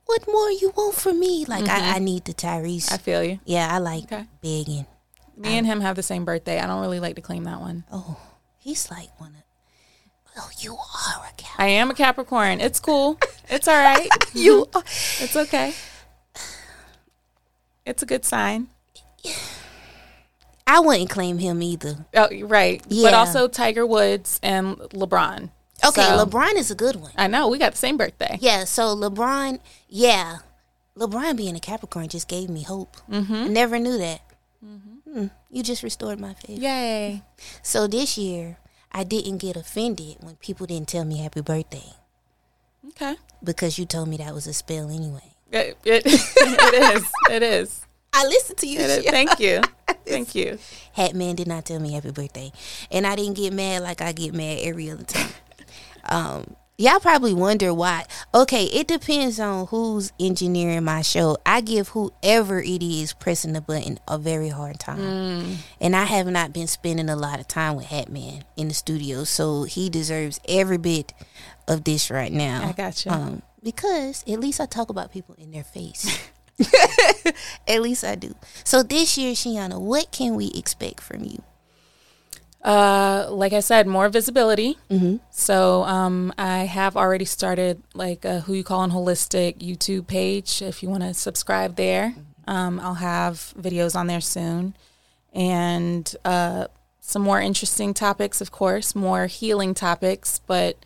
what 0.07 0.27
more 0.27 0.51
you 0.51 0.73
want 0.77 0.97
from 0.97 1.21
me? 1.21 1.45
Like 1.47 1.69
I, 1.69 1.97
I 1.97 1.99
need 2.01 2.25
the 2.25 2.35
Tyrese. 2.35 2.87
Mm-hmm. 2.87 2.95
I 2.95 2.99
feel 2.99 3.23
you. 3.23 3.39
yeah, 3.45 3.69
I 3.71 3.79
like 3.79 4.05
Okay. 4.11 4.27
begging. 4.43 4.87
Me 5.37 5.57
and 5.57 5.67
him 5.67 5.81
have 5.81 5.97
the 5.97 6.03
same 6.03 6.25
birthday. 6.25 6.59
I 6.59 6.67
don't 6.67 6.81
really 6.83 7.01
like 7.01 7.15
to 7.15 7.23
claim 7.23 7.45
that 7.45 7.61
one. 7.61 7.85
Oh, 7.93 8.19
he's 8.59 8.91
like 8.91 9.09
one 9.21 9.31
of. 9.31 9.43
Oh, 10.37 10.51
you 10.59 10.73
are 10.75 11.27
a 11.27 11.33
Cap. 11.37 11.55
I 11.59 11.67
am 11.67 11.91
a 11.91 11.95
Capricorn. 11.95 12.61
It's 12.61 12.79
cool. 12.81 13.19
It's 13.49 13.67
all 13.69 13.75
right. 13.83 14.09
You 14.35 14.67
are. 14.75 14.83
It's 15.21 15.37
okay. 15.37 15.73
It's 17.91 18.03
a 18.05 18.07
good 18.07 18.24
sign. 18.24 18.68
I 20.66 20.78
wouldn't 20.78 21.11
claim 21.11 21.38
him 21.38 21.61
either. 21.62 22.07
Oh, 22.14 22.28
right. 22.45 22.80
But 22.88 23.14
also 23.14 23.49
Tiger 23.49 23.84
Woods 23.84 24.38
and 24.43 24.76
LeBron. 24.76 25.51
Okay, 25.84 26.03
So- 26.03 26.24
LeBron 26.24 26.55
is 26.55 26.70
a 26.70 26.74
good 26.76 26.97
one. 26.97 27.11
I 27.16 27.26
know 27.26 27.49
we 27.49 27.59
got 27.59 27.72
the 27.72 27.78
same 27.78 27.97
birthday. 27.97 28.38
Yeah, 28.41 28.64
so 28.64 28.95
LeBron, 28.95 29.59
yeah, 29.88 30.38
LeBron 30.97 31.36
being 31.36 31.57
a 31.57 31.61
Capricorn 31.61 32.09
just 32.09 32.28
gave 32.28 32.49
me 32.49 32.62
hope. 32.62 32.97
Mm-hmm. 33.11 33.34
I 33.34 33.49
never 33.49 33.78
knew 33.78 33.99
that. 33.99 34.20
Hmm, 34.62 35.26
you 35.51 35.62
just 35.64 35.82
restored 35.82 36.20
my 36.20 36.34
faith. 36.34 36.61
Yay. 36.61 37.22
So 37.62 37.88
this 37.88 38.16
year, 38.16 38.59
I 38.93 39.03
didn't 39.03 39.38
get 39.38 39.57
offended 39.57 40.18
when 40.20 40.36
people 40.36 40.66
didn't 40.66 40.86
tell 40.88 41.05
me 41.05 41.18
happy 41.18 41.41
birthday 41.41 41.95
Okay. 42.91 43.16
because 43.43 43.76
you 43.78 43.86
told 43.86 44.09
me 44.09 44.18
that 44.18 44.34
was 44.34 44.47
a 44.47 44.53
spell 44.53 44.88
anyway. 44.91 45.30
It, 45.53 45.76
it, 45.84 46.03
it 46.07 46.96
is. 46.96 47.12
It 47.30 47.42
is. 47.42 47.86
I 48.12 48.24
listened 48.24 48.59
to 48.59 48.66
you. 48.66 48.80
Thank 48.80 49.40
you. 49.40 49.61
Thank 50.07 50.34
you. 50.34 50.59
Hat 50.92 51.14
man 51.14 51.36
did 51.36 51.46
not 51.46 51.64
tell 51.64 51.80
me 51.80 51.92
happy 51.92 52.11
birthday, 52.11 52.53
and 52.90 53.07
I 53.07 53.16
didn't 53.16 53.34
get 53.34 53.53
mad 53.53 53.82
like 53.82 54.01
I 54.01 54.12
get 54.12 54.34
mad 54.34 54.59
every 54.62 54.90
other 54.90 55.05
time. 55.05 55.30
um, 56.09 56.57
y'all 56.76 56.98
probably 56.98 57.34
wonder 57.34 57.72
why. 57.72 58.05
Okay, 58.34 58.64
it 58.64 58.88
depends 58.88 59.38
on 59.38 59.66
who's 59.68 60.12
engineering 60.18 60.84
my 60.84 61.03
show. 61.03 61.36
I 61.46 61.61
give 61.61 61.88
whoever 61.88 62.61
it 62.61 62.82
is 62.82 63.12
pressing 63.12 63.53
the 63.53 63.61
button 63.61 63.98
a 64.09 64.18
very 64.18 64.48
hard 64.48 64.80
time, 64.80 65.59
and 65.80 65.94
I 65.94 66.05
have 66.05 66.26
not 66.26 66.53
been 66.53 66.66
spending 66.66 67.09
a 67.09 67.16
lot 67.16 67.38
of 67.38 67.46
time 67.46 67.76
with 67.76 67.86
Hat 67.86 68.09
Man 68.09 68.44
in 68.57 68.68
the 68.68 68.74
studio, 68.74 69.24
so 69.24 69.62
he 69.64 69.88
deserves 69.88 70.40
every 70.48 70.78
bit 70.78 71.12
of 71.69 71.85
this 71.85 72.11
right 72.11 72.33
now. 72.33 72.67
I 72.69 72.73
got 72.73 73.05
you. 73.05 73.11
Um, 73.11 73.43
because 73.63 74.25
at 74.27 74.41
least 74.41 74.61
I 74.61 74.67
talk 74.67 74.91
about 74.91 75.13
people 75.13 75.35
in 75.39 75.51
their 75.51 75.65
face. 75.65 76.19
at 77.69 77.81
least 77.81 78.05
I 78.05 78.15
do. 78.15 78.35
So 78.65 78.83
this 78.83 79.17
year, 79.17 79.33
Sheanah, 79.33 79.81
what 79.81 80.11
can 80.11 80.35
we 80.35 80.51
expect 80.55 81.01
from 81.01 81.25
you? 81.25 81.43
Uh, 82.63 83.27
like 83.31 83.55
I 83.55 83.61
said, 83.61 83.87
more 83.87 84.09
visibility. 84.11 84.77
Mm-hmm. 84.91 85.17
So 85.31 85.83
um, 85.85 86.33
I 86.37 86.65
have 86.65 86.97
already 86.97 87.25
started 87.25 87.83
like 87.95 88.25
a 88.25 88.41
Who 88.41 88.53
You 88.53 88.65
call 88.65 88.87
Calling 88.87 88.91
Holistic 88.91 89.59
YouTube 89.59 90.07
page. 90.07 90.61
If 90.61 90.83
you 90.83 90.91
want 90.91 91.03
to 91.03 91.15
subscribe 91.15 91.77
there, 91.77 92.15
um, 92.47 92.79
I'll 92.81 92.95
have 92.95 93.55
videos 93.59 93.97
on 93.97 94.09
there 94.09 94.21
soon, 94.21 94.77
and 95.33 96.15
uh, 96.25 96.67
some 97.01 97.23
more 97.23 97.41
interesting 97.41 97.95
topics, 97.95 98.43
of 98.43 98.51
course, 98.51 98.95
more 98.95 99.27
healing 99.27 99.73
topics. 99.73 100.41
But 100.47 100.77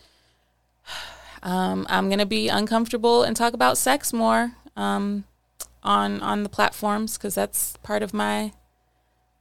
um, 1.42 1.86
I'm 1.88 2.08
gonna 2.10 2.26
be 2.26 2.48
uncomfortable 2.48 3.22
and 3.22 3.36
talk 3.36 3.52
about 3.52 3.76
sex 3.78 4.12
more 4.12 4.52
um, 4.76 5.24
on 5.82 6.20
on 6.22 6.42
the 6.42 6.48
platforms 6.48 7.16
because 7.18 7.34
that's 7.34 7.76
part 7.82 8.02
of 8.02 8.14
my 8.14 8.52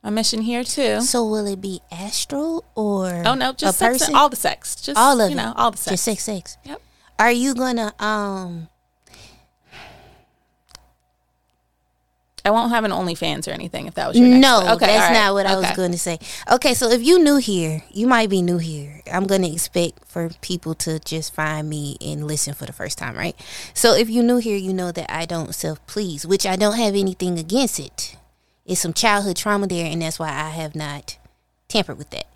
my 0.04 0.10
mission 0.10 0.42
here 0.42 0.64
too. 0.64 1.02
So 1.02 1.26
will 1.26 1.48
it 1.48 1.62
be 1.62 1.82
astral 1.92 2.66
or 2.76 3.24
Oh 3.26 3.36
no, 3.36 3.54
just 3.54 3.80
sex, 3.80 4.10
all 4.10 4.30
the 4.30 4.36
sex, 4.36 4.76
just 4.82 4.98
All 4.98 5.22
of 5.22 5.30
you 5.32 5.38
it. 5.38 5.42
know, 5.42 5.54
all 5.56 5.72
the 5.72 5.78
sex. 5.78 5.92
Just 5.92 6.04
sex, 6.04 6.24
sex. 6.24 6.58
Yep. 6.66 6.82
Are 7.20 7.32
you 7.32 7.56
gonna 7.56 7.94
um? 8.00 8.68
I 12.46 12.52
won't 12.52 12.72
have 12.72 12.84
an 12.84 12.92
OnlyFans 12.92 13.48
or 13.48 13.52
anything 13.52 13.88
if 13.88 13.94
that 13.94 14.08
was 14.08 14.20
your 14.20 14.28
next 14.28 14.42
No, 14.42 14.74
okay, 14.74 14.86
that's 14.88 15.10
right, 15.10 15.14
not 15.14 15.34
what 15.34 15.46
I 15.46 15.56
was 15.56 15.72
going 15.78 15.94
to 15.94 15.98
say. 15.98 16.20
Okay, 16.52 16.74
so 16.74 16.90
if 16.90 17.02
you 17.02 17.18
new 17.24 17.38
here, 17.38 17.84
you 17.90 18.06
might 18.06 18.30
be 18.30 18.42
new 18.42 18.58
here. 18.58 19.02
I'm 19.12 19.26
going 19.26 19.44
to 19.44 19.52
expect 19.52 20.06
for 20.06 20.30
people 20.42 20.76
to 20.76 21.00
just 21.00 21.34
find 21.34 21.70
me 21.70 21.96
and 22.02 22.28
listen 22.28 22.54
for 22.54 22.66
the 22.66 22.74
first 22.74 22.98
time, 22.98 23.16
right? 23.16 23.36
So 23.74 23.94
if 23.96 24.10
you 24.10 24.22
new 24.24 24.38
here, 24.38 24.58
you 24.58 24.74
know 24.74 24.92
that 24.92 25.10
I 25.10 25.26
don't 25.26 25.56
self 25.56 25.86
please, 25.88 26.26
which 26.26 26.46
I 26.46 26.58
don't 26.58 26.78
have 26.78 26.96
anything 26.96 27.40
against 27.40 27.80
it. 27.80 28.18
It's 28.66 28.82
some 28.82 28.94
childhood 28.94 29.38
trauma 29.38 29.68
there, 29.68 29.86
and 29.86 30.02
that's 30.02 30.20
why 30.20 30.30
I 30.30 30.50
have 30.50 30.76
not 30.76 31.18
tampered 31.70 31.98
with 31.98 32.10
that. 32.10 32.28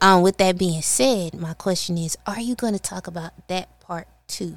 Um, 0.00 0.22
with 0.22 0.36
that 0.38 0.58
being 0.58 0.82
said, 0.82 1.34
my 1.34 1.54
question 1.54 1.98
is: 1.98 2.16
Are 2.26 2.40
you 2.40 2.54
going 2.54 2.72
to 2.72 2.78
talk 2.78 3.06
about 3.06 3.32
that 3.48 3.80
part 3.80 4.06
too? 4.28 4.56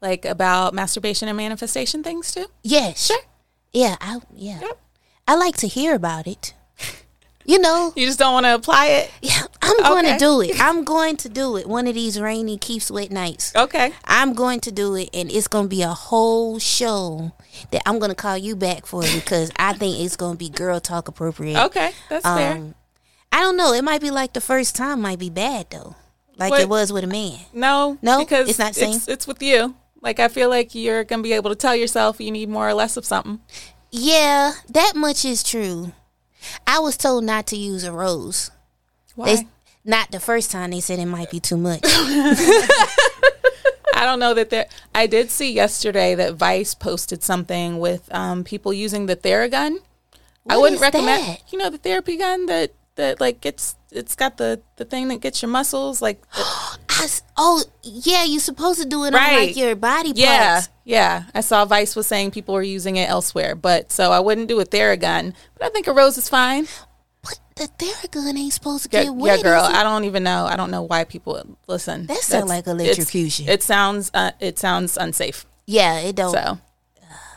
Like 0.00 0.24
about 0.24 0.74
masturbation 0.74 1.28
and 1.28 1.36
manifestation 1.36 2.02
things 2.02 2.32
too. 2.32 2.46
Yes. 2.62 3.06
Sure. 3.06 3.20
Yeah. 3.72 3.96
I 4.00 4.20
yeah. 4.34 4.60
Yep. 4.60 4.78
I 5.28 5.34
like 5.36 5.56
to 5.58 5.68
hear 5.68 5.94
about 5.94 6.26
it. 6.26 6.54
You 7.44 7.58
know, 7.58 7.92
You 7.96 8.06
just 8.06 8.18
don't 8.20 8.32
want 8.34 8.46
to 8.46 8.54
apply 8.54 8.86
it. 8.86 9.10
Yeah, 9.20 9.42
I'm 9.62 9.76
going 9.82 10.04
Okay. 10.06 10.12
to 10.12 10.18
do 10.18 10.40
it. 10.42 10.60
I'm 10.60 10.84
going 10.84 11.16
to 11.18 11.28
do 11.28 11.56
it. 11.56 11.66
One 11.68 11.86
of 11.88 11.94
these 11.94 12.20
rainy, 12.20 12.56
keep 12.56 12.82
sweat 12.82 13.10
nights. 13.10 13.52
Okay. 13.56 13.92
I'm 14.04 14.32
going 14.34 14.60
to 14.60 14.70
do 14.72 14.94
it, 14.94 15.10
and 15.12 15.28
it's 15.30 15.48
going 15.48 15.64
to 15.64 15.68
be 15.68 15.82
a 15.82 15.88
whole 15.88 16.58
show 16.60 17.32
that 17.72 17.82
I'm 17.84 17.98
going 17.98 18.10
to 18.10 18.14
call 18.16 18.36
you 18.38 18.54
back 18.54 18.86
for 18.86 19.02
because 19.14 19.50
I 19.56 19.72
think 19.72 19.98
it's 20.00 20.14
going 20.16 20.34
to 20.34 20.38
be 20.38 20.50
girl 20.50 20.78
talk 20.78 21.08
appropriate. 21.08 21.58
Okay, 21.66 21.90
that's 22.08 22.24
fair. 22.24 22.52
Um, 22.52 22.74
I 23.32 23.40
don't 23.40 23.56
know. 23.56 23.72
It 23.72 23.82
might 23.82 24.00
be 24.00 24.10
like 24.12 24.34
the 24.34 24.40
first 24.40 24.76
time 24.76 25.00
might 25.00 25.18
be 25.18 25.30
bad 25.30 25.66
though, 25.70 25.96
like 26.36 26.50
What- 26.50 26.60
it 26.60 26.68
was 26.68 26.92
with 26.92 27.02
a 27.02 27.08
man. 27.08 27.38
No, 27.52 27.98
No? 28.02 28.20
because 28.20 28.48
It's 28.50 28.58
not 28.58 28.74
same? 28.76 28.94
It's, 28.94 29.08
it's 29.08 29.26
with 29.26 29.42
you. 29.42 29.74
Like 30.02 30.18
I 30.18 30.28
feel 30.28 30.48
like 30.50 30.74
you're 30.74 31.04
gonna 31.04 31.22
be 31.22 31.32
able 31.32 31.50
to 31.50 31.56
tell 31.56 31.76
yourself 31.76 32.20
you 32.20 32.30
need 32.30 32.48
more 32.48 32.68
or 32.68 32.74
less 32.74 32.96
of 32.96 33.04
something. 33.06 33.40
Yeah, 33.90 34.52
that 34.68 34.92
much 34.96 35.24
is 35.24 35.42
true. 35.42 35.92
I 36.66 36.80
was 36.80 36.96
told 36.96 37.24
not 37.24 37.46
to 37.48 37.56
use 37.56 37.84
a 37.84 37.92
rose. 37.92 38.50
Why? 39.14 39.36
They, 39.36 39.46
not 39.84 40.10
the 40.10 40.20
first 40.20 40.50
time 40.50 40.70
they 40.70 40.80
said 40.80 40.98
it 40.98 41.06
might 41.06 41.30
be 41.30 41.38
too 41.40 41.56
much. 41.56 41.80
I 43.94 44.04
don't 44.04 44.18
know 44.18 44.34
that 44.34 44.50
there. 44.50 44.66
I 44.94 45.06
did 45.06 45.30
see 45.30 45.52
yesterday 45.52 46.14
that 46.16 46.34
Vice 46.34 46.74
posted 46.74 47.22
something 47.22 47.78
with 47.78 48.12
um, 48.12 48.42
people 48.42 48.72
using 48.72 49.06
the 49.06 49.14
Theragun. 49.16 49.76
I 50.48 50.56
What 50.56 50.62
wouldn't 50.62 50.76
is 50.76 50.82
recommend. 50.82 51.22
that? 51.24 51.52
You 51.52 51.58
know 51.58 51.70
the 51.70 51.78
therapy 51.78 52.16
gun 52.16 52.46
that 52.46 52.72
that 52.96 53.20
like 53.20 53.40
gets. 53.40 53.76
It's 53.92 54.16
got 54.16 54.38
the 54.38 54.60
the 54.76 54.84
thing 54.84 55.08
that 55.08 55.20
gets 55.20 55.42
your 55.42 55.50
muscles 55.50 56.02
like. 56.02 56.20
I 57.00 57.08
oh 57.36 57.62
yeah, 57.82 58.24
you're 58.24 58.40
supposed 58.40 58.80
to 58.82 58.88
do 58.88 59.04
it 59.04 59.14
on 59.14 59.20
like 59.20 59.56
your 59.56 59.74
body 59.76 60.08
parts. 60.10 60.20
Yeah, 60.20 60.62
yeah. 60.84 61.24
I 61.34 61.40
saw 61.40 61.64
Vice 61.64 61.96
was 61.96 62.06
saying 62.06 62.30
people 62.32 62.54
were 62.54 62.62
using 62.62 62.96
it 62.96 63.08
elsewhere, 63.08 63.54
but 63.54 63.90
so 63.92 64.12
I 64.12 64.20
wouldn't 64.20 64.48
do 64.48 64.60
a 64.60 64.64
Theragun. 64.64 65.34
But 65.58 65.66
I 65.66 65.70
think 65.70 65.86
a 65.86 65.92
rose 65.92 66.18
is 66.18 66.28
fine. 66.28 66.66
But 67.22 67.38
the 67.56 67.68
Theragun 67.78 68.36
ain't 68.38 68.52
supposed 68.52 68.90
to 68.90 68.96
Yeah, 68.96 69.04
get 69.04 69.14
wet. 69.14 69.38
yeah, 69.38 69.42
girl. 69.42 69.62
I 69.62 69.82
don't 69.82 70.04
even 70.04 70.22
know. 70.22 70.44
I 70.46 70.56
don't 70.56 70.70
know 70.70 70.82
why 70.82 71.04
people 71.04 71.56
listen. 71.68 72.06
That 72.06 72.18
sounds 72.18 72.48
like 72.48 72.66
electrocution. 72.66 73.48
It 73.48 73.62
sounds. 73.62 74.10
Uh, 74.12 74.32
it 74.40 74.58
sounds 74.58 74.96
unsafe. 74.96 75.46
yeah, 75.66 75.98
it 76.00 76.16
don't. 76.16 76.32
So, 76.32 76.58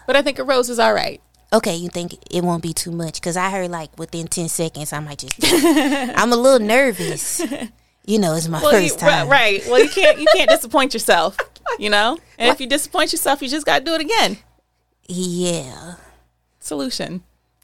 but 0.07 0.15
I 0.15 0.21
think 0.21 0.39
a 0.39 0.43
rose 0.43 0.69
is 0.69 0.79
all 0.79 0.93
right. 0.93 1.21
Okay, 1.53 1.75
you 1.75 1.89
think 1.89 2.13
it 2.31 2.43
won't 2.43 2.63
be 2.63 2.73
too 2.73 2.91
much? 2.91 3.21
Because 3.21 3.37
I 3.37 3.49
heard 3.51 3.69
like 3.71 3.97
within 3.97 4.27
ten 4.27 4.49
seconds, 4.49 4.91
I 4.91 4.99
might 4.99 5.19
just. 5.19 5.35
I'm 5.43 6.33
a 6.33 6.35
little 6.35 6.65
nervous. 6.65 7.41
You 8.07 8.19
know, 8.19 8.35
it's 8.35 8.47
my 8.47 8.61
Well, 8.61 8.73
you, 8.79 8.89
first 8.89 8.99
time. 8.99 9.27
right. 9.29 9.63
Well, 9.67 9.79
you 9.83 9.89
can't. 9.89 10.19
You 10.19 10.27
can't 10.33 10.49
disappoint 10.55 10.93
yourself. 10.93 11.37
You 11.79 11.89
know, 11.89 12.17
and 12.37 12.51
if 12.51 12.61
you 12.61 12.67
disappoint 12.67 13.11
yourself, 13.11 13.41
you 13.41 13.49
just 13.49 13.65
got 13.65 13.79
to 13.79 13.85
do 13.85 13.93
it 13.95 14.01
again. 14.01 14.37
Yeah, 15.07 15.95
Solution. 16.59 17.23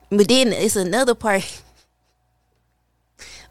but 0.10 0.28
then 0.28 0.52
it's 0.54 0.76
another 0.76 1.14
part. 1.16 1.62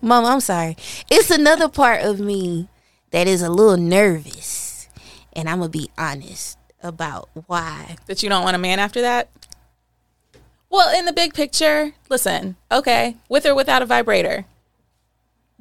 Mom, 0.00 0.24
I'm 0.24 0.40
sorry. 0.40 0.76
It's 1.10 1.30
another 1.30 1.68
part 1.68 2.02
of 2.02 2.20
me 2.20 2.68
that 3.10 3.26
is 3.28 3.42
a 3.42 3.50
little 3.50 3.76
nervous, 3.76 4.88
and 5.34 5.48
I'm 5.48 5.58
gonna 5.58 5.68
be 5.70 5.90
honest 5.98 6.56
about 6.82 7.28
why. 7.46 7.96
that 8.06 8.22
you 8.22 8.28
don't 8.28 8.44
want 8.44 8.56
a 8.56 8.58
man 8.58 8.78
after 8.78 9.00
that? 9.02 9.28
Well, 10.70 10.96
in 10.96 11.04
the 11.04 11.12
big 11.12 11.34
picture, 11.34 11.92
listen, 12.08 12.56
okay, 12.72 13.16
with 13.28 13.44
or 13.44 13.54
without 13.54 13.82
a 13.82 13.86
vibrator, 13.86 14.46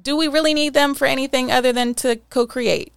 do 0.01 0.15
we 0.15 0.27
really 0.27 0.53
need 0.53 0.73
them 0.73 0.93
for 0.95 1.05
anything 1.05 1.51
other 1.51 1.71
than 1.73 1.93
to 1.95 2.17
co 2.29 2.45
create? 2.47 2.91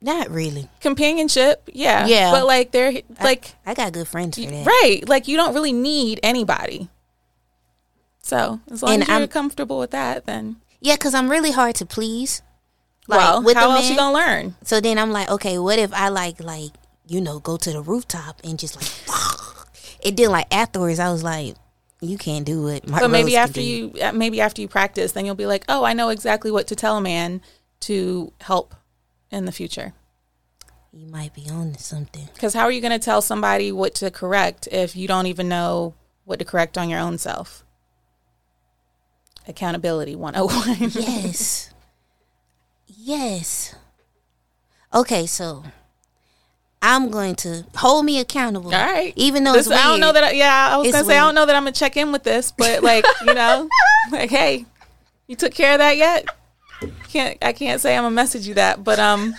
Not 0.00 0.30
really. 0.30 0.68
Companionship, 0.80 1.68
yeah. 1.72 2.06
Yeah. 2.06 2.30
But 2.30 2.46
like, 2.46 2.70
they're 2.70 3.02
like, 3.20 3.52
I 3.66 3.74
got 3.74 3.92
good 3.92 4.06
friends 4.06 4.38
for 4.42 4.48
that. 4.48 4.66
right, 4.66 5.00
like, 5.08 5.26
you 5.26 5.36
don't 5.36 5.54
really 5.54 5.72
need 5.72 6.20
anybody. 6.22 6.88
So, 8.22 8.60
as 8.70 8.82
long 8.82 8.92
And 8.94 9.02
as 9.02 9.08
you're 9.08 9.16
I'm- 9.18 9.28
comfortable 9.28 9.78
with 9.78 9.90
that, 9.90 10.26
then, 10.26 10.56
Yeah, 10.80 10.94
because 10.94 11.14
I'm 11.14 11.28
really 11.30 11.50
hard 11.50 11.74
to 11.76 11.86
please. 11.86 12.42
Like, 13.08 13.18
well, 13.18 13.42
with 13.42 13.56
how 13.56 13.70
else 13.72 13.84
you 13.88 13.96
man. 13.96 14.12
gonna 14.12 14.14
learn? 14.14 14.54
So 14.64 14.80
then 14.80 14.98
I'm 14.98 15.10
like, 15.10 15.30
okay, 15.30 15.58
what 15.58 15.78
if 15.78 15.92
I 15.94 16.08
like 16.10 16.40
like 16.44 16.72
you 17.06 17.22
know 17.22 17.38
go 17.40 17.56
to 17.56 17.72
the 17.72 17.80
rooftop 17.80 18.38
and 18.44 18.58
just 18.58 18.76
like 18.76 18.86
it 20.02 20.14
did 20.14 20.28
like 20.28 20.46
afterwards 20.54 20.98
I 21.00 21.10
was 21.10 21.22
like, 21.24 21.56
you 22.00 22.16
can't 22.18 22.44
do 22.46 22.68
it. 22.68 22.88
My 22.88 23.00
But 23.00 23.10
maybe 23.10 23.36
after 23.36 23.60
you, 23.60 23.92
uh, 24.02 24.12
maybe 24.12 24.40
after 24.40 24.60
you 24.62 24.68
practice, 24.68 25.12
then 25.12 25.26
you'll 25.26 25.34
be 25.34 25.46
like, 25.46 25.64
oh, 25.68 25.84
I 25.84 25.92
know 25.94 26.10
exactly 26.10 26.50
what 26.50 26.66
to 26.68 26.76
tell 26.76 26.96
a 26.96 27.00
man 27.00 27.40
to 27.80 28.32
help 28.40 28.74
in 29.30 29.44
the 29.44 29.52
future. 29.52 29.92
you 30.92 31.06
might 31.06 31.34
be 31.34 31.48
on 31.50 31.72
to 31.72 31.82
something. 31.82 32.28
Because 32.34 32.54
how 32.54 32.62
are 32.62 32.72
you 32.72 32.80
going 32.80 32.98
to 32.98 33.04
tell 33.04 33.20
somebody 33.20 33.70
what 33.70 33.94
to 33.96 34.10
correct 34.10 34.68
if 34.72 34.96
you 34.96 35.06
don't 35.06 35.26
even 35.26 35.48
know 35.48 35.94
what 36.24 36.38
to 36.38 36.44
correct 36.44 36.78
on 36.78 36.88
your 36.88 36.98
own 37.00 37.18
self? 37.18 37.64
Accountability 39.46 40.14
101. 40.16 40.90
Yes, 40.94 41.70
yes. 42.86 43.74
Okay, 44.94 45.26
so 45.26 45.62
I'm 46.80 47.10
going 47.10 47.34
to 47.36 47.64
hold 47.76 48.04
me 48.04 48.20
accountable. 48.20 48.72
All 48.74 48.80
right. 48.92 49.12
even 49.16 49.44
though 49.44 49.52
This- 49.52 49.66
it's 49.66 49.68
weird. 49.70 49.80
I 49.80 49.84
don't 49.88 50.00
know 50.00 50.12
that. 50.12 50.24
I, 50.24 50.30
yeah, 50.32 50.68
I 50.72 50.76
was 50.76 50.92
going 50.92 51.02
to 51.04 51.08
say, 51.10 51.18
I 51.18 51.24
don't 51.24 51.34
know 51.34 51.44
that 51.46 51.54
I'm 51.56 51.64
going 51.64 51.72
to 51.72 51.78
check 51.78 51.96
in 51.96 52.12
with 52.12 52.22
this, 52.22 52.52
but 52.52 52.82
like, 52.82 53.04
you 53.26 53.34
know, 53.34 53.68
like, 54.12 54.30
hey, 54.30 54.64
you 55.26 55.34
took 55.36 55.52
care 55.54 55.72
of 55.72 55.78
that 55.78 55.96
yet? 55.96 56.26
Can't, 57.08 57.36
I 57.42 57.52
can't 57.52 57.80
say 57.80 57.96
I'm 57.96 58.02
going 58.04 58.12
to 58.12 58.14
message 58.14 58.46
you 58.46 58.54
that, 58.54 58.84
but, 58.84 58.98
um, 59.00 59.34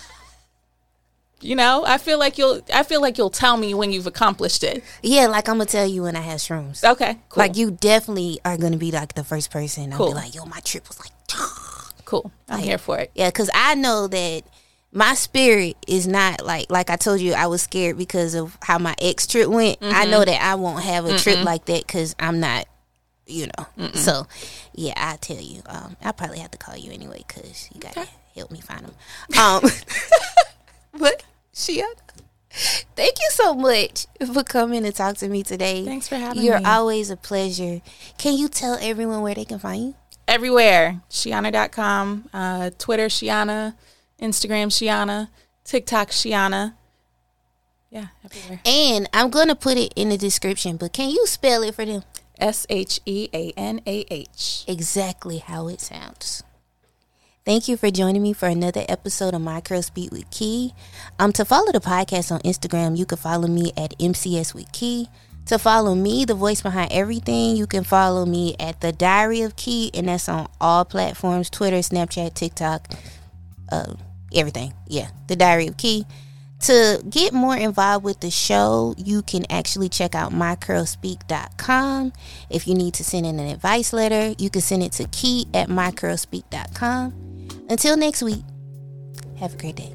you 1.42 1.56
know, 1.56 1.86
I 1.88 1.98
feel 1.98 2.20
like 2.20 2.38
you'll, 2.38 2.60
I 2.74 2.84
feel 2.84 3.02
like 3.02 3.18
you'll 3.18 3.30
tell 3.30 3.56
me 3.56 3.74
when 3.74 3.94
you've 3.94 4.08
accomplished 4.08 4.62
it. 4.62 4.84
Yeah, 5.02 5.28
like 5.28 5.48
I'm 5.48 5.56
gonna 5.56 5.68
tell 5.68 5.88
you 5.88 6.04
when 6.04 6.18
I 6.18 6.20
have 6.20 6.40
shrooms. 6.40 6.84
Okay. 6.84 7.18
Cool. 7.30 7.42
Like 7.42 7.56
you 7.56 7.72
definitely 7.72 8.42
are 8.44 8.58
gonna 8.58 8.76
be 8.76 8.92
like 8.92 9.14
the 9.14 9.24
first 9.24 9.50
person. 9.50 9.94
I'll 9.94 9.98
Cool. 9.98 10.08
be 10.10 10.14
like, 10.16 10.36
yo, 10.36 10.44
my 10.44 10.60
trip 10.60 10.86
was 10.90 11.00
like. 11.00 11.12
cool. 12.04 12.30
I'm 12.50 12.60
here 12.60 12.78
for 12.78 12.98
it. 12.98 13.12
Yeah, 13.16 13.30
because 13.30 13.50
I 13.54 13.76
know 13.76 14.08
that 14.08 14.44
my 14.92 15.14
spirit 15.14 15.78
is 15.88 16.08
not 16.08 16.44
like 16.46 16.72
like 16.72 16.90
I 16.90 16.96
told 16.96 17.20
you 17.20 17.34
I 17.34 17.48
was 17.48 17.62
scared 17.62 17.98
because 17.98 18.34
of 18.36 18.58
how 18.62 18.78
my 18.80 18.96
ex 19.00 19.28
trip 19.28 19.48
went. 19.50 19.78
I 19.82 19.86
Mm-hmm. 19.86 20.12
know 20.12 20.26
that 20.26 20.42
I 20.42 20.56
won't 20.56 20.84
have 20.84 21.06
a 21.06 21.18
trip 21.18 21.44
like 21.44 21.66
that 21.66 21.86
because 21.86 22.16
I'm 22.20 22.40
not, 22.40 22.66
you 23.28 23.48
know. 23.58 23.90
So 23.94 24.26
yeah, 24.74 24.94
I 24.98 25.18
tell 25.18 25.38
you, 25.40 25.62
um, 25.68 25.96
I 26.04 26.12
probably 26.12 26.40
have 26.40 26.52
to 26.52 26.58
call 26.58 26.76
you 26.78 26.92
anyway 26.92 27.24
because 27.28 27.70
you 27.74 27.80
gotta 27.82 28.08
help 28.36 28.50
me 28.52 28.62
find 28.62 28.86
them. 28.86 28.94
Um, 29.40 29.62
but 31.00 31.24
Shia, 31.54 31.84
thank 32.96 33.20
you 33.20 33.28
so 33.32 33.54
much 33.54 34.08
for 34.34 34.44
coming 34.44 34.84
to 34.84 34.92
talk 34.92 35.18
to 35.18 35.28
me 35.28 35.44
today. 35.44 35.86
Thanks 35.86 36.08
for 36.08 36.16
having 36.16 36.40
me. 36.42 36.48
You're 36.48 36.66
always 36.66 37.10
a 37.12 37.18
pleasure. 37.18 37.82
Can 38.18 38.38
you 38.38 38.48
tell 38.50 38.78
everyone 38.82 39.22
where 39.22 39.36
they 39.36 39.46
can 39.46 39.60
find 39.60 39.82
you? 39.84 39.96
everywhere. 40.28 41.02
Sheanah.com, 41.10 42.30
uh, 42.34 42.70
Twitter, 42.78 43.08
Sheanah, 43.08 43.74
Instagram, 44.22 44.68
Sheanah, 44.68 45.30
TikTok, 45.64 46.10
Sheanah. 46.10 46.74
Yeah, 47.90 48.08
everywhere. 48.24 48.60
And 48.66 49.10
I'm 49.14 49.30
gonna 49.30 49.56
put 49.56 49.78
it 49.78 49.94
in 49.96 50.10
the 50.10 50.18
description, 50.18 50.78
but 50.78 50.94
can 50.94 51.10
you 51.10 51.26
spell 51.26 51.64
it 51.64 51.76
for 51.76 51.86
them? 51.86 52.04
S 52.38 52.66
H 52.70 53.00
E 53.06 53.30
A 53.34 53.52
N 53.58 53.82
A 53.86 54.06
H. 54.10 54.64
Exactly 54.68 55.40
how 55.40 55.68
it 55.68 55.82
sounds. 55.82 56.44
Thank 57.46 57.68
you 57.68 57.78
for 57.78 57.90
joining 57.90 58.22
me 58.22 58.34
for 58.34 58.48
another 58.48 58.86
episode 58.88 59.34
of 59.34 59.42
MyCurlsSpeak 59.42 60.12
with 60.12 60.30
Key. 60.30 60.74
Um, 61.18 61.32
to 61.34 61.44
follow 61.44 61.72
the 61.72 61.80
podcast 61.80 62.32
on 62.32 62.42
Instagram, 62.42 62.96
you 62.96 63.06
can 63.06 63.18
follow 63.18 63.48
me 63.48 63.72
at 63.76 63.98
MCS 63.98 64.54
with 64.54 64.72
Key. 64.72 65.10
To 65.48 65.58
follow 65.58 65.96
me, 65.96 66.26
the 66.26 66.36
voice 66.36 66.62
behind 66.62 66.92
everything, 66.92 67.56
you 67.56 67.66
can 67.66 67.84
follow 67.84 68.24
me 68.24 68.56
at 68.60 68.82
the 68.82 68.92
Diary 68.92 69.42
of 69.42 69.56
Key, 69.56 69.90
and 69.96 70.08
that's 70.08 70.30
on 70.30 70.48
all 70.62 70.86
platforms: 70.86 71.50
Twitter, 71.50 71.78
Snapchat, 71.78 72.36
TikTok, 72.36 72.94
uh, 73.72 73.94
everything. 74.34 74.74
Yeah, 74.88 75.10
The 75.28 75.36
Diary 75.36 75.68
of 75.68 75.78
Key. 75.78 76.06
To 76.62 77.02
get 77.10 77.32
more 77.34 77.56
involved 77.56 78.04
with 78.04 78.20
the 78.20 78.30
show, 78.30 78.94
you 78.98 79.22
can 79.22 79.46
actually 79.50 79.88
check 79.88 80.14
out 80.14 80.34
mycurlsspeak.com. 80.34 82.12
If 82.50 82.68
you 82.68 82.76
need 82.76 82.94
to 82.96 83.04
send 83.04 83.26
in 83.26 83.40
an 83.40 83.48
advice 83.48 83.94
letter, 83.94 84.36
you 84.38 84.50
can 84.50 84.62
send 84.62 84.84
it 84.84 84.92
to 84.94 85.06
key 85.08 85.48
at 85.54 85.70
mycurlsspeak.com. 85.70 87.14
Until 87.70 87.96
next 87.96 88.22
week, 88.24 88.44
have 89.40 89.54
a 89.54 89.58
great 89.58 89.78
day. 89.78 89.94